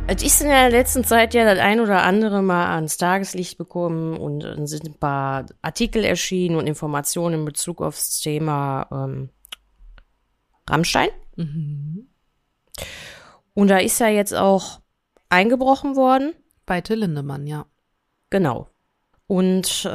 Es 0.07 0.23
ist 0.23 0.39
in 0.41 0.47
der 0.47 0.69
letzten 0.69 1.03
Zeit 1.03 1.33
ja 1.33 1.43
das 1.43 1.59
ein 1.59 1.81
oder 1.81 2.03
andere 2.03 2.41
Mal 2.41 2.73
ans 2.73 2.95
Tageslicht 2.95 3.57
bekommen 3.57 4.17
und 4.17 4.65
sind 4.65 4.85
ein 4.85 4.97
paar 4.97 5.47
Artikel 5.61 6.05
erschienen 6.05 6.55
und 6.55 6.67
Informationen 6.67 7.41
in 7.41 7.45
Bezug 7.45 7.81
aufs 7.81 8.21
Thema 8.21 8.87
ähm, 8.93 9.29
Rammstein. 10.69 11.09
Und 13.53 13.67
da 13.67 13.79
ist 13.79 13.99
ja 13.99 14.07
jetzt 14.07 14.33
auch 14.33 14.79
eingebrochen 15.27 15.97
worden. 15.97 16.33
Bei 16.65 16.81
Till 16.81 16.99
Lindemann, 16.99 17.47
ja. 17.47 17.65
Genau. 18.29 18.69
Und 19.27 19.85
äh, 19.85 19.89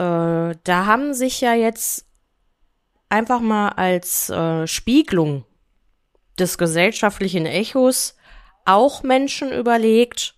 da 0.64 0.86
haben 0.86 1.14
sich 1.14 1.40
ja 1.40 1.54
jetzt 1.54 2.06
einfach 3.08 3.40
mal 3.40 3.70
als 3.70 4.30
äh, 4.30 4.66
Spiegelung 4.66 5.44
des 6.38 6.58
gesellschaftlichen 6.58 7.46
Echos 7.46 8.16
auch 8.64 9.02
Menschen 9.02 9.52
überlegt, 9.52 10.34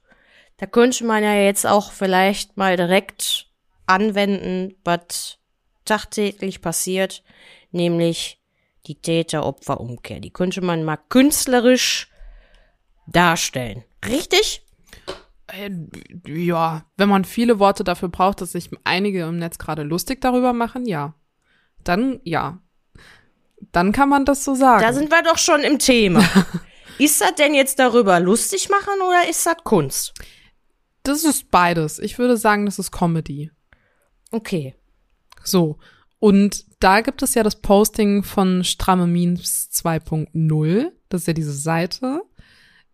da 0.58 0.66
könnte 0.66 1.04
man 1.04 1.22
ja 1.22 1.34
jetzt 1.34 1.66
auch 1.66 1.92
vielleicht 1.92 2.56
mal 2.56 2.76
direkt 2.76 3.46
anwenden, 3.86 4.74
was 4.84 5.38
tagtäglich 5.84 6.60
passiert, 6.60 7.22
nämlich 7.70 8.42
die 8.86 9.00
Täter-Opfer-Umkehr. 9.00 10.20
Die 10.20 10.32
könnte 10.32 10.60
man 10.60 10.84
mal 10.84 10.98
künstlerisch 11.08 12.10
darstellen. 13.06 13.84
Richtig? 14.04 14.62
Ja, 16.26 16.84
wenn 16.96 17.08
man 17.08 17.24
viele 17.24 17.58
Worte 17.58 17.84
dafür 17.84 18.08
braucht, 18.08 18.40
dass 18.40 18.52
sich 18.52 18.70
einige 18.84 19.22
im 19.22 19.38
Netz 19.38 19.58
gerade 19.58 19.82
lustig 19.82 20.20
darüber 20.20 20.52
machen, 20.52 20.86
ja. 20.86 21.14
Dann 21.84 22.20
ja. 22.24 22.58
Dann 23.72 23.92
kann 23.92 24.08
man 24.08 24.24
das 24.24 24.44
so 24.44 24.54
sagen. 24.54 24.82
Da 24.82 24.92
sind 24.92 25.10
wir 25.10 25.22
doch 25.22 25.38
schon 25.38 25.60
im 25.62 25.78
Thema. 25.78 26.22
ist 26.98 27.20
das 27.20 27.34
denn 27.34 27.54
jetzt 27.54 27.78
darüber 27.78 28.20
lustig 28.20 28.68
machen 28.68 29.00
oder 29.00 29.28
ist 29.28 29.46
das 29.46 29.56
Kunst? 29.64 30.14
das 31.08 31.24
ist 31.24 31.50
beides. 31.50 31.98
Ich 31.98 32.18
würde 32.18 32.36
sagen, 32.36 32.66
das 32.66 32.78
ist 32.78 32.92
Comedy. 32.92 33.50
Okay. 34.30 34.74
So. 35.42 35.78
Und 36.18 36.66
da 36.80 37.00
gibt 37.00 37.22
es 37.22 37.34
ja 37.34 37.42
das 37.42 37.60
Posting 37.60 38.22
von 38.22 38.64
Stramme 38.64 39.06
Memes 39.06 39.70
2.0. 39.72 40.90
Das 41.08 41.22
ist 41.22 41.26
ja 41.26 41.32
diese 41.32 41.52
Seite, 41.52 42.22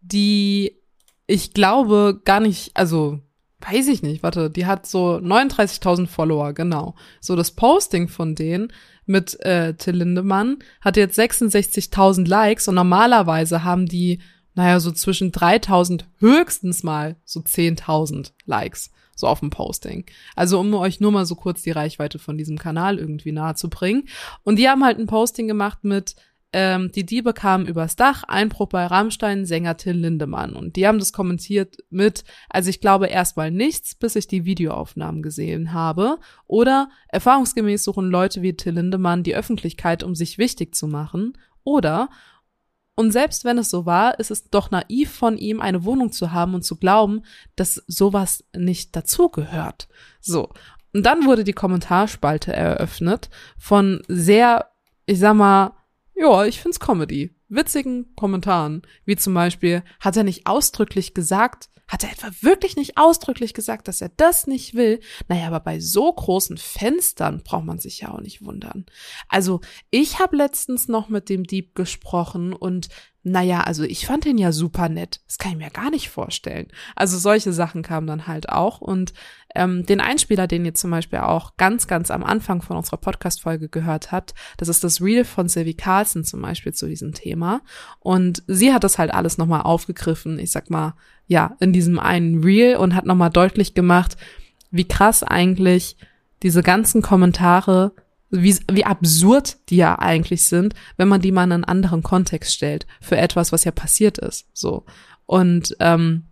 die 0.01 0.81
ich 1.27 1.53
glaube 1.55 2.21
gar 2.25 2.41
nicht, 2.41 2.77
also 2.77 3.21
weiß 3.61 3.89
ich 3.89 4.03
nicht, 4.03 4.23
warte, 4.23 4.51
die 4.51 4.67
hat 4.67 4.87
so 4.87 5.17
39.000 5.17 6.07
Follower, 6.07 6.53
genau. 6.53 6.95
So 7.21 7.35
das 7.35 7.53
Posting 7.53 8.09
von 8.09 8.35
denen 8.35 8.73
mit 9.07 9.41
äh, 9.41 9.75
Till 9.75 9.97
Lindemann 9.97 10.59
hat 10.81 10.97
jetzt 10.97 11.19
66.000 11.19 12.29
Likes 12.29 12.69
und 12.69 12.75
normalerweise 12.75 13.65
haben 13.65 13.87
die 13.87 14.21
naja, 14.55 14.79
so 14.81 14.93
zwischen 14.93 15.33
3000 15.33 16.07
höchstens 16.19 16.83
mal 16.83 17.17
so 17.25 17.41
10.000 17.41 18.33
Likes 18.47 18.91
so 19.17 19.27
auf 19.27 19.41
dem 19.41 19.51
Posting. 19.51 20.07
Also 20.35 20.59
um 20.59 20.75
euch 20.75 21.01
nur 21.01 21.13
mal 21.13 21.27
so 21.27 21.35
kurz 21.35 21.63
die 21.63 21.71
Reichweite 21.71 22.19
von 22.19 22.37
diesem 22.37 22.59
Kanal 22.59 22.99
irgendwie 22.99 23.33
nahe 23.33 23.55
zu 23.55 23.69
bringen. 23.69 24.09
Und 24.43 24.59
die 24.59 24.69
haben 24.69 24.85
halt 24.85 24.99
ein 24.99 25.07
Posting 25.07 25.47
gemacht 25.47 25.85
mit 25.85 26.17
ähm, 26.57 26.93
die 26.93 27.05
Diebe 27.05 27.33
kamen 27.33 27.67
übers 27.67 27.97
Dach, 27.97 28.23
Einbruch 28.23 28.69
bei 28.69 28.87
Rammstein, 28.87 29.45
Sänger 29.45 29.77
Till 29.77 29.97
Lindemann. 29.97 30.55
Und 30.55 30.77
die 30.77 30.87
haben 30.87 31.01
das 31.01 31.13
kommentiert 31.13 31.79
mit, 31.91 32.23
also 32.49 32.71
ich 32.71 32.81
glaube 32.81 33.09
erstmal 33.09 33.51
nichts, 33.51 33.97
bis 33.97 34.15
ich 34.15 34.29
die 34.29 34.45
Videoaufnahmen 34.45 35.21
gesehen 35.21 35.73
habe. 35.73 36.19
Oder 36.47 36.91
erfahrungsgemäß 37.09 37.83
suchen 37.83 38.09
Leute 38.09 38.41
wie 38.41 38.57
Till 38.57 38.75
Lindemann 38.75 39.25
die 39.25 39.35
Öffentlichkeit, 39.35 40.05
um 40.05 40.15
sich 40.15 40.39
wichtig 40.39 40.77
zu 40.77 40.87
machen. 40.87 41.37
Oder 41.65 42.09
und 42.95 43.11
selbst 43.11 43.45
wenn 43.45 43.59
es 43.59 43.71
so 43.71 43.85
war, 43.85 44.21
ist 44.21 44.31
es 44.31 44.49
doch 44.51 44.71
naiv 44.71 45.11
von 45.11 45.37
ihm, 45.37 45.61
eine 45.61 45.85
Wohnung 45.85 46.13
zu 46.13 46.31
haben 46.31 46.55
und 46.55 46.63
zu 46.63 46.77
glauben, 46.77 47.23
dass 47.57 47.83
sowas 47.89 48.45
nicht 48.57 48.95
dazugehört. 48.95 49.89
So. 50.21 50.51
Und 50.93 51.05
dann 51.05 51.27
wurde 51.27 51.43
die 51.43 51.53
Kommentarspalte 51.53 52.53
eröffnet 52.53 53.29
von 53.59 54.03
sehr, 54.07 54.71
ich 55.07 55.19
sag 55.19 55.35
mal, 55.35 55.73
ja, 56.15 56.45
ich 56.45 56.61
find's 56.61 56.81
Comedy. 56.81 57.35
Witzigen 57.49 58.15
Kommentaren. 58.17 58.83
Wie 59.05 59.17
zum 59.17 59.35
Beispiel, 59.35 59.83
hat 60.01 60.17
er 60.17 60.25
nicht 60.25 60.47
ausdrücklich 60.47 61.15
gesagt, 61.15 61.69
hat 61.87 62.03
er 62.03 62.13
etwa 62.13 62.31
wirklich 62.41 62.77
nicht 62.77 62.97
ausdrücklich 62.97 63.53
gesagt, 63.53 63.89
dass 63.89 64.01
er 64.01 64.09
das 64.09 64.47
nicht 64.47 64.75
will? 64.75 65.01
Naja, 65.29 65.49
aber 65.49 65.61
bei 65.61 65.81
so 65.81 66.13
großen 66.13 66.57
Fenstern 66.57 67.43
braucht 67.43 67.65
man 67.65 67.79
sich 67.79 68.01
ja 68.01 68.11
auch 68.11 68.21
nicht 68.21 68.45
wundern. 68.45 68.87
Also, 69.29 69.61
ich 69.91 70.19
habe 70.19 70.37
letztens 70.37 70.89
noch 70.89 71.09
mit 71.09 71.29
dem 71.29 71.45
Dieb 71.45 71.75
gesprochen 71.75 72.53
und 72.53 72.89
naja, 73.27 73.63
also 73.63 73.85
ich 73.85 74.07
fand 74.07 74.27
ihn 74.27 74.37
ja 74.37 74.53
super 74.53 74.91
nett. 74.91 75.21
Das 75.27 75.39
kann 75.39 75.53
ich 75.53 75.59
mir 75.59 75.71
gar 75.71 75.91
nicht 75.91 76.11
vorstellen. 76.11 76.69
Also 76.95 77.17
solche 77.17 77.55
Sachen 77.55 77.83
kamen 77.83 78.07
dann 78.07 78.27
halt 78.27 78.51
auch. 78.51 78.83
Und 78.83 79.15
ähm, 79.55 79.87
den 79.87 80.03
Einspieler, 80.03 80.47
den 80.47 80.67
ihr 80.67 80.75
zum 80.75 80.91
Beispiel 80.91 81.21
auch 81.21 81.57
ganz, 81.57 81.87
ganz 81.87 82.11
am 82.11 82.23
Anfang 82.23 82.61
von 82.61 82.77
unserer 82.77 82.99
Podcast-Folge 82.99 83.71
gehört 83.71 84.13
habt, 84.13 84.35
das 84.59 84.69
ist 84.69 84.85
das 84.85 85.01
Reel 85.01 85.25
von 85.25 85.49
Sylvie 85.49 85.73
Carlson 85.73 86.23
zum 86.25 86.43
Beispiel 86.43 86.75
zu 86.75 86.87
diesem 86.87 87.15
Thema. 87.15 87.63
Und 87.99 88.43
sie 88.47 88.75
hat 88.75 88.85
das 88.85 88.99
halt 88.99 89.15
alles 89.15 89.39
nochmal 89.39 89.63
aufgegriffen, 89.63 90.39
ich 90.39 90.53
sag 90.53 90.69
mal, 90.69 90.95
ja, 91.27 91.57
in 91.61 91.73
diesem 91.73 91.99
einen 91.99 92.45
Reel 92.45 92.77
und 92.77 92.95
hat 92.95 93.07
nochmal 93.07 93.31
deutlich 93.31 93.73
gemacht, 93.73 94.19
wie 94.71 94.87
krass 94.87 95.23
eigentlich 95.23 95.97
diese 96.43 96.63
ganzen 96.63 97.01
Kommentare 97.01 97.93
wie, 98.43 98.57
wie 98.71 98.85
absurd 98.85 99.57
die 99.69 99.77
ja 99.77 99.99
eigentlich 99.99 100.47
sind, 100.47 100.75
wenn 100.97 101.09
man 101.09 101.21
die 101.21 101.33
mal 101.33 101.45
in 101.45 101.53
einen 101.53 101.65
anderen 101.65 102.03
Kontext 102.03 102.55
stellt 102.55 102.87
für 103.01 103.17
etwas, 103.17 103.53
was 103.53 103.65
ja 103.65 103.71
passiert 103.71 104.19
ist. 104.19 104.47
So. 104.53 104.85
Und 105.27 105.77
ähm, 105.81 106.25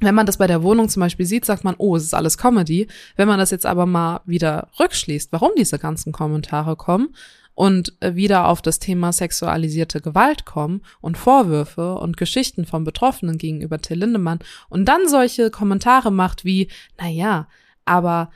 wenn 0.00 0.14
man 0.14 0.26
das 0.26 0.36
bei 0.36 0.46
der 0.46 0.62
Wohnung 0.62 0.88
zum 0.88 1.00
Beispiel 1.00 1.26
sieht, 1.26 1.44
sagt 1.44 1.64
man, 1.64 1.74
oh, 1.78 1.96
es 1.96 2.04
ist 2.04 2.14
alles 2.14 2.36
Comedy. 2.36 2.86
Wenn 3.16 3.28
man 3.28 3.38
das 3.38 3.50
jetzt 3.50 3.64
aber 3.66 3.86
mal 3.86 4.20
wieder 4.26 4.68
rückschließt, 4.78 5.32
warum 5.32 5.52
diese 5.56 5.78
ganzen 5.78 6.12
Kommentare 6.12 6.76
kommen 6.76 7.14
und 7.54 7.94
wieder 8.02 8.48
auf 8.48 8.60
das 8.60 8.78
Thema 8.78 9.12
sexualisierte 9.12 10.02
Gewalt 10.02 10.44
kommen 10.44 10.82
und 11.00 11.16
Vorwürfe 11.16 11.94
und 11.94 12.18
Geschichten 12.18 12.66
von 12.66 12.84
Betroffenen 12.84 13.38
gegenüber 13.38 13.80
Till 13.80 13.98
Lindemann 13.98 14.40
und 14.68 14.84
dann 14.84 15.08
solche 15.08 15.50
Kommentare 15.50 16.12
macht 16.12 16.44
wie, 16.44 16.68
na 17.00 17.08
ja, 17.08 17.48
aber 17.86 18.30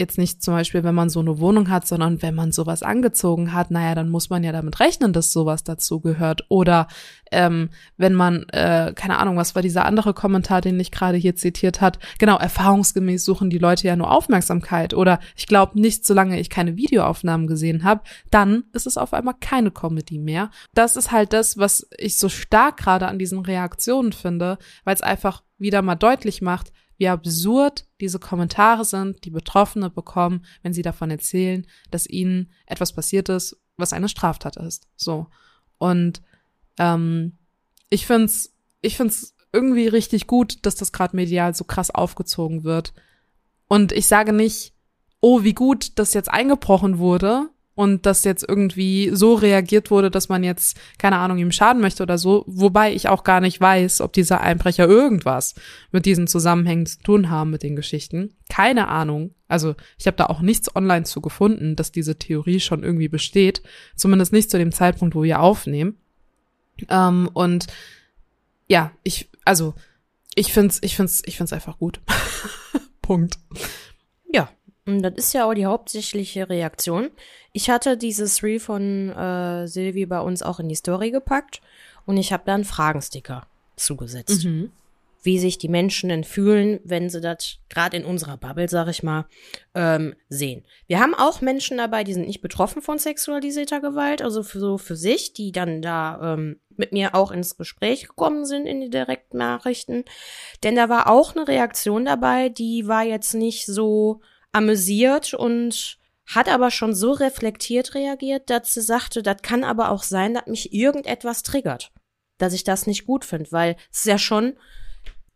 jetzt 0.00 0.18
nicht 0.18 0.42
zum 0.42 0.54
Beispiel, 0.54 0.82
wenn 0.82 0.94
man 0.94 1.10
so 1.10 1.20
eine 1.20 1.38
Wohnung 1.38 1.70
hat, 1.70 1.86
sondern 1.86 2.22
wenn 2.22 2.34
man 2.34 2.50
sowas 2.50 2.82
angezogen 2.82 3.52
hat, 3.52 3.70
naja, 3.70 3.94
dann 3.94 4.08
muss 4.08 4.30
man 4.30 4.42
ja 4.42 4.50
damit 4.50 4.80
rechnen, 4.80 5.12
dass 5.12 5.32
sowas 5.32 5.62
dazu 5.62 6.00
gehört. 6.00 6.44
Oder 6.48 6.88
ähm, 7.30 7.70
wenn 7.96 8.14
man, 8.14 8.48
äh, 8.48 8.92
keine 8.96 9.18
Ahnung, 9.18 9.36
was 9.36 9.54
war 9.54 9.62
dieser 9.62 9.84
andere 9.84 10.14
Kommentar, 10.14 10.60
den 10.60 10.80
ich 10.80 10.90
gerade 10.90 11.16
hier 11.16 11.36
zitiert 11.36 11.80
hat, 11.80 11.98
genau, 12.18 12.36
erfahrungsgemäß 12.38 13.24
suchen 13.24 13.50
die 13.50 13.58
Leute 13.58 13.86
ja 13.86 13.94
nur 13.94 14.10
Aufmerksamkeit. 14.10 14.94
Oder 14.94 15.20
ich 15.36 15.46
glaube 15.46 15.80
nicht, 15.80 16.04
solange 16.04 16.40
ich 16.40 16.50
keine 16.50 16.76
Videoaufnahmen 16.76 17.46
gesehen 17.46 17.84
habe, 17.84 18.00
dann 18.30 18.64
ist 18.72 18.86
es 18.86 18.96
auf 18.96 19.14
einmal 19.14 19.34
keine 19.40 19.70
Comedy 19.70 20.18
mehr. 20.18 20.50
Das 20.74 20.96
ist 20.96 21.12
halt 21.12 21.32
das, 21.32 21.58
was 21.58 21.86
ich 21.96 22.18
so 22.18 22.28
stark 22.28 22.78
gerade 22.78 23.06
an 23.06 23.18
diesen 23.18 23.40
Reaktionen 23.40 24.12
finde, 24.12 24.58
weil 24.84 24.94
es 24.94 25.02
einfach 25.02 25.42
wieder 25.58 25.82
mal 25.82 25.94
deutlich 25.94 26.42
macht, 26.42 26.72
wie 27.00 27.08
absurd 27.08 27.86
diese 27.98 28.18
Kommentare 28.18 28.84
sind, 28.84 29.24
die 29.24 29.30
Betroffene 29.30 29.88
bekommen, 29.88 30.44
wenn 30.62 30.74
sie 30.74 30.82
davon 30.82 31.10
erzählen, 31.10 31.66
dass 31.90 32.06
ihnen 32.06 32.50
etwas 32.66 32.92
passiert 32.92 33.30
ist, 33.30 33.56
was 33.78 33.94
eine 33.94 34.10
Straftat 34.10 34.58
ist. 34.58 34.86
So. 34.96 35.26
Und 35.78 36.20
ähm, 36.78 37.38
ich 37.88 38.06
find's, 38.06 38.52
ich 38.82 38.98
find's 38.98 39.34
irgendwie 39.50 39.88
richtig 39.88 40.26
gut, 40.26 40.58
dass 40.66 40.74
das 40.74 40.92
gerade 40.92 41.16
medial 41.16 41.54
so 41.54 41.64
krass 41.64 41.90
aufgezogen 41.90 42.64
wird. 42.64 42.92
Und 43.66 43.92
ich 43.92 44.06
sage 44.06 44.34
nicht, 44.34 44.74
oh, 45.20 45.42
wie 45.42 45.54
gut, 45.54 45.98
dass 45.98 46.12
jetzt 46.12 46.30
eingebrochen 46.30 46.98
wurde, 46.98 47.48
und 47.80 48.04
dass 48.04 48.24
jetzt 48.24 48.46
irgendwie 48.46 49.08
so 49.10 49.32
reagiert 49.32 49.90
wurde, 49.90 50.10
dass 50.10 50.28
man 50.28 50.44
jetzt, 50.44 50.78
keine 50.98 51.16
Ahnung, 51.16 51.38
ihm 51.38 51.50
schaden 51.50 51.80
möchte 51.80 52.02
oder 52.02 52.18
so, 52.18 52.44
wobei 52.46 52.92
ich 52.92 53.08
auch 53.08 53.24
gar 53.24 53.40
nicht 53.40 53.58
weiß, 53.58 54.02
ob 54.02 54.12
dieser 54.12 54.42
Einbrecher 54.42 54.86
irgendwas 54.86 55.54
mit 55.90 56.04
diesen 56.04 56.26
Zusammenhängen 56.26 56.84
zu 56.84 56.98
tun 57.00 57.30
haben 57.30 57.48
mit 57.48 57.62
den 57.62 57.76
Geschichten. 57.76 58.34
Keine 58.50 58.88
Ahnung. 58.88 59.34
Also 59.48 59.76
ich 59.96 60.06
habe 60.06 60.18
da 60.18 60.26
auch 60.26 60.42
nichts 60.42 60.76
online 60.76 61.04
zu 61.04 61.22
gefunden, 61.22 61.74
dass 61.74 61.90
diese 61.90 62.18
Theorie 62.18 62.60
schon 62.60 62.82
irgendwie 62.82 63.08
besteht. 63.08 63.62
Zumindest 63.96 64.34
nicht 64.34 64.50
zu 64.50 64.58
dem 64.58 64.72
Zeitpunkt, 64.72 65.14
wo 65.14 65.22
wir 65.22 65.40
aufnehmen. 65.40 65.96
Ähm, 66.90 67.30
und 67.32 67.66
ja, 68.68 68.92
ich, 69.04 69.30
also 69.46 69.72
ich 70.34 70.52
find's, 70.52 70.80
ich 70.82 70.96
find's, 70.96 71.22
ich 71.24 71.38
find's 71.38 71.54
einfach 71.54 71.78
gut. 71.78 72.02
Punkt. 73.00 73.38
Ja, 74.30 74.50
das 74.98 75.14
ist 75.16 75.34
ja 75.34 75.46
auch 75.48 75.54
die 75.54 75.66
hauptsächliche 75.66 76.48
Reaktion. 76.48 77.10
Ich 77.52 77.70
hatte 77.70 77.96
dieses 77.96 78.42
Reel 78.42 78.60
von 78.60 79.10
äh, 79.10 79.66
Silvi 79.66 80.06
bei 80.06 80.20
uns 80.20 80.42
auch 80.42 80.60
in 80.60 80.68
die 80.68 80.74
Story 80.74 81.10
gepackt 81.10 81.60
und 82.06 82.16
ich 82.16 82.32
habe 82.32 82.42
da 82.46 82.54
einen 82.54 82.64
Fragensticker 82.64 83.46
zugesetzt. 83.76 84.44
Mhm. 84.44 84.72
Wie 85.22 85.38
sich 85.38 85.58
die 85.58 85.68
Menschen 85.68 86.08
denn 86.08 86.24
fühlen, 86.24 86.80
wenn 86.82 87.10
sie 87.10 87.20
das 87.20 87.58
gerade 87.68 87.98
in 87.98 88.06
unserer 88.06 88.38
Bubble, 88.38 88.70
sag 88.70 88.88
ich 88.88 89.02
mal, 89.02 89.26
ähm, 89.74 90.14
sehen. 90.30 90.64
Wir 90.86 90.98
haben 90.98 91.14
auch 91.14 91.42
Menschen 91.42 91.76
dabei, 91.76 92.04
die 92.04 92.14
sind 92.14 92.26
nicht 92.26 92.40
betroffen 92.40 92.80
von 92.80 92.98
sexualisierter 92.98 93.80
Gewalt, 93.80 94.22
also 94.22 94.42
für, 94.42 94.60
so 94.60 94.78
für 94.78 94.96
sich, 94.96 95.34
die 95.34 95.52
dann 95.52 95.82
da 95.82 96.34
ähm, 96.34 96.58
mit 96.74 96.92
mir 96.92 97.14
auch 97.14 97.30
ins 97.32 97.58
Gespräch 97.58 98.08
gekommen 98.08 98.46
sind 98.46 98.64
in 98.64 98.80
die 98.80 98.88
Direktnachrichten. 98.88 100.04
Denn 100.62 100.74
da 100.74 100.88
war 100.88 101.10
auch 101.10 101.36
eine 101.36 101.46
Reaktion 101.46 102.06
dabei, 102.06 102.48
die 102.48 102.88
war 102.88 103.04
jetzt 103.04 103.34
nicht 103.34 103.66
so 103.66 104.22
amüsiert 104.52 105.34
und 105.34 105.98
hat 106.26 106.48
aber 106.48 106.70
schon 106.70 106.94
so 106.94 107.12
reflektiert 107.12 107.94
reagiert, 107.94 108.50
dass 108.50 108.74
sie 108.74 108.80
sagte, 108.80 109.22
das 109.22 109.42
kann 109.42 109.64
aber 109.64 109.90
auch 109.90 110.02
sein, 110.02 110.34
dass 110.34 110.46
mich 110.46 110.72
irgendetwas 110.72 111.42
triggert, 111.42 111.92
dass 112.38 112.52
ich 112.52 112.64
das 112.64 112.86
nicht 112.86 113.04
gut 113.04 113.24
finde, 113.24 113.50
weil 113.52 113.76
es 113.90 114.00
ist 114.00 114.06
ja 114.06 114.18
schon 114.18 114.56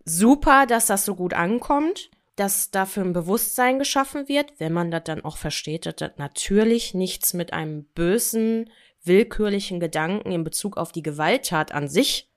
super, 0.04 0.66
dass 0.66 0.86
das 0.86 1.04
so 1.04 1.14
gut 1.14 1.34
ankommt, 1.34 2.10
dass 2.36 2.70
dafür 2.70 3.04
ein 3.04 3.12
Bewusstsein 3.12 3.78
geschaffen 3.78 4.28
wird, 4.28 4.52
wenn 4.58 4.72
man 4.72 4.90
das 4.90 5.04
dann 5.04 5.24
auch 5.24 5.36
versteht, 5.36 5.86
dass 5.86 5.96
das 5.96 6.12
natürlich 6.16 6.94
nichts 6.94 7.32
mit 7.32 7.52
einem 7.52 7.84
bösen, 7.94 8.70
willkürlichen 9.02 9.80
Gedanken 9.80 10.32
in 10.32 10.44
Bezug 10.44 10.76
auf 10.76 10.92
die 10.92 11.02
Gewalttat 11.02 11.72
an 11.72 11.88
sich 11.88 12.30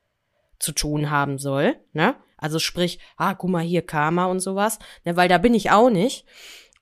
zu 0.60 0.72
tun 0.72 1.10
haben 1.10 1.38
soll, 1.38 1.78
ne? 1.94 2.16
Also 2.40 2.60
sprich, 2.60 3.00
ah, 3.16 3.34
guck 3.34 3.50
mal 3.50 3.64
hier 3.64 3.82
Karma 3.82 4.26
und 4.26 4.42
sowas, 4.42 4.78
ne, 5.06 5.16
weil 5.16 5.28
da 5.28 5.40
bin 5.40 5.56
ich 5.56 5.72
auch 5.72 5.90
nicht. 5.90 6.24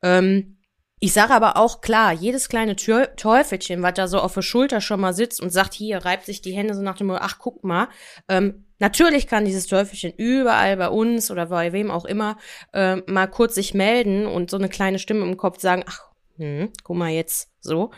Ähm, 0.02 0.56
ich 1.00 1.14
sage 1.14 1.34
aber 1.34 1.58
auch 1.58 1.82
klar, 1.82 2.14
jedes 2.14 2.48
kleine 2.48 2.76
Teufelchen, 2.76 3.84
was 3.84 3.94
da 3.96 4.08
so 4.08 4.20
auf 4.20 4.34
der 4.34 4.42
Schulter 4.42 4.80
schon 4.80 5.02
mal 5.02 5.14
sitzt 5.14 5.42
und 5.42 5.52
sagt, 5.52 5.74
hier, 5.74 6.06
reibt 6.06 6.26
sich 6.26 6.42
die 6.42 6.54
Hände 6.54 6.74
so 6.74 6.82
nach 6.82 6.98
dem 6.98 7.08
Motto, 7.08 7.20
ach, 7.22 7.38
guck 7.38 7.64
mal, 7.64 7.90
ähm, 8.30 8.66
natürlich 8.80 9.28
kann 9.28 9.46
dieses 9.46 9.68
Teufelchen 9.68 10.14
überall 10.16 10.78
bei 10.78 10.90
uns 10.90 11.32
oder 11.32 11.48
bei 11.48 11.74
wem 11.74 11.92
auch 11.92 12.06
immer 12.06 12.38
äh, 12.74 12.96
mal 13.08 13.28
kurz 13.28 13.56
sich 13.56 13.74
melden 13.74 14.26
und 14.26 14.50
so 14.50 14.58
eine 14.58 14.70
kleine 14.70 14.98
Stimme 14.98 15.26
im 15.26 15.38
Kopf 15.38 15.60
sagen, 15.60 15.84
ach, 15.86 16.00
hm, 16.38 16.72
guck 16.84 16.96
mal 16.96 17.12
jetzt 17.12 17.52
so. 17.60 17.92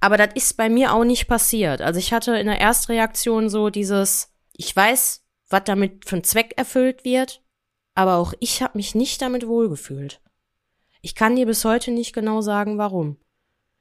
Aber 0.00 0.18
das 0.18 0.34
ist 0.34 0.56
bei 0.58 0.68
mir 0.68 0.92
auch 0.92 1.04
nicht 1.04 1.28
passiert. 1.28 1.80
Also 1.80 1.98
ich 1.98 2.12
hatte 2.12 2.36
in 2.36 2.46
der 2.46 2.60
Erstreaktion 2.60 3.48
so 3.48 3.70
dieses, 3.70 4.32
ich 4.52 4.74
weiß, 4.76 5.24
was 5.48 5.64
damit 5.64 6.06
für 6.06 6.16
ein 6.16 6.24
Zweck 6.24 6.52
erfüllt 6.56 7.04
wird, 7.04 7.42
aber 7.94 8.16
auch 8.16 8.34
ich 8.38 8.62
habe 8.62 8.76
mich 8.76 8.94
nicht 8.94 9.22
damit 9.22 9.46
wohlgefühlt. 9.46 10.20
Ich 11.04 11.14
kann 11.14 11.36
dir 11.36 11.44
bis 11.44 11.66
heute 11.66 11.90
nicht 11.90 12.14
genau 12.14 12.40
sagen, 12.40 12.78
warum. 12.78 13.18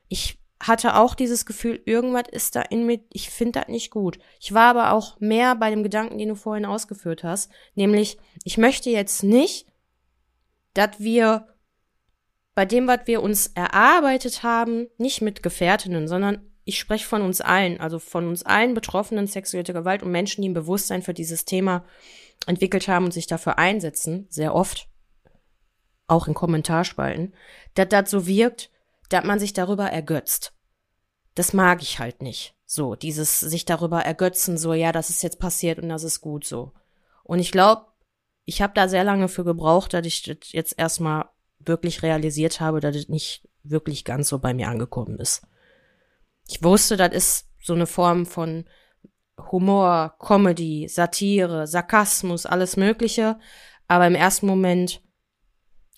Ich 0.09 0.39
hatte 0.59 0.97
auch 0.97 1.15
dieses 1.15 1.45
Gefühl, 1.45 1.81
irgendwas 1.85 2.25
ist 2.29 2.57
da 2.57 2.61
in 2.63 2.85
mir, 2.85 2.99
ich 3.13 3.29
finde 3.29 3.61
das 3.61 3.69
nicht 3.69 3.91
gut. 3.91 4.19
Ich 4.41 4.53
war 4.53 4.65
aber 4.65 4.91
auch 4.91 5.17
mehr 5.21 5.55
bei 5.55 5.69
dem 5.69 5.83
Gedanken, 5.83 6.17
den 6.17 6.27
du 6.27 6.35
vorhin 6.35 6.65
ausgeführt 6.65 7.23
hast, 7.23 7.49
nämlich, 7.75 8.17
ich 8.43 8.57
möchte 8.57 8.89
jetzt 8.89 9.23
nicht, 9.23 9.67
dass 10.73 10.99
wir 10.99 11.47
bei 12.55 12.65
dem, 12.65 12.87
was 12.87 12.99
wir 13.05 13.23
uns 13.23 13.47
erarbeitet 13.55 14.43
haben, 14.43 14.87
nicht 14.97 15.21
mit 15.21 15.41
Gefährtinnen, 15.43 16.09
sondern 16.09 16.41
ich 16.65 16.77
spreche 16.77 17.07
von 17.07 17.21
uns 17.21 17.39
allen, 17.39 17.79
also 17.79 17.99
von 17.99 18.27
uns 18.27 18.43
allen 18.43 18.73
Betroffenen 18.73 19.27
sexueller 19.27 19.73
Gewalt 19.73 20.03
und 20.03 20.11
Menschen, 20.11 20.41
die 20.41 20.49
ein 20.49 20.53
Bewusstsein 20.53 21.01
für 21.01 21.13
dieses 21.13 21.45
Thema 21.45 21.85
entwickelt 22.47 22.89
haben 22.89 23.05
und 23.05 23.13
sich 23.13 23.27
dafür 23.27 23.57
einsetzen, 23.57 24.27
sehr 24.29 24.53
oft, 24.53 24.89
auch 26.07 26.27
in 26.27 26.33
Kommentarspalten, 26.33 27.33
dass 27.75 27.89
das 27.89 28.11
so 28.11 28.27
wirkt, 28.27 28.69
dass 29.09 29.23
man 29.23 29.39
sich 29.39 29.53
darüber 29.53 29.85
ergötzt. 29.85 30.53
Das 31.35 31.53
mag 31.53 31.81
ich 31.81 31.99
halt 31.99 32.21
nicht. 32.21 32.55
So, 32.65 32.95
dieses 32.95 33.39
sich 33.39 33.65
darüber 33.65 34.01
ergötzen, 34.01 34.57
so, 34.57 34.73
ja, 34.73 34.91
das 34.91 35.09
ist 35.09 35.23
jetzt 35.23 35.39
passiert 35.39 35.79
und 35.79 35.89
das 35.89 36.03
ist 36.03 36.21
gut 36.21 36.45
so. 36.45 36.73
Und 37.23 37.39
ich 37.39 37.51
glaube, 37.51 37.85
ich 38.45 38.61
habe 38.61 38.73
da 38.73 38.87
sehr 38.87 39.03
lange 39.03 39.27
für 39.27 39.43
gebraucht, 39.43 39.93
dass 39.93 40.05
ich 40.05 40.23
das 40.23 40.51
jetzt 40.51 40.77
erstmal 40.77 41.29
wirklich 41.59 42.03
realisiert 42.03 42.59
habe, 42.59 42.79
dass 42.79 42.95
es 42.95 43.09
nicht 43.09 43.47
wirklich 43.63 44.03
ganz 44.03 44.29
so 44.29 44.39
bei 44.39 44.53
mir 44.53 44.67
angekommen 44.67 45.17
ist. 45.19 45.43
Ich 46.47 46.61
wusste, 46.63 46.97
das 46.97 47.13
ist 47.13 47.49
so 47.61 47.73
eine 47.73 47.87
Form 47.87 48.25
von 48.25 48.65
Humor, 49.51 50.15
Comedy, 50.19 50.87
Satire, 50.87 51.67
Sarkasmus, 51.67 52.45
alles 52.45 52.77
Mögliche. 52.77 53.39
Aber 53.87 54.07
im 54.07 54.15
ersten 54.15 54.47
Moment, 54.47 55.01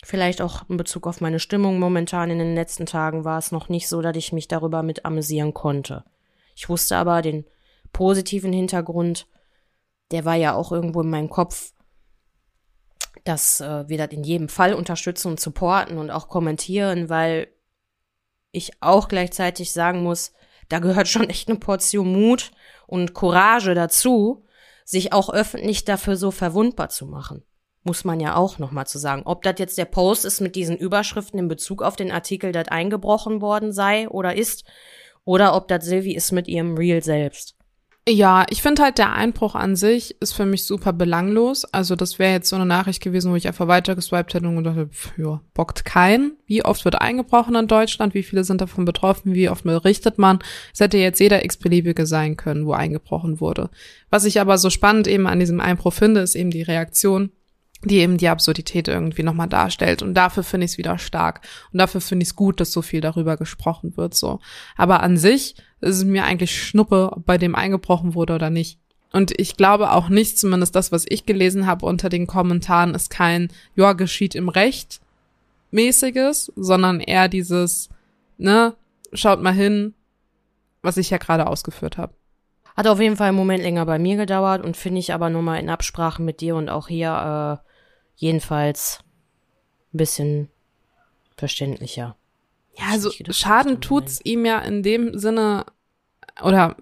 vielleicht 0.06 0.40
auch 0.40 0.68
in 0.68 0.76
Bezug 0.76 1.06
auf 1.08 1.20
meine 1.20 1.40
Stimmung 1.40 1.80
momentan 1.80 2.30
in 2.30 2.38
den 2.38 2.54
letzten 2.54 2.86
Tagen, 2.86 3.24
war 3.24 3.38
es 3.38 3.50
noch 3.50 3.68
nicht 3.68 3.88
so, 3.88 4.00
dass 4.02 4.16
ich 4.16 4.32
mich 4.32 4.46
darüber 4.46 4.84
mit 4.84 5.04
amüsieren 5.04 5.52
konnte. 5.52 6.04
Ich 6.54 6.68
wusste 6.68 6.96
aber 6.96 7.22
den 7.22 7.44
positiven 7.92 8.52
Hintergrund, 8.52 9.26
der 10.12 10.24
war 10.24 10.36
ja 10.36 10.54
auch 10.54 10.70
irgendwo 10.70 11.00
in 11.00 11.10
meinem 11.10 11.28
Kopf, 11.28 11.72
dass 13.24 13.60
äh, 13.60 13.88
wir 13.88 13.98
das 13.98 14.10
in 14.10 14.22
jedem 14.22 14.48
Fall 14.48 14.74
unterstützen 14.74 15.28
und 15.28 15.40
supporten 15.40 15.98
und 15.98 16.12
auch 16.12 16.28
kommentieren, 16.28 17.08
weil 17.08 17.48
ich 18.52 18.80
auch 18.80 19.08
gleichzeitig 19.08 19.72
sagen 19.72 20.04
muss, 20.04 20.32
da 20.68 20.78
gehört 20.78 21.08
schon 21.08 21.28
echt 21.28 21.48
eine 21.48 21.58
Portion 21.58 22.12
Mut 22.12 22.52
und 22.86 23.12
Courage 23.12 23.74
dazu, 23.74 24.44
sich 24.84 25.12
auch 25.12 25.30
öffentlich 25.30 25.84
dafür 25.84 26.16
so 26.16 26.30
verwundbar 26.30 26.90
zu 26.90 27.06
machen. 27.06 27.42
Muss 27.86 28.02
man 28.02 28.18
ja 28.18 28.34
auch 28.34 28.58
nochmal 28.58 28.88
zu 28.88 28.98
sagen. 28.98 29.22
Ob 29.26 29.42
das 29.44 29.60
jetzt 29.60 29.78
der 29.78 29.84
Post 29.84 30.24
ist 30.24 30.40
mit 30.40 30.56
diesen 30.56 30.76
Überschriften 30.76 31.38
in 31.38 31.46
Bezug 31.46 31.82
auf 31.82 31.94
den 31.94 32.10
Artikel, 32.10 32.50
das 32.50 32.66
eingebrochen 32.66 33.40
worden 33.40 33.72
sei 33.72 34.08
oder 34.08 34.34
ist, 34.34 34.64
oder 35.24 35.54
ob 35.54 35.68
das 35.68 35.84
Silvi 35.84 36.12
ist 36.12 36.32
mit 36.32 36.48
ihrem 36.48 36.76
Reel 36.76 37.00
selbst. 37.04 37.54
Ja, 38.08 38.44
ich 38.50 38.60
finde 38.60 38.82
halt, 38.82 38.98
der 38.98 39.12
Einbruch 39.12 39.54
an 39.54 39.76
sich 39.76 40.20
ist 40.20 40.32
für 40.32 40.46
mich 40.46 40.64
super 40.64 40.92
belanglos. 40.92 41.64
Also 41.64 41.94
das 41.94 42.18
wäre 42.18 42.32
jetzt 42.32 42.48
so 42.48 42.56
eine 42.56 42.66
Nachricht 42.66 43.02
gewesen, 43.02 43.30
wo 43.30 43.36
ich 43.36 43.46
einfach 43.46 43.68
weitergeswiped 43.68 44.34
hätte 44.34 44.48
und 44.48 44.56
gedacht, 44.56 44.78
pff, 44.90 45.12
ja, 45.16 45.40
bockt 45.54 45.84
kein. 45.84 46.32
Wie 46.46 46.64
oft 46.64 46.84
wird 46.84 47.00
eingebrochen 47.00 47.54
in 47.54 47.68
Deutschland? 47.68 48.14
Wie 48.14 48.24
viele 48.24 48.42
sind 48.42 48.60
davon 48.60 48.84
betroffen? 48.84 49.34
Wie 49.34 49.48
oft 49.48 49.62
berichtet 49.62 50.18
man? 50.18 50.40
Es 50.74 50.80
hätte 50.80 50.98
jetzt 50.98 51.20
jeder 51.20 51.44
x-beliebige 51.44 52.04
sein 52.04 52.36
können, 52.36 52.66
wo 52.66 52.72
eingebrochen 52.72 53.40
wurde. 53.40 53.70
Was 54.10 54.24
ich 54.24 54.40
aber 54.40 54.58
so 54.58 54.70
spannend 54.70 55.06
eben 55.06 55.28
an 55.28 55.38
diesem 55.38 55.60
Einbruch 55.60 55.92
finde, 55.92 56.20
ist 56.20 56.34
eben 56.34 56.50
die 56.50 56.62
Reaktion 56.62 57.30
die 57.88 57.98
eben 57.98 58.16
die 58.16 58.28
Absurdität 58.28 58.88
irgendwie 58.88 59.22
nochmal 59.22 59.48
darstellt. 59.48 60.02
Und 60.02 60.14
dafür 60.14 60.42
finde 60.42 60.64
ich 60.64 60.72
es 60.72 60.78
wieder 60.78 60.98
stark. 60.98 61.40
Und 61.72 61.78
dafür 61.78 62.00
finde 62.00 62.24
ich 62.24 62.30
es 62.30 62.36
gut, 62.36 62.60
dass 62.60 62.72
so 62.72 62.82
viel 62.82 63.00
darüber 63.00 63.36
gesprochen 63.36 63.96
wird, 63.96 64.14
so. 64.14 64.40
Aber 64.76 65.02
an 65.02 65.16
sich 65.16 65.54
ist 65.80 65.96
es 65.96 66.04
mir 66.04 66.24
eigentlich 66.24 66.62
Schnuppe, 66.62 67.10
ob 67.12 67.26
bei 67.26 67.38
dem 67.38 67.54
eingebrochen 67.54 68.14
wurde 68.14 68.34
oder 68.34 68.50
nicht. 68.50 68.78
Und 69.12 69.38
ich 69.38 69.56
glaube 69.56 69.92
auch 69.92 70.08
nicht, 70.08 70.38
zumindest 70.38 70.74
das, 70.74 70.92
was 70.92 71.06
ich 71.08 71.26
gelesen 71.26 71.66
habe 71.66 71.86
unter 71.86 72.08
den 72.08 72.26
Kommentaren, 72.26 72.94
ist 72.94 73.08
kein, 73.08 73.48
ja, 73.74 73.92
geschieht 73.92 74.34
im 74.34 74.48
Recht 74.48 75.00
mäßiges, 75.70 76.52
sondern 76.56 77.00
eher 77.00 77.28
dieses, 77.28 77.88
ne, 78.36 78.74
schaut 79.12 79.42
mal 79.42 79.54
hin, 79.54 79.94
was 80.82 80.96
ich 80.96 81.10
ja 81.10 81.18
gerade 81.18 81.46
ausgeführt 81.46 81.98
habe. 81.98 82.12
Hat 82.76 82.86
auf 82.86 83.00
jeden 83.00 83.16
Fall 83.16 83.28
einen 83.28 83.38
Moment 83.38 83.62
länger 83.62 83.86
bei 83.86 83.98
mir 83.98 84.16
gedauert 84.16 84.62
und 84.62 84.76
finde 84.76 85.00
ich 85.00 85.14
aber 85.14 85.30
nur 85.30 85.42
mal 85.42 85.58
in 85.58 85.70
Absprache 85.70 86.20
mit 86.20 86.40
dir 86.40 86.56
und 86.56 86.68
auch 86.68 86.88
hier 86.88 87.62
äh, 87.62 87.65
jedenfalls 88.16 89.00
ein 89.94 89.98
bisschen 89.98 90.48
verständlicher. 91.36 92.16
Ja, 92.78 92.86
also 92.90 93.10
Schaden 93.30 93.80
tut's 93.80 94.20
ihm 94.24 94.44
ja 94.44 94.58
in 94.58 94.82
dem 94.82 95.18
Sinne 95.18 95.64
oder 96.42 96.76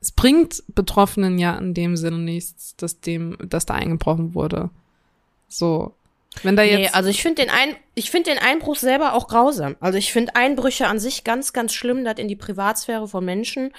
es 0.00 0.12
bringt 0.12 0.62
Betroffenen 0.68 1.38
ja 1.38 1.56
in 1.56 1.72
dem 1.72 1.96
Sinne 1.96 2.18
nichts, 2.18 2.76
dass 2.76 3.00
dem, 3.00 3.38
dass 3.48 3.64
da 3.64 3.74
eingebrochen 3.74 4.34
wurde. 4.34 4.70
So. 5.48 5.94
Wenn 6.42 6.56
da 6.56 6.62
jetzt. 6.62 6.78
Nee, 6.78 6.88
also 6.88 7.08
ich 7.08 7.22
finde 7.22 7.42
den 7.42 7.50
Ein 7.50 7.76
ich 7.94 8.10
finde 8.10 8.30
den 8.30 8.40
Einbruch 8.40 8.76
selber 8.76 9.14
auch 9.14 9.28
grausam. 9.28 9.76
Also 9.80 9.98
ich 9.98 10.12
finde 10.12 10.34
Einbrüche 10.34 10.88
an 10.88 10.98
sich 10.98 11.22
ganz, 11.22 11.52
ganz 11.52 11.72
schlimm, 11.72 12.04
dass 12.04 12.18
in 12.18 12.28
die 12.28 12.36
Privatsphäre 12.36 13.06
von 13.06 13.24
Menschen 13.24 13.72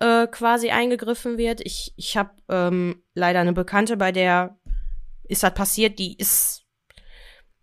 äh, 0.00 0.26
quasi 0.26 0.70
eingegriffen 0.70 1.36
wird. 1.36 1.60
Ich, 1.60 1.92
ich 1.96 2.16
habe 2.16 2.30
ähm, 2.48 3.02
leider 3.14 3.40
eine 3.40 3.52
Bekannte, 3.52 3.98
bei 3.98 4.10
der 4.10 4.57
ist 5.28 5.42
das 5.42 5.54
passiert, 5.54 5.98
die 5.98 6.16
ist. 6.16 6.64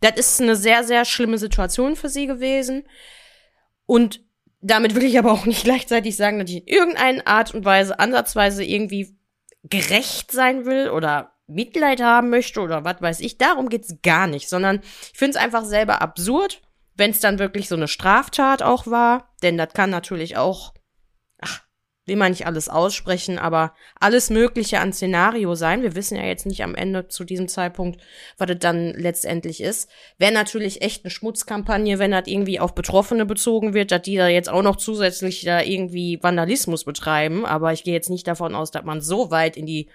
Das 0.01 0.17
ist 0.17 0.41
eine 0.41 0.55
sehr, 0.55 0.83
sehr 0.83 1.05
schlimme 1.05 1.37
Situation 1.37 1.95
für 1.95 2.09
sie 2.09 2.27
gewesen. 2.27 2.87
Und 3.85 4.21
damit 4.61 4.95
will 4.95 5.03
ich 5.03 5.17
aber 5.17 5.31
auch 5.31 5.45
nicht 5.45 5.63
gleichzeitig 5.65 6.15
sagen, 6.15 6.39
dass 6.39 6.49
ich 6.49 6.57
in 6.57 6.67
irgendeiner 6.67 7.27
Art 7.27 7.53
und 7.53 7.65
Weise, 7.65 7.99
ansatzweise 7.99 8.63
irgendwie 8.63 9.17
gerecht 9.63 10.31
sein 10.31 10.65
will 10.65 10.89
oder 10.89 11.33
Mitleid 11.47 12.01
haben 12.01 12.29
möchte 12.29 12.61
oder 12.61 12.83
was 12.83 13.01
weiß 13.01 13.19
ich. 13.19 13.37
Darum 13.37 13.69
geht's 13.69 13.95
gar 14.01 14.27
nicht, 14.27 14.49
sondern 14.49 14.81
ich 14.81 15.17
finde 15.17 15.37
es 15.37 15.43
einfach 15.43 15.63
selber 15.65 16.01
absurd, 16.01 16.61
wenn 16.95 17.11
es 17.11 17.19
dann 17.19 17.39
wirklich 17.39 17.67
so 17.67 17.75
eine 17.75 17.87
Straftat 17.87 18.63
auch 18.63 18.87
war. 18.87 19.35
Denn 19.43 19.57
das 19.57 19.73
kann 19.73 19.89
natürlich 19.89 20.37
auch, 20.37 20.73
will 22.05 22.15
man 22.15 22.31
nicht 22.31 22.45
alles 22.45 22.69
aussprechen, 22.69 23.39
aber 23.39 23.73
alles 23.99 24.29
Mögliche 24.29 24.79
an 24.79 24.93
Szenario 24.93 25.55
sein. 25.55 25.81
Wir 25.81 25.95
wissen 25.95 26.17
ja 26.17 26.23
jetzt 26.23 26.45
nicht 26.45 26.63
am 26.63 26.75
Ende 26.75 27.07
zu 27.07 27.23
diesem 27.23 27.47
Zeitpunkt, 27.47 27.99
was 28.37 28.47
das 28.47 28.59
dann 28.59 28.93
letztendlich 28.93 29.61
ist. 29.61 29.89
Wäre 30.17 30.31
natürlich 30.31 30.81
echt 30.81 31.03
eine 31.03 31.11
Schmutzkampagne, 31.11 31.97
wenn 31.97 32.11
das 32.11 32.27
irgendwie 32.27 32.59
auf 32.59 32.75
Betroffene 32.75 33.25
bezogen 33.25 33.73
wird, 33.73 33.91
dass 33.91 34.03
die 34.03 34.17
da 34.17 34.27
jetzt 34.27 34.49
auch 34.49 34.61
noch 34.61 34.75
zusätzlich 34.75 35.43
da 35.43 35.61
irgendwie 35.61 36.19
Vandalismus 36.21 36.83
betreiben. 36.83 37.45
Aber 37.45 37.73
ich 37.73 37.83
gehe 37.83 37.93
jetzt 37.93 38.09
nicht 38.09 38.27
davon 38.27 38.53
aus, 38.53 38.71
dass 38.71 38.83
man 38.83 39.01
so 39.01 39.31
weit 39.31 39.57
in 39.57 39.65
die 39.65 39.89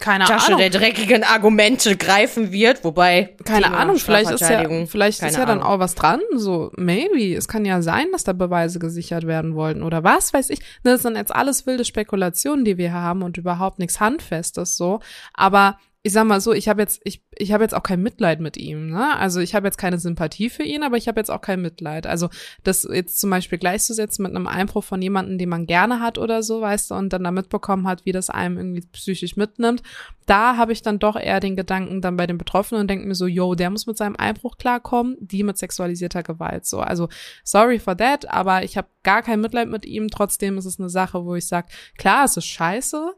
keine 0.00 0.24
Tasche 0.24 0.54
Ahnung. 0.54 0.60
der 0.60 0.70
dreckigen 0.70 1.24
Argumente 1.24 1.96
greifen 1.96 2.52
wird, 2.52 2.84
wobei 2.84 3.36
keine 3.44 3.64
Thema 3.64 3.78
Ahnung, 3.78 3.96
vielleicht 3.96 4.30
ist 4.30 4.48
ja 4.48 4.68
vielleicht 4.86 5.22
ist 5.22 5.36
ja 5.36 5.46
dann 5.46 5.62
auch 5.62 5.78
was 5.78 5.94
dran, 5.94 6.20
so 6.34 6.70
maybe, 6.76 7.34
es 7.34 7.48
kann 7.48 7.64
ja 7.64 7.82
sein, 7.82 8.06
dass 8.12 8.24
da 8.24 8.32
Beweise 8.32 8.78
gesichert 8.78 9.26
werden 9.26 9.54
wollten 9.54 9.82
oder 9.82 10.04
was 10.04 10.32
weiß 10.32 10.50
ich. 10.50 10.60
Das 10.82 11.02
sind 11.02 11.16
jetzt 11.16 11.34
alles 11.34 11.66
wilde 11.66 11.84
Spekulationen, 11.84 12.64
die 12.64 12.78
wir 12.78 12.92
haben 12.92 13.22
und 13.22 13.36
überhaupt 13.36 13.78
nichts 13.78 14.00
handfestes 14.00 14.76
so, 14.76 15.00
aber 15.34 15.78
ich 16.08 16.14
sag 16.14 16.24
mal 16.24 16.40
so, 16.40 16.54
ich 16.54 16.70
habe 16.70 16.80
jetzt, 16.80 17.02
ich, 17.04 17.22
ich 17.36 17.52
habe 17.52 17.62
jetzt 17.62 17.74
auch 17.74 17.82
kein 17.82 18.02
Mitleid 18.02 18.40
mit 18.40 18.56
ihm. 18.56 18.86
Ne? 18.86 19.14
Also 19.18 19.40
ich 19.40 19.54
habe 19.54 19.66
jetzt 19.66 19.76
keine 19.76 19.98
Sympathie 19.98 20.48
für 20.48 20.62
ihn, 20.62 20.82
aber 20.82 20.96
ich 20.96 21.06
habe 21.06 21.20
jetzt 21.20 21.30
auch 21.30 21.42
kein 21.42 21.60
Mitleid. 21.60 22.06
Also 22.06 22.30
das 22.64 22.88
jetzt 22.90 23.20
zum 23.20 23.28
Beispiel 23.28 23.58
gleichzusetzen 23.58 24.22
mit 24.22 24.34
einem 24.34 24.46
Einbruch 24.46 24.84
von 24.84 25.02
jemandem, 25.02 25.36
den 25.36 25.50
man 25.50 25.66
gerne 25.66 26.00
hat 26.00 26.16
oder 26.16 26.42
so, 26.42 26.62
weißt 26.62 26.90
du, 26.90 26.94
und 26.94 27.12
dann 27.12 27.24
da 27.24 27.30
mitbekommen 27.30 27.86
hat, 27.86 28.06
wie 28.06 28.12
das 28.12 28.30
einem 28.30 28.56
irgendwie 28.56 28.80
psychisch 28.90 29.36
mitnimmt, 29.36 29.82
da 30.24 30.56
habe 30.56 30.72
ich 30.72 30.80
dann 30.80 30.98
doch 30.98 31.14
eher 31.14 31.40
den 31.40 31.56
Gedanken 31.56 32.00
dann 32.00 32.16
bei 32.16 32.26
den 32.26 32.38
Betroffenen 32.38 32.80
und 32.80 32.88
denke 32.88 33.06
mir 33.06 33.14
so, 33.14 33.26
yo, 33.26 33.54
der 33.54 33.68
muss 33.68 33.86
mit 33.86 33.98
seinem 33.98 34.16
Einbruch 34.16 34.56
klarkommen, 34.56 35.18
die 35.20 35.42
mit 35.42 35.58
sexualisierter 35.58 36.22
Gewalt. 36.22 36.64
So, 36.64 36.80
also 36.80 37.10
sorry 37.44 37.78
for 37.78 37.94
that, 37.98 38.30
aber 38.30 38.64
ich 38.64 38.78
habe 38.78 38.88
gar 39.02 39.20
kein 39.20 39.42
Mitleid 39.42 39.68
mit 39.68 39.84
ihm. 39.84 40.08
Trotzdem 40.08 40.56
ist 40.56 40.64
es 40.64 40.80
eine 40.80 40.88
Sache, 40.88 41.26
wo 41.26 41.34
ich 41.34 41.46
sage, 41.46 41.68
klar, 41.98 42.24
es 42.24 42.38
ist 42.38 42.46
scheiße, 42.46 43.12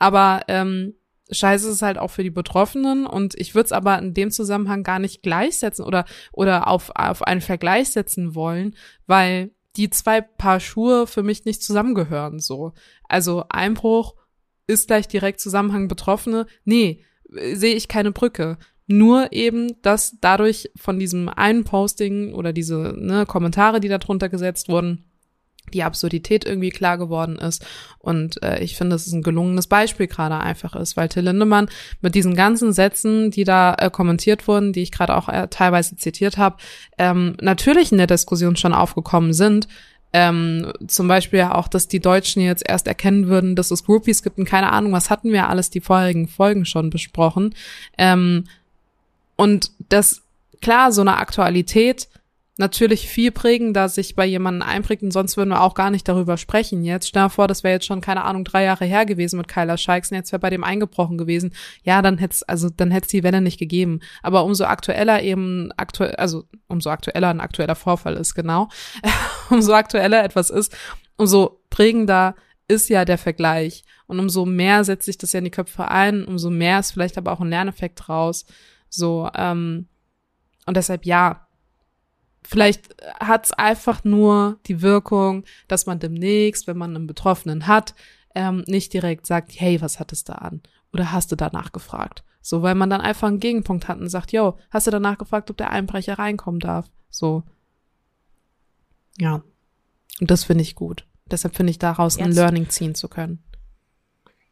aber 0.00 0.42
ähm, 0.48 0.94
scheiße 1.32 1.68
ist 1.68 1.74
es 1.76 1.82
halt 1.82 1.98
auch 1.98 2.10
für 2.10 2.22
die 2.22 2.30
Betroffenen 2.30 3.06
und 3.06 3.34
ich 3.34 3.54
würde 3.54 3.66
es 3.66 3.72
aber 3.72 3.98
in 3.98 4.14
dem 4.14 4.30
Zusammenhang 4.30 4.82
gar 4.82 4.98
nicht 4.98 5.22
gleichsetzen 5.22 5.84
oder, 5.84 6.04
oder 6.32 6.68
auf, 6.68 6.90
auf 6.94 7.22
einen 7.22 7.40
Vergleich 7.40 7.90
setzen 7.90 8.34
wollen, 8.34 8.76
weil 9.06 9.50
die 9.76 9.90
zwei 9.90 10.20
Paar 10.20 10.60
Schuhe 10.60 11.06
für 11.06 11.22
mich 11.22 11.44
nicht 11.44 11.62
zusammengehören 11.62 12.38
so. 12.38 12.72
Also 13.08 13.44
Einbruch 13.48 14.14
ist 14.66 14.86
gleich 14.86 15.08
direkt 15.08 15.40
Zusammenhang 15.40 15.88
Betroffene. 15.88 16.46
Nee, 16.64 17.04
sehe 17.28 17.74
ich 17.74 17.88
keine 17.88 18.12
Brücke. 18.12 18.58
Nur 18.86 19.32
eben, 19.32 19.80
dass 19.82 20.18
dadurch 20.20 20.70
von 20.76 20.98
diesem 20.98 21.28
einen 21.28 21.64
Posting 21.64 22.34
oder 22.34 22.52
diese 22.52 22.94
ne, 22.96 23.26
Kommentare, 23.26 23.80
die 23.80 23.88
da 23.88 23.98
drunter 23.98 24.28
gesetzt 24.28 24.68
wurden, 24.68 25.04
die 25.72 25.82
Absurdität 25.82 26.44
irgendwie 26.44 26.70
klar 26.70 26.98
geworden 26.98 27.36
ist. 27.36 27.64
Und 27.98 28.42
äh, 28.42 28.62
ich 28.62 28.76
finde, 28.76 28.94
dass 28.94 29.06
es 29.06 29.12
ein 29.12 29.22
gelungenes 29.22 29.66
Beispiel 29.66 30.06
gerade 30.06 30.38
einfach 30.38 30.74
ist, 30.74 30.96
weil 30.96 31.08
Till 31.08 31.24
Lindemann 31.24 31.68
mit 32.00 32.14
diesen 32.14 32.34
ganzen 32.34 32.72
Sätzen, 32.72 33.30
die 33.30 33.44
da 33.44 33.74
äh, 33.74 33.90
kommentiert 33.90 34.48
wurden, 34.48 34.72
die 34.72 34.82
ich 34.82 34.92
gerade 34.92 35.16
auch 35.16 35.28
äh, 35.28 35.48
teilweise 35.48 35.96
zitiert 35.96 36.36
habe, 36.36 36.56
ähm, 36.98 37.36
natürlich 37.40 37.92
in 37.92 37.98
der 37.98 38.06
Diskussion 38.06 38.56
schon 38.56 38.74
aufgekommen 38.74 39.32
sind. 39.32 39.68
Ähm, 40.14 40.72
zum 40.86 41.08
Beispiel 41.08 41.40
auch, 41.42 41.68
dass 41.68 41.88
die 41.88 42.00
Deutschen 42.00 42.42
jetzt 42.42 42.68
erst 42.68 42.86
erkennen 42.86 43.28
würden, 43.28 43.56
dass 43.56 43.70
es 43.70 43.84
Groupies 43.84 44.22
gibt 44.22 44.36
und 44.38 44.44
keine 44.44 44.70
Ahnung, 44.70 44.92
was 44.92 45.08
hatten 45.08 45.32
wir 45.32 45.48
alles 45.48 45.70
die 45.70 45.80
vorherigen 45.80 46.28
Folgen 46.28 46.66
schon 46.66 46.90
besprochen. 46.90 47.54
Ähm, 47.96 48.44
und 49.36 49.70
das, 49.88 50.22
klar, 50.60 50.92
so 50.92 51.00
eine 51.00 51.16
Aktualität 51.16 52.08
natürlich 52.62 53.08
viel 53.08 53.32
prägender 53.32 53.88
sich 53.88 54.14
bei 54.14 54.24
jemandem 54.24 54.66
einprägt 54.66 55.02
und 55.02 55.10
sonst 55.10 55.36
würden 55.36 55.50
wir 55.50 55.60
auch 55.60 55.74
gar 55.74 55.90
nicht 55.90 56.08
darüber 56.08 56.36
sprechen 56.36 56.84
jetzt. 56.84 57.08
Stell 57.08 57.24
dir 57.24 57.30
vor, 57.30 57.48
das 57.48 57.64
wäre 57.64 57.74
jetzt 57.74 57.86
schon, 57.86 58.00
keine 58.00 58.22
Ahnung, 58.24 58.44
drei 58.44 58.62
Jahre 58.64 58.84
her 58.84 59.04
gewesen 59.04 59.36
mit 59.36 59.48
Kyla 59.48 59.76
Scheiks 59.76 60.10
und 60.10 60.16
jetzt 60.16 60.30
wäre 60.32 60.40
bei 60.40 60.48
dem 60.48 60.62
eingebrochen 60.62 61.18
gewesen. 61.18 61.52
Ja, 61.82 62.00
dann 62.02 62.18
hätte 62.18 62.36
also 62.46 62.70
dann 62.70 62.92
hätte 62.92 63.06
es 63.06 63.10
die 63.10 63.24
Welle 63.24 63.40
nicht 63.40 63.58
gegeben. 63.58 64.00
Aber 64.22 64.44
umso 64.44 64.64
aktueller 64.64 65.22
eben 65.22 65.72
aktuell, 65.76 66.14
also 66.14 66.44
umso 66.68 66.90
aktueller 66.90 67.28
ein 67.30 67.40
aktueller 67.40 67.74
Vorfall 67.74 68.14
ist, 68.14 68.34
genau, 68.34 68.68
umso 69.50 69.74
aktueller 69.74 70.22
etwas 70.22 70.48
ist, 70.48 70.74
umso 71.16 71.60
prägender 71.68 72.36
ist 72.68 72.88
ja 72.88 73.04
der 73.04 73.18
Vergleich. 73.18 73.82
Und 74.06 74.20
umso 74.20 74.46
mehr 74.46 74.84
setzt 74.84 75.06
sich 75.06 75.18
das 75.18 75.32
ja 75.32 75.38
in 75.38 75.44
die 75.46 75.50
Köpfe 75.50 75.88
ein, 75.88 76.24
umso 76.24 76.48
mehr 76.48 76.78
ist 76.78 76.92
vielleicht 76.92 77.18
aber 77.18 77.32
auch 77.32 77.40
ein 77.40 77.50
Lerneffekt 77.50 78.08
raus. 78.08 78.46
So, 78.88 79.28
ähm, 79.34 79.88
und 80.66 80.76
deshalb 80.76 81.04
ja, 81.04 81.48
vielleicht 82.44 82.94
hat's 83.20 83.52
einfach 83.52 84.04
nur 84.04 84.58
die 84.66 84.82
Wirkung, 84.82 85.44
dass 85.68 85.86
man 85.86 85.98
demnächst, 85.98 86.66
wenn 86.66 86.76
man 86.76 86.96
einen 86.96 87.06
Betroffenen 87.06 87.66
hat, 87.66 87.94
ähm, 88.34 88.64
nicht 88.66 88.92
direkt 88.92 89.26
sagt, 89.26 89.52
hey, 89.54 89.80
was 89.80 90.00
hattest 90.00 90.28
du 90.28 90.40
an? 90.40 90.62
Oder 90.92 91.12
hast 91.12 91.32
du 91.32 91.36
danach 91.36 91.72
gefragt? 91.72 92.24
So, 92.40 92.62
weil 92.62 92.74
man 92.74 92.90
dann 92.90 93.00
einfach 93.00 93.28
einen 93.28 93.40
Gegenpunkt 93.40 93.88
hat 93.88 93.98
und 93.98 94.08
sagt, 94.08 94.32
yo, 94.32 94.58
hast 94.70 94.86
du 94.86 94.90
danach 94.90 95.16
gefragt, 95.16 95.50
ob 95.50 95.56
der 95.56 95.70
Einbrecher 95.70 96.18
reinkommen 96.18 96.60
darf? 96.60 96.90
So. 97.08 97.44
Ja. 99.18 99.42
Und 100.20 100.30
das 100.30 100.44
finde 100.44 100.62
ich 100.62 100.74
gut. 100.74 101.06
Deshalb 101.26 101.54
finde 101.54 101.70
ich 101.70 101.78
daraus 101.78 102.16
Jetzt. 102.16 102.26
ein 102.26 102.32
Learning 102.32 102.68
ziehen 102.68 102.94
zu 102.94 103.08
können. 103.08 103.42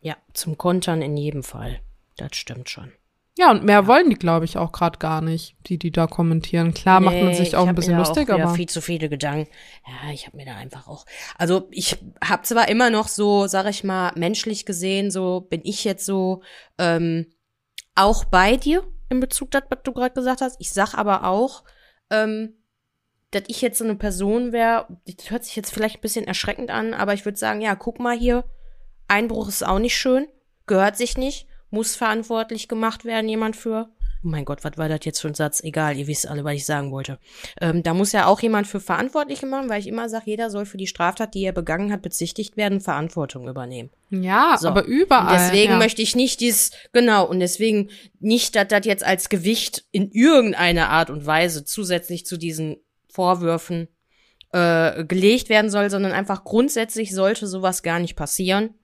Ja, 0.00 0.16
zum 0.32 0.56
Kontern 0.56 1.02
in 1.02 1.16
jedem 1.16 1.42
Fall. 1.42 1.80
Das 2.16 2.36
stimmt 2.36 2.70
schon. 2.70 2.92
Ja, 3.40 3.52
und 3.52 3.64
mehr 3.64 3.86
wollen 3.86 4.10
die, 4.10 4.16
glaube 4.16 4.44
ich, 4.44 4.58
auch 4.58 4.70
gerade 4.70 4.98
gar 4.98 5.22
nicht, 5.22 5.56
die, 5.66 5.78
die 5.78 5.90
da 5.90 6.06
kommentieren. 6.06 6.74
Klar 6.74 7.00
nee, 7.00 7.06
macht 7.06 7.22
man 7.22 7.34
sich 7.34 7.56
auch 7.56 7.66
ein 7.66 7.74
bisschen 7.74 7.96
lustig, 7.96 8.28
auch 8.28 8.38
aber. 8.38 8.54
viel 8.54 8.68
zu 8.68 8.82
viele 8.82 9.08
Gedanken. 9.08 9.50
Ja, 9.86 10.12
ich 10.12 10.26
habe 10.26 10.36
mir 10.36 10.44
da 10.44 10.56
einfach 10.56 10.86
auch. 10.86 11.06
Also 11.38 11.66
ich 11.70 11.96
habe 12.22 12.42
zwar 12.42 12.68
immer 12.68 12.90
noch 12.90 13.08
so, 13.08 13.46
sag 13.46 13.66
ich 13.70 13.82
mal, 13.82 14.12
menschlich 14.14 14.66
gesehen, 14.66 15.10
so 15.10 15.40
bin 15.40 15.62
ich 15.64 15.84
jetzt 15.84 16.04
so 16.04 16.42
ähm, 16.76 17.32
auch 17.94 18.26
bei 18.26 18.58
dir 18.58 18.82
in 19.08 19.20
Bezug 19.20 19.52
das, 19.52 19.62
was 19.70 19.78
du 19.84 19.94
gerade 19.94 20.12
gesagt 20.14 20.42
hast. 20.42 20.60
Ich 20.60 20.72
sag 20.72 20.92
aber 20.92 21.24
auch, 21.24 21.64
ähm, 22.10 22.56
dass 23.30 23.44
ich 23.46 23.62
jetzt 23.62 23.78
so 23.78 23.84
eine 23.84 23.94
Person 23.94 24.52
wäre, 24.52 24.86
das 25.06 25.30
hört 25.30 25.44
sich 25.46 25.56
jetzt 25.56 25.72
vielleicht 25.72 25.96
ein 25.96 26.02
bisschen 26.02 26.26
erschreckend 26.26 26.70
an, 26.70 26.92
aber 26.92 27.14
ich 27.14 27.24
würde 27.24 27.38
sagen, 27.38 27.62
ja, 27.62 27.74
guck 27.74 28.00
mal 28.00 28.18
hier, 28.18 28.44
Einbruch 29.08 29.48
ist 29.48 29.66
auch 29.66 29.78
nicht 29.78 29.96
schön, 29.96 30.26
gehört 30.66 30.98
sich 30.98 31.16
nicht 31.16 31.46
muss 31.70 31.96
verantwortlich 31.96 32.68
gemacht 32.68 33.04
werden, 33.04 33.28
jemand 33.28 33.56
für. 33.56 33.88
Oh 34.22 34.28
mein 34.28 34.44
Gott, 34.44 34.64
was 34.64 34.76
war 34.76 34.88
das 34.88 35.00
jetzt 35.04 35.20
für 35.20 35.28
ein 35.28 35.34
Satz? 35.34 35.62
Egal, 35.62 35.96
ihr 35.96 36.06
wisst 36.06 36.28
alle, 36.28 36.44
was 36.44 36.54
ich 36.54 36.66
sagen 36.66 36.92
wollte. 36.92 37.18
Ähm, 37.58 37.82
da 37.82 37.94
muss 37.94 38.12
ja 38.12 38.26
auch 38.26 38.40
jemand 38.40 38.66
für 38.66 38.78
verantwortlich 38.78 39.40
gemacht, 39.40 39.68
weil 39.68 39.80
ich 39.80 39.86
immer 39.86 40.10
sage, 40.10 40.24
jeder 40.26 40.50
soll 40.50 40.66
für 40.66 40.76
die 40.76 40.86
Straftat, 40.86 41.34
die 41.34 41.42
er 41.42 41.52
begangen 41.52 41.90
hat, 41.90 42.02
bezichtigt 42.02 42.58
werden, 42.58 42.82
Verantwortung 42.82 43.48
übernehmen. 43.48 43.88
Ja, 44.10 44.56
so. 44.60 44.68
aber 44.68 44.84
überall. 44.84 45.32
Und 45.32 45.40
deswegen 45.40 45.72
ja. 45.72 45.78
möchte 45.78 46.02
ich 46.02 46.14
nicht 46.14 46.40
dies, 46.40 46.72
genau, 46.92 47.26
und 47.26 47.40
deswegen 47.40 47.88
nicht, 48.18 48.56
dass 48.56 48.68
das 48.68 48.84
jetzt 48.84 49.04
als 49.04 49.30
Gewicht 49.30 49.86
in 49.90 50.10
irgendeiner 50.10 50.90
Art 50.90 51.08
und 51.08 51.24
Weise 51.24 51.64
zusätzlich 51.64 52.26
zu 52.26 52.36
diesen 52.36 52.76
Vorwürfen 53.08 53.88
äh, 54.52 55.04
gelegt 55.04 55.48
werden 55.48 55.70
soll, 55.70 55.88
sondern 55.88 56.12
einfach 56.12 56.44
grundsätzlich 56.44 57.14
sollte 57.14 57.46
sowas 57.46 57.82
gar 57.82 57.98
nicht 57.98 58.16
passieren. 58.16 58.74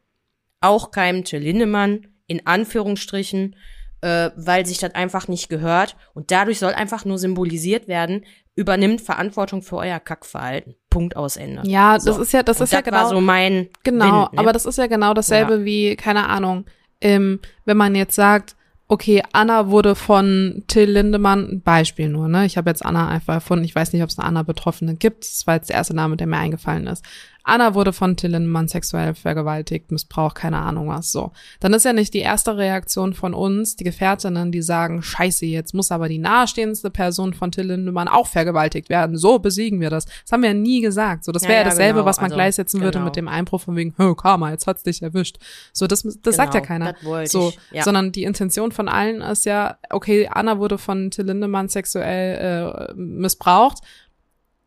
Auch 0.61 0.91
keinem 0.91 1.25
Till 1.25 1.41
Lindemann 1.41 2.07
in 2.27 2.47
Anführungsstrichen, 2.47 3.57
äh, 4.01 4.31
weil 4.37 4.67
sich 4.67 4.79
das 4.79 4.95
einfach 4.95 5.29
nicht 5.29 5.49
gehört. 5.49 5.97
Und 6.15 6.31
dadurch 6.31 6.59
soll 6.59 6.73
einfach 6.73 7.05
nur 7.05 7.19
symbolisiert 7.19 7.89
werden, 7.89 8.25
übernimmt 8.55 9.01
Verantwortung 9.01 9.63
für 9.63 9.77
euer 9.77 10.01
Kackverhalten. 10.01 10.75
Punkt 10.91 11.17
aus 11.17 11.37
Ende. 11.37 11.63
Ja, 11.65 11.99
so. 12.01 12.11
das 12.11 12.19
ist 12.19 12.33
ja, 12.33 12.43
das 12.43 12.59
und 12.59 12.65
ist 12.65 12.73
das 12.73 12.79
ja 12.79 12.81
genau. 12.81 12.97
War 12.97 13.09
so 13.09 13.21
mein 13.21 13.69
genau, 13.83 14.05
Wind, 14.23 14.33
ne? 14.33 14.39
aber 14.39 14.53
das 14.53 14.65
ist 14.65 14.79
ja 14.79 14.87
genau 14.87 15.13
dasselbe 15.13 15.59
ja. 15.59 15.65
wie, 15.65 15.97
keine 15.97 16.29
Ahnung, 16.29 16.65
ähm, 17.01 17.41
wenn 17.67 17.77
man 17.77 17.95
jetzt 17.95 18.15
sagt, 18.15 18.57
okay, 18.89 19.23
Anna 19.33 19.69
wurde 19.69 19.95
von 19.95 20.63
Till 20.69 20.91
Lindemann, 20.91 21.61
Beispiel 21.63 22.09
nur, 22.09 22.29
ne? 22.29 22.47
Ich 22.47 22.57
habe 22.57 22.71
jetzt 22.71 22.85
Anna 22.85 23.09
einfach 23.09 23.35
erfunden. 23.35 23.65
Ich 23.65 23.75
weiß 23.75 23.93
nicht, 23.93 24.03
ob 24.03 24.09
es 24.09 24.19
eine 24.19 24.29
Anna-Betroffene 24.29 24.95
gibt. 24.95 25.25
Das 25.25 25.47
war 25.47 25.57
jetzt 25.57 25.69
der 25.69 25.77
erste 25.77 25.95
Name, 25.95 26.17
der 26.17 26.27
mir 26.27 26.39
eingefallen 26.39 26.87
ist. 26.87 27.05
Anna 27.49 27.75
wurde 27.75 27.93
von 27.93 28.17
Till 28.17 28.33
Lindemann 28.33 28.67
sexuell 28.67 29.15
vergewaltigt, 29.15 29.93
Missbrauch, 29.93 30.35
keine 30.35 30.59
Ahnung 30.59 30.89
was, 30.89 31.13
so. 31.13 31.31
Dann 31.61 31.73
ist 31.75 31.85
ja 31.85 31.93
nicht 31.93 32.13
die 32.13 32.19
erste 32.19 32.57
Reaktion 32.57 33.15
von 33.15 33.35
uns, 33.35 33.77
die 33.77 33.85
Gefährtinnen, 33.85 34.51
die 34.51 34.63
sagen, 34.63 35.01
scheiße, 35.01 35.47
jetzt 35.47 35.73
muss 35.73 35.93
aber 35.93 36.09
die 36.09 36.19
nahestehendste 36.19 36.91
Person 36.91 37.35
von 37.35 37.53
Till 37.53 37.67
Lindemann 37.67 38.09
auch 38.09 38.27
vergewaltigt 38.27 38.89
werden. 38.89 39.17
So 39.17 39.39
besiegen 39.39 39.81
wir 39.81 39.91
das. 39.91 40.07
Das 40.07 40.33
haben 40.33 40.43
wir 40.43 40.51
ja 40.51 40.55
nie 40.55 40.81
gesagt. 40.81 41.23
So, 41.23 41.31
das 41.31 41.45
wäre 41.45 41.53
ja, 41.53 41.59
ja, 41.59 41.65
dasselbe, 41.65 42.01
genau. 42.01 42.07
was 42.07 42.17
man 42.17 42.25
also, 42.25 42.35
gleichsetzen 42.35 42.81
würde 42.81 42.99
genau. 42.99 43.05
mit 43.05 43.17
dem 43.17 43.29
Einbruch 43.29 43.61
von 43.61 43.77
wegen, 43.77 43.95
hö, 43.97 44.17
Karma, 44.17 44.51
jetzt 44.51 44.67
hat's 44.67 44.83
dich 44.83 45.01
erwischt. 45.01 45.37
So, 45.73 45.87
das, 45.87 46.03
das 46.03 46.19
genau, 46.21 46.37
sagt 46.37 46.55
ja 46.55 46.61
keiner. 46.61 46.97
So, 47.27 47.53
ja. 47.71 47.85
sondern 47.85 48.11
die 48.11 48.25
Intention 48.25 48.73
von 48.73 48.89
allen 48.89 49.21
ist 49.21 49.47
ja, 49.47 49.79
okay, 49.91 50.29
Anna 50.29 50.59
wurde 50.59 50.79
von 50.79 51.13
Till 51.13 51.27
Lindemann 51.27 51.69
sexuell 51.69 52.89
äh, 52.91 52.95
missbraucht 52.97 53.79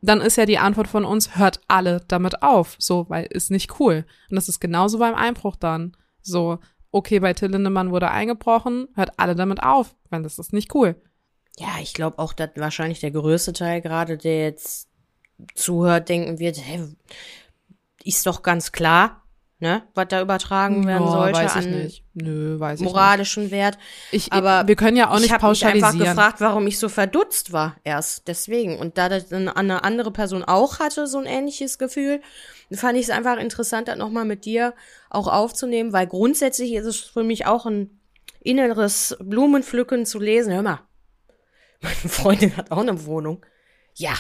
dann 0.02 0.22
ist 0.22 0.38
ja 0.38 0.46
die 0.46 0.60
Antwort 0.60 0.88
von 0.88 1.06
uns, 1.06 1.36
hört 1.36 1.62
alle 1.68 2.02
damit 2.08 2.42
auf. 2.42 2.76
So, 2.80 3.06
weil 3.10 3.26
ist 3.26 3.52
nicht 3.52 3.80
cool. 3.80 4.06
Und 4.30 4.36
das 4.36 4.50
ist 4.50 4.60
genauso 4.60 5.00
beim 5.00 5.16
Einbruch 5.16 5.56
dann. 5.56 5.96
So, 6.22 6.60
okay, 6.92 7.20
bei 7.20 7.34
Till 7.34 7.52
Lindemann 7.52 7.92
wurde 7.92 8.12
eingebrochen, 8.12 8.88
hört 8.96 9.20
alle 9.20 9.36
damit 9.36 9.62
auf, 9.62 9.96
weil 10.10 10.24
das 10.24 10.40
ist 10.40 10.54
nicht 10.54 10.74
cool. 10.74 10.96
Ja, 11.58 11.78
ich 11.82 11.94
glaube 11.94 12.20
auch, 12.20 12.34
dass 12.34 12.52
wahrscheinlich 12.56 13.02
der 13.02 13.12
größte 13.12 13.54
Teil 13.54 13.82
gerade, 13.82 14.18
der 14.18 14.44
jetzt 14.44 14.90
zuhört, 15.56 16.10
denken 16.10 16.40
wird, 16.40 16.58
hä, 16.58 16.88
ist 18.04 18.26
doch 18.26 18.44
ganz 18.44 18.72
klar, 18.72 19.24
ne, 19.60 19.84
was 19.94 20.08
da 20.08 20.22
übertragen 20.22 20.88
werden 20.88 21.04
oh, 21.08 21.12
sollte 21.12 21.40
weiß 21.40 21.56
ich 21.58 21.66
an 21.66 21.72
nicht. 21.72 22.04
Nö, 22.14 22.60
weiß 22.60 22.80
ich 22.80 22.86
moralischen 22.86 23.44
nicht. 23.44 23.52
Wert. 23.52 23.78
Ich, 24.12 24.32
aber 24.32 24.68
wir 24.68 24.76
können 24.76 24.98
ja 24.98 25.10
auch 25.10 25.20
nicht 25.20 25.32
ich 25.32 25.38
pauschalisieren. 25.38 25.78
Ich 25.78 25.84
habe 25.84 25.98
einfach 25.98 26.16
gefragt, 26.16 26.42
warum 26.42 26.68
ich 26.68 26.80
so 26.80 26.90
verdutzt 26.90 27.52
war 27.52 27.76
erst 27.84 28.28
deswegen 28.28 28.80
und 28.80 28.98
da 28.98 29.10
das 29.10 29.32
eine 29.32 29.84
andere 29.84 30.12
Person 30.12 30.44
auch 30.44 30.80
hatte 30.80 31.08
so 31.08 31.20
ein 31.20 31.26
ähnliches 31.26 31.78
Gefühl, 31.78 32.22
fand 32.72 32.98
ich 32.98 33.06
es 33.06 33.10
einfach 33.10 33.38
interessant, 33.38 33.88
das 33.88 33.98
nochmal 33.98 34.26
mit 34.26 34.46
dir 34.46 34.74
auch 35.10 35.28
aufzunehmen, 35.28 35.92
weil 35.92 36.08
grundsätzlich 36.08 36.74
ist 36.74 36.86
es 36.86 37.00
für 37.00 37.24
mich 37.24 37.46
auch 37.46 37.66
ein 37.66 38.00
inneres 38.42 39.18
Blumenpflücken 39.20 40.06
zu 40.06 40.20
lesen. 40.20 40.54
Hör 40.54 40.62
mal, 40.62 40.80
meine 41.82 41.96
Freundin 41.96 42.56
hat 42.56 42.72
auch 42.72 42.80
eine 42.80 43.06
Wohnung. 43.06 43.46
Ja, 43.96 44.14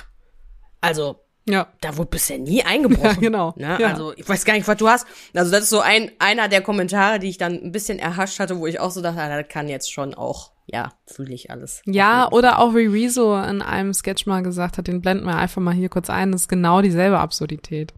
also 0.81 1.21
ja. 1.51 1.67
Da 1.81 1.97
wurde 1.97 2.09
bisher 2.09 2.37
nie 2.37 2.63
eingebrochen. 2.63 2.99
Ja, 3.09 3.13
genau. 3.13 3.53
Ne? 3.57 3.77
Ja. 3.79 3.87
Also 3.87 4.13
ich 4.15 4.27
weiß 4.27 4.45
gar 4.45 4.53
nicht, 4.53 4.67
was 4.67 4.77
du 4.77 4.87
hast. 4.87 5.07
Also 5.33 5.51
das 5.51 5.63
ist 5.63 5.69
so 5.69 5.79
ein 5.79 6.11
einer 6.19 6.47
der 6.47 6.61
Kommentare, 6.61 7.19
die 7.19 7.27
ich 7.27 7.37
dann 7.37 7.53
ein 7.53 7.71
bisschen 7.71 7.97
erhascht 7.97 8.39
hatte, 8.39 8.59
wo 8.59 8.67
ich 8.67 8.79
auch 8.79 8.91
so 8.91 9.01
dachte, 9.01 9.19
ah, 9.21 9.41
das 9.41 9.47
kann 9.49 9.67
jetzt 9.67 9.91
schon 9.91 10.13
auch, 10.13 10.51
ja, 10.67 10.91
fühle 11.07 11.33
ich 11.33 11.49
alles. 11.49 11.81
Ja, 11.85 12.29
oder 12.31 12.59
auch 12.59 12.75
wie 12.75 12.85
Rezo 12.85 13.35
in 13.41 13.61
einem 13.61 13.93
Sketch 13.93 14.25
mal 14.25 14.43
gesagt 14.43 14.77
hat, 14.77 14.87
den 14.87 15.01
blenden 15.01 15.25
wir 15.25 15.37
einfach 15.37 15.61
mal 15.61 15.73
hier 15.73 15.89
kurz 15.89 16.09
ein, 16.09 16.31
das 16.31 16.41
ist 16.41 16.47
genau 16.49 16.81
dieselbe 16.81 17.19
Absurdität. 17.19 17.93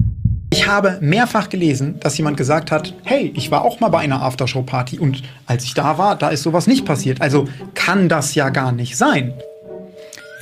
Ich 0.53 0.67
habe 0.67 0.97
mehrfach 1.01 1.49
gelesen, 1.49 1.99
dass 2.01 2.17
jemand 2.17 2.35
gesagt 2.35 2.71
hat, 2.71 2.93
hey, 3.03 3.31
ich 3.35 3.51
war 3.51 3.63
auch 3.63 3.79
mal 3.79 3.89
bei 3.89 3.99
einer 3.99 4.21
Aftershow-Party 4.21 4.99
und 4.99 5.23
als 5.45 5.63
ich 5.63 5.73
da 5.73 5.97
war, 5.97 6.17
da 6.17 6.29
ist 6.29 6.43
sowas 6.43 6.67
nicht 6.67 6.85
passiert. 6.85 7.21
Also 7.21 7.47
kann 7.73 8.09
das 8.09 8.35
ja 8.35 8.49
gar 8.49 8.71
nicht 8.73 8.97
sein. 8.97 9.33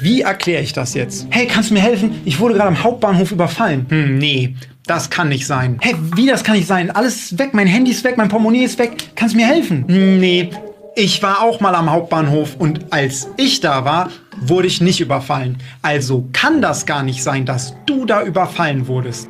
Wie 0.02 0.22
erkläre 0.22 0.64
ich 0.64 0.74
das 0.74 0.93
jetzt? 0.93 1.28
Hey, 1.30 1.45
kannst 1.45 1.70
du 1.70 1.74
mir 1.74 1.82
helfen? 1.82 2.22
Ich 2.26 2.39
wurde 2.39 2.54
gerade 2.54 2.70
am 2.70 2.84
Hauptbahnhof 2.84 3.32
überfallen. 3.32 3.86
Hm, 3.89 4.18
nee, 4.18 4.56
das 4.86 5.10
kann 5.10 5.30
nicht 5.30 5.45
sein. 5.45 5.78
Hey, 5.82 5.95
wie 6.16 6.26
das 6.26 6.43
kann 6.43 6.56
nicht 6.56 6.68
sein? 6.68 6.89
Alles 6.91 7.32
ist 7.32 7.39
weg, 7.39 7.54
mein 7.54 7.68
Handy 7.68 7.91
ist 7.91 8.04
weg, 8.04 8.18
mein 8.18 8.30
Portemonnaie 8.30 8.64
ist 8.64 8.80
weg. 8.80 8.91
Kannst 9.16 9.36
du 9.36 9.39
mir 9.39 9.47
helfen? 9.47 9.86
Hm, 9.88 10.20
nee, 10.20 10.50
ich 10.95 11.22
war 11.22 11.41
auch 11.41 11.60
mal 11.60 11.76
am 11.76 11.91
Hauptbahnhof 11.91 12.56
und 12.58 12.91
als 12.91 13.30
ich 13.38 13.60
da 13.60 13.84
war, 13.86 14.10
wurde 14.38 14.68
ich 14.68 14.80
nicht 14.80 15.02
überfallen. 15.02 15.58
Also 15.82 16.28
kann 16.34 16.62
das 16.62 16.86
gar 16.86 17.04
nicht 17.04 17.22
sein, 17.22 17.45
dass 17.45 17.76
du 17.86 18.06
da 18.06 18.24
überfallen 18.24 18.88
wurdest. 18.88 19.30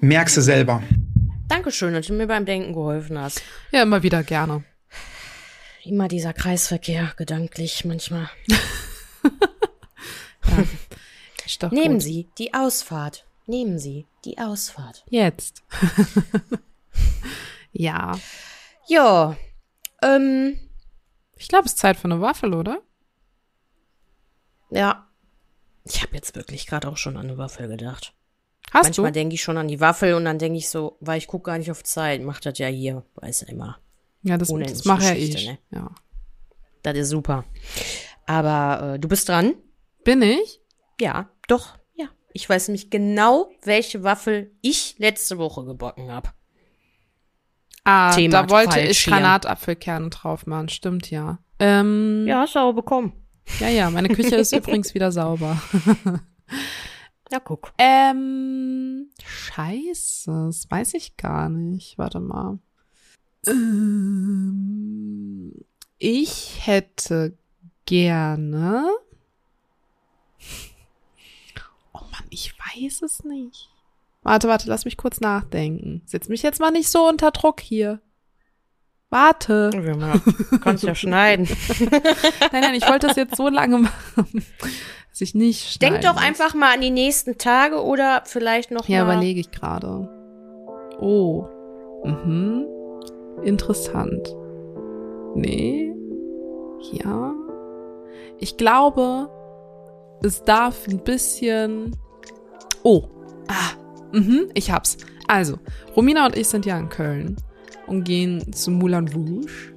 Merkst 0.00 0.36
du 0.36 0.40
selber. 0.42 0.82
Dankeschön, 1.48 1.94
dass 1.94 2.06
du 2.06 2.12
mir 2.12 2.26
beim 2.26 2.44
Denken 2.44 2.72
geholfen 2.72 3.18
hast. 3.18 3.42
Ja, 3.72 3.82
immer 3.82 4.02
wieder 4.02 4.22
gerne. 4.22 4.64
Immer 5.84 6.08
dieser 6.08 6.32
Kreisverkehr, 6.32 7.12
gedanklich 7.16 7.84
manchmal. 7.84 8.28
ja. 10.46 11.68
Nehmen 11.70 11.94
gut. 11.94 12.02
Sie 12.02 12.28
die 12.38 12.54
Ausfahrt. 12.54 13.26
Nehmen 13.46 13.78
Sie 13.78 14.06
die 14.24 14.38
Ausfahrt. 14.38 15.04
Jetzt. 15.08 15.62
ja. 17.72 18.18
Ja. 18.86 19.36
Ähm. 20.02 20.58
Ich 21.36 21.48
glaube, 21.48 21.66
es 21.66 21.72
ist 21.72 21.78
Zeit 21.78 21.96
für 21.96 22.04
eine 22.04 22.20
Waffel, 22.20 22.54
oder? 22.54 22.80
Ja. 24.70 25.08
Ich 25.84 26.02
habe 26.02 26.14
jetzt 26.14 26.36
wirklich 26.36 26.66
gerade 26.66 26.88
auch 26.88 26.96
schon 26.96 27.16
an 27.16 27.26
eine 27.26 27.38
Waffel 27.38 27.68
gedacht. 27.68 28.14
Hast 28.72 28.84
Manchmal 28.84 29.12
denke 29.12 29.34
ich 29.34 29.42
schon 29.42 29.58
an 29.58 29.68
die 29.68 29.80
Waffel 29.80 30.14
und 30.14 30.24
dann 30.24 30.38
denke 30.38 30.58
ich 30.58 30.70
so, 30.70 30.96
weil 31.00 31.18
ich 31.18 31.26
gucke 31.26 31.50
gar 31.50 31.58
nicht 31.58 31.70
auf 31.70 31.82
Zeit, 31.82 32.22
macht 32.22 32.46
das 32.46 32.58
ja 32.58 32.68
hier, 32.68 33.04
weiß 33.16 33.42
immer. 33.42 33.78
Ja, 34.22 34.38
das, 34.38 34.48
das 34.48 34.84
mache 34.84 35.04
ja 35.04 35.12
ich. 35.12 35.46
Ne? 35.46 35.58
Ja. 35.70 35.90
Das 36.82 36.96
ist 36.96 37.10
super. 37.10 37.44
Aber 38.24 38.94
äh, 38.94 38.98
du 38.98 39.08
bist 39.08 39.28
dran. 39.28 39.54
Bin 40.04 40.22
ich? 40.22 40.60
Ja, 41.00 41.28
doch, 41.48 41.78
ja. 41.94 42.06
Ich 42.32 42.48
weiß 42.48 42.68
nämlich 42.68 42.90
genau, 42.90 43.50
welche 43.62 44.02
Waffel 44.02 44.52
ich 44.62 44.96
letzte 44.98 45.38
Woche 45.38 45.64
gebacken 45.64 46.10
habe. 46.10 46.30
Ah, 47.84 48.14
Thema 48.14 48.42
da 48.44 48.50
wollte 48.50 48.80
ich. 48.80 49.04
Granatapfelkerne 49.04 50.10
drauf 50.10 50.46
machen, 50.46 50.68
stimmt 50.68 51.10
ja. 51.10 51.38
Ähm, 51.58 52.24
Ja, 52.28 52.40
hast 52.42 52.54
du 52.54 52.60
aber 52.60 52.74
bekommen. 52.74 53.12
ja, 53.60 53.68
ja, 53.68 53.90
meine 53.90 54.08
Küche 54.08 54.36
ist 54.36 54.52
übrigens 54.52 54.94
wieder 54.94 55.10
sauber. 55.12 55.60
Ja, 57.30 57.40
guck. 57.40 57.72
Ähm, 57.78 59.08
scheiße, 59.24 60.30
das 60.48 60.70
weiß 60.70 60.92
ich 60.92 61.16
gar 61.16 61.48
nicht. 61.48 61.96
Warte 61.96 62.20
mal. 62.20 62.58
Ähm, 64.22 65.54
ich 65.98 66.58
hätte 66.66 67.38
gerne. 67.86 68.84
Oh 71.94 72.01
Mann, 72.12 72.24
ich 72.30 72.54
weiß 72.58 73.02
es 73.02 73.24
nicht. 73.24 73.68
Warte, 74.22 74.46
warte, 74.48 74.68
lass 74.68 74.84
mich 74.84 74.96
kurz 74.96 75.20
nachdenken. 75.20 76.02
Setz 76.06 76.28
mich 76.28 76.42
jetzt 76.42 76.60
mal 76.60 76.70
nicht 76.70 76.88
so 76.88 77.08
unter 77.08 77.30
Druck 77.32 77.60
hier. 77.60 78.00
Warte. 79.10 79.70
Mal, 79.98 80.20
kannst 80.62 80.84
ja 80.84 80.94
schneiden. 80.94 81.46
Nein, 82.52 82.62
nein, 82.62 82.74
ich 82.74 82.88
wollte 82.88 83.08
das 83.08 83.16
jetzt 83.16 83.36
so 83.36 83.48
lange 83.50 83.78
machen, 83.78 84.44
dass 85.10 85.20
ich 85.20 85.34
nicht 85.34 85.82
Denk 85.82 86.00
doch 86.00 86.14
muss. 86.14 86.22
einfach 86.22 86.54
mal 86.54 86.72
an 86.74 86.80
die 86.80 86.90
nächsten 86.90 87.36
Tage 87.36 87.82
oder 87.82 88.22
vielleicht 88.24 88.70
noch 88.70 88.88
Ja, 88.88 89.04
mal. 89.04 89.12
überlege 89.12 89.40
ich 89.40 89.50
gerade. 89.50 90.08
Oh. 90.98 91.46
Mhm. 92.04 92.64
Interessant. 93.42 94.34
Nee. 95.34 95.92
Ja. 96.92 97.34
Ich 98.38 98.56
glaube, 98.56 99.28
es 100.22 100.42
darf 100.42 100.86
ein 100.88 101.02
bisschen. 101.02 101.96
Oh. 102.82 103.04
Ah. 103.48 103.76
Mhm, 104.12 104.50
ich 104.54 104.70
hab's. 104.70 104.98
Also, 105.26 105.58
Romina 105.96 106.26
und 106.26 106.36
ich 106.36 106.48
sind 106.48 106.66
ja 106.66 106.78
in 106.78 106.88
Köln 106.88 107.36
und 107.86 108.04
gehen 108.04 108.52
zu 108.52 108.70
Moulin 108.70 109.08
Rouge. 109.08 109.72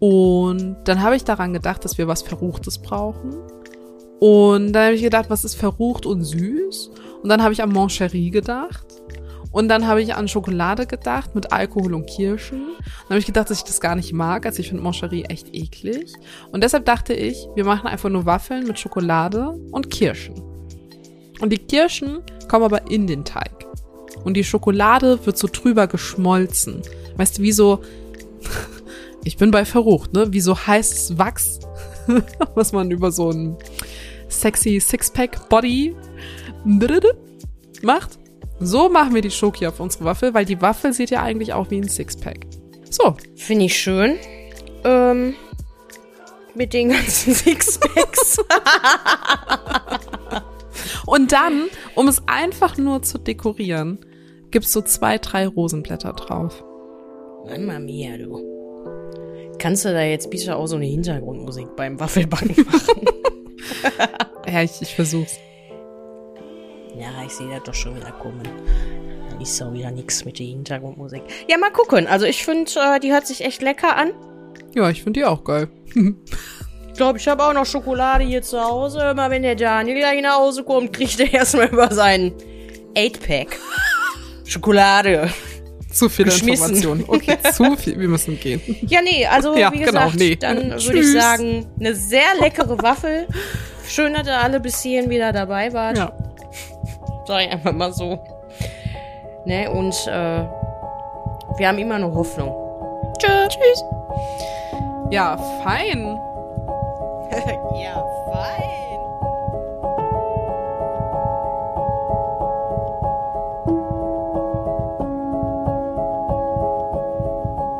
Und 0.00 0.76
dann 0.84 1.02
habe 1.02 1.16
ich 1.16 1.24
daran 1.24 1.52
gedacht, 1.52 1.84
dass 1.84 1.96
wir 1.96 2.06
was 2.06 2.22
Verruchtes 2.22 2.78
brauchen. 2.78 3.34
Und 4.20 4.72
dann 4.72 4.86
habe 4.86 4.94
ich 4.94 5.02
gedacht, 5.02 5.30
was 5.30 5.44
ist 5.44 5.54
verrucht 5.54 6.04
und 6.04 6.22
süß? 6.22 6.90
Und 7.22 7.28
dann 7.28 7.42
habe 7.42 7.52
ich 7.54 7.62
an 7.62 7.70
Moncherie 7.72 8.30
gedacht. 8.30 8.86
Und 9.54 9.68
dann 9.68 9.86
habe 9.86 10.02
ich 10.02 10.16
an 10.16 10.26
Schokolade 10.26 10.84
gedacht 10.84 11.36
mit 11.36 11.52
Alkohol 11.52 11.94
und 11.94 12.06
Kirschen. 12.06 12.66
Dann 12.78 13.10
habe 13.10 13.20
ich 13.20 13.26
gedacht, 13.26 13.48
dass 13.48 13.58
ich 13.58 13.64
das 13.64 13.80
gar 13.80 13.94
nicht 13.94 14.12
mag. 14.12 14.46
Also 14.46 14.58
ich 14.58 14.68
finde 14.68 14.82
Moncherie 14.82 15.26
echt 15.26 15.54
eklig. 15.54 16.12
Und 16.50 16.64
deshalb 16.64 16.84
dachte 16.86 17.14
ich, 17.14 17.46
wir 17.54 17.64
machen 17.64 17.86
einfach 17.86 18.10
nur 18.10 18.26
Waffeln 18.26 18.66
mit 18.66 18.80
Schokolade 18.80 19.50
und 19.70 19.90
Kirschen. 19.90 20.34
Und 21.38 21.50
die 21.50 21.58
Kirschen 21.58 22.18
kommen 22.48 22.64
aber 22.64 22.90
in 22.90 23.06
den 23.06 23.24
Teig. 23.24 23.64
Und 24.24 24.34
die 24.34 24.42
Schokolade 24.42 25.24
wird 25.24 25.38
so 25.38 25.46
drüber 25.46 25.86
geschmolzen. 25.86 26.82
Weißt 27.16 27.38
du, 27.38 27.42
wie 27.42 27.52
so, 27.52 27.80
ich 29.24 29.36
bin 29.36 29.52
bei 29.52 29.64
verrucht, 29.64 30.14
ne? 30.14 30.32
Wie 30.32 30.40
so 30.40 30.58
heißes 30.58 31.16
Wachs, 31.16 31.60
was 32.56 32.72
man 32.72 32.90
über 32.90 33.12
so 33.12 33.30
ein 33.30 33.56
sexy 34.28 34.80
Sixpack-Body 34.80 35.94
macht. 37.82 38.18
So 38.60 38.88
machen 38.88 39.14
wir 39.14 39.22
die 39.22 39.30
Schoki 39.30 39.66
auf 39.66 39.80
unsere 39.80 40.04
Waffel, 40.04 40.32
weil 40.34 40.44
die 40.44 40.60
Waffel 40.60 40.92
sieht 40.92 41.10
ja 41.10 41.22
eigentlich 41.22 41.52
auch 41.52 41.70
wie 41.70 41.80
ein 41.80 41.88
Sixpack. 41.88 42.46
So, 42.88 43.16
Finde 43.34 43.64
ich 43.66 43.76
schön. 43.76 44.16
Ähm, 44.84 45.34
mit 46.54 46.72
den 46.72 46.90
ganzen 46.90 47.34
Sixpacks. 47.34 48.38
und 51.06 51.32
dann, 51.32 51.64
um 51.94 52.08
es 52.08 52.22
einfach 52.26 52.76
nur 52.76 53.02
zu 53.02 53.18
dekorieren, 53.18 53.98
gibt's 54.50 54.72
so 54.72 54.82
zwei, 54.82 55.18
drei 55.18 55.48
Rosenblätter 55.48 56.12
drauf. 56.12 56.62
Mamma 57.46 57.78
mia, 57.78 58.16
du. 58.16 58.40
Kannst 59.58 59.84
du 59.84 59.92
da 59.92 60.02
jetzt 60.02 60.30
bitte 60.30 60.56
auch 60.56 60.66
so 60.66 60.76
eine 60.76 60.86
Hintergrundmusik 60.86 61.74
beim 61.76 61.98
Waffelbacken 61.98 62.64
machen? 62.66 63.04
Ja, 64.46 64.62
ich, 64.62 64.82
ich 64.82 64.94
versuch's. 64.94 65.38
Ja, 66.98 67.08
ich 67.24 67.32
sehe 67.32 67.48
das 67.48 67.62
doch 67.64 67.74
schon 67.74 67.96
wieder 67.96 68.12
kommen. 68.12 68.42
Dann 69.30 69.40
ist 69.40 69.60
auch 69.62 69.72
wieder 69.72 69.90
nix 69.90 70.24
mit 70.24 70.38
der 70.38 70.46
Hintergrundmusik. 70.46 71.22
Ja, 71.48 71.58
mal 71.58 71.70
gucken. 71.70 72.06
Also 72.06 72.26
ich 72.26 72.44
finde, 72.44 72.70
äh, 72.76 73.00
die 73.00 73.12
hört 73.12 73.26
sich 73.26 73.44
echt 73.44 73.62
lecker 73.62 73.96
an. 73.96 74.12
Ja, 74.74 74.90
ich 74.90 75.02
finde 75.02 75.20
die 75.20 75.24
auch 75.24 75.44
geil. 75.44 75.68
Ich 76.94 76.98
glaube, 76.98 77.18
ich 77.18 77.26
habe 77.26 77.42
auch 77.42 77.52
noch 77.52 77.66
Schokolade 77.66 78.22
hier 78.22 78.40
zu 78.42 78.62
Hause. 78.62 79.00
Immer 79.10 79.28
wenn 79.28 79.42
der 79.42 79.56
Daniel 79.56 79.98
gleich 79.98 80.22
nach 80.22 80.36
Hause 80.36 80.62
kommt, 80.62 80.92
kriegt 80.92 81.18
er 81.18 81.32
erstmal 81.34 81.66
über 81.66 81.92
seinen 81.92 82.30
8-Pack 82.94 83.58
Schokolade. 84.44 85.28
Zu 85.90 86.08
viele 86.08 86.30
Geschmissen. 86.30 86.66
Informationen. 86.76 87.04
Okay, 87.08 87.36
zu 87.52 87.76
viel. 87.76 87.98
Wir 87.98 88.06
müssen 88.06 88.38
gehen. 88.38 88.60
Ja, 88.86 89.00
nee, 89.02 89.26
also 89.26 89.56
Ja, 89.56 89.72
wie 89.72 89.78
genau, 89.78 89.90
gesagt, 89.90 90.14
nee. 90.20 90.36
dann 90.36 90.70
würde 90.70 91.00
ich 91.00 91.12
sagen, 91.12 91.66
eine 91.80 91.96
sehr 91.96 92.36
leckere 92.38 92.80
Waffel. 92.80 93.26
Schön, 93.88 94.14
dass 94.14 94.28
ihr 94.28 94.38
alle 94.38 94.60
bis 94.60 94.80
hierhin 94.80 95.10
wieder 95.10 95.32
dabei 95.32 95.72
wart. 95.72 95.98
Ja. 95.98 96.12
Sag 97.26 97.42
ich 97.42 97.50
einfach 97.50 97.72
mal 97.72 97.92
so. 97.92 98.18
Ne, 99.44 99.70
und 99.70 99.94
äh, 100.06 100.44
wir 101.56 101.68
haben 101.68 101.78
immer 101.78 101.98
noch 101.98 102.14
Hoffnung. 102.14 102.54
Tschüss. 103.18 103.48
Tschüss. 103.48 103.84
Ja, 105.10 105.36
fein. 105.62 106.18
ja, 107.74 108.04
fein. 108.32 108.74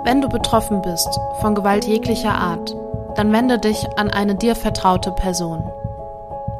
Wenn 0.05 0.21
du 0.21 0.29
betroffen 0.29 0.83
bist 0.83 1.19
von 1.41 1.55
Gewalt 1.55 1.87
jeglicher 1.87 2.35
Art, 2.35 2.77
dann 3.15 3.33
wende 3.33 3.59
dich 3.59 3.87
an 3.97 4.11
eine 4.11 4.35
dir 4.35 4.55
vertraute 4.55 5.13
Person. 5.13 5.71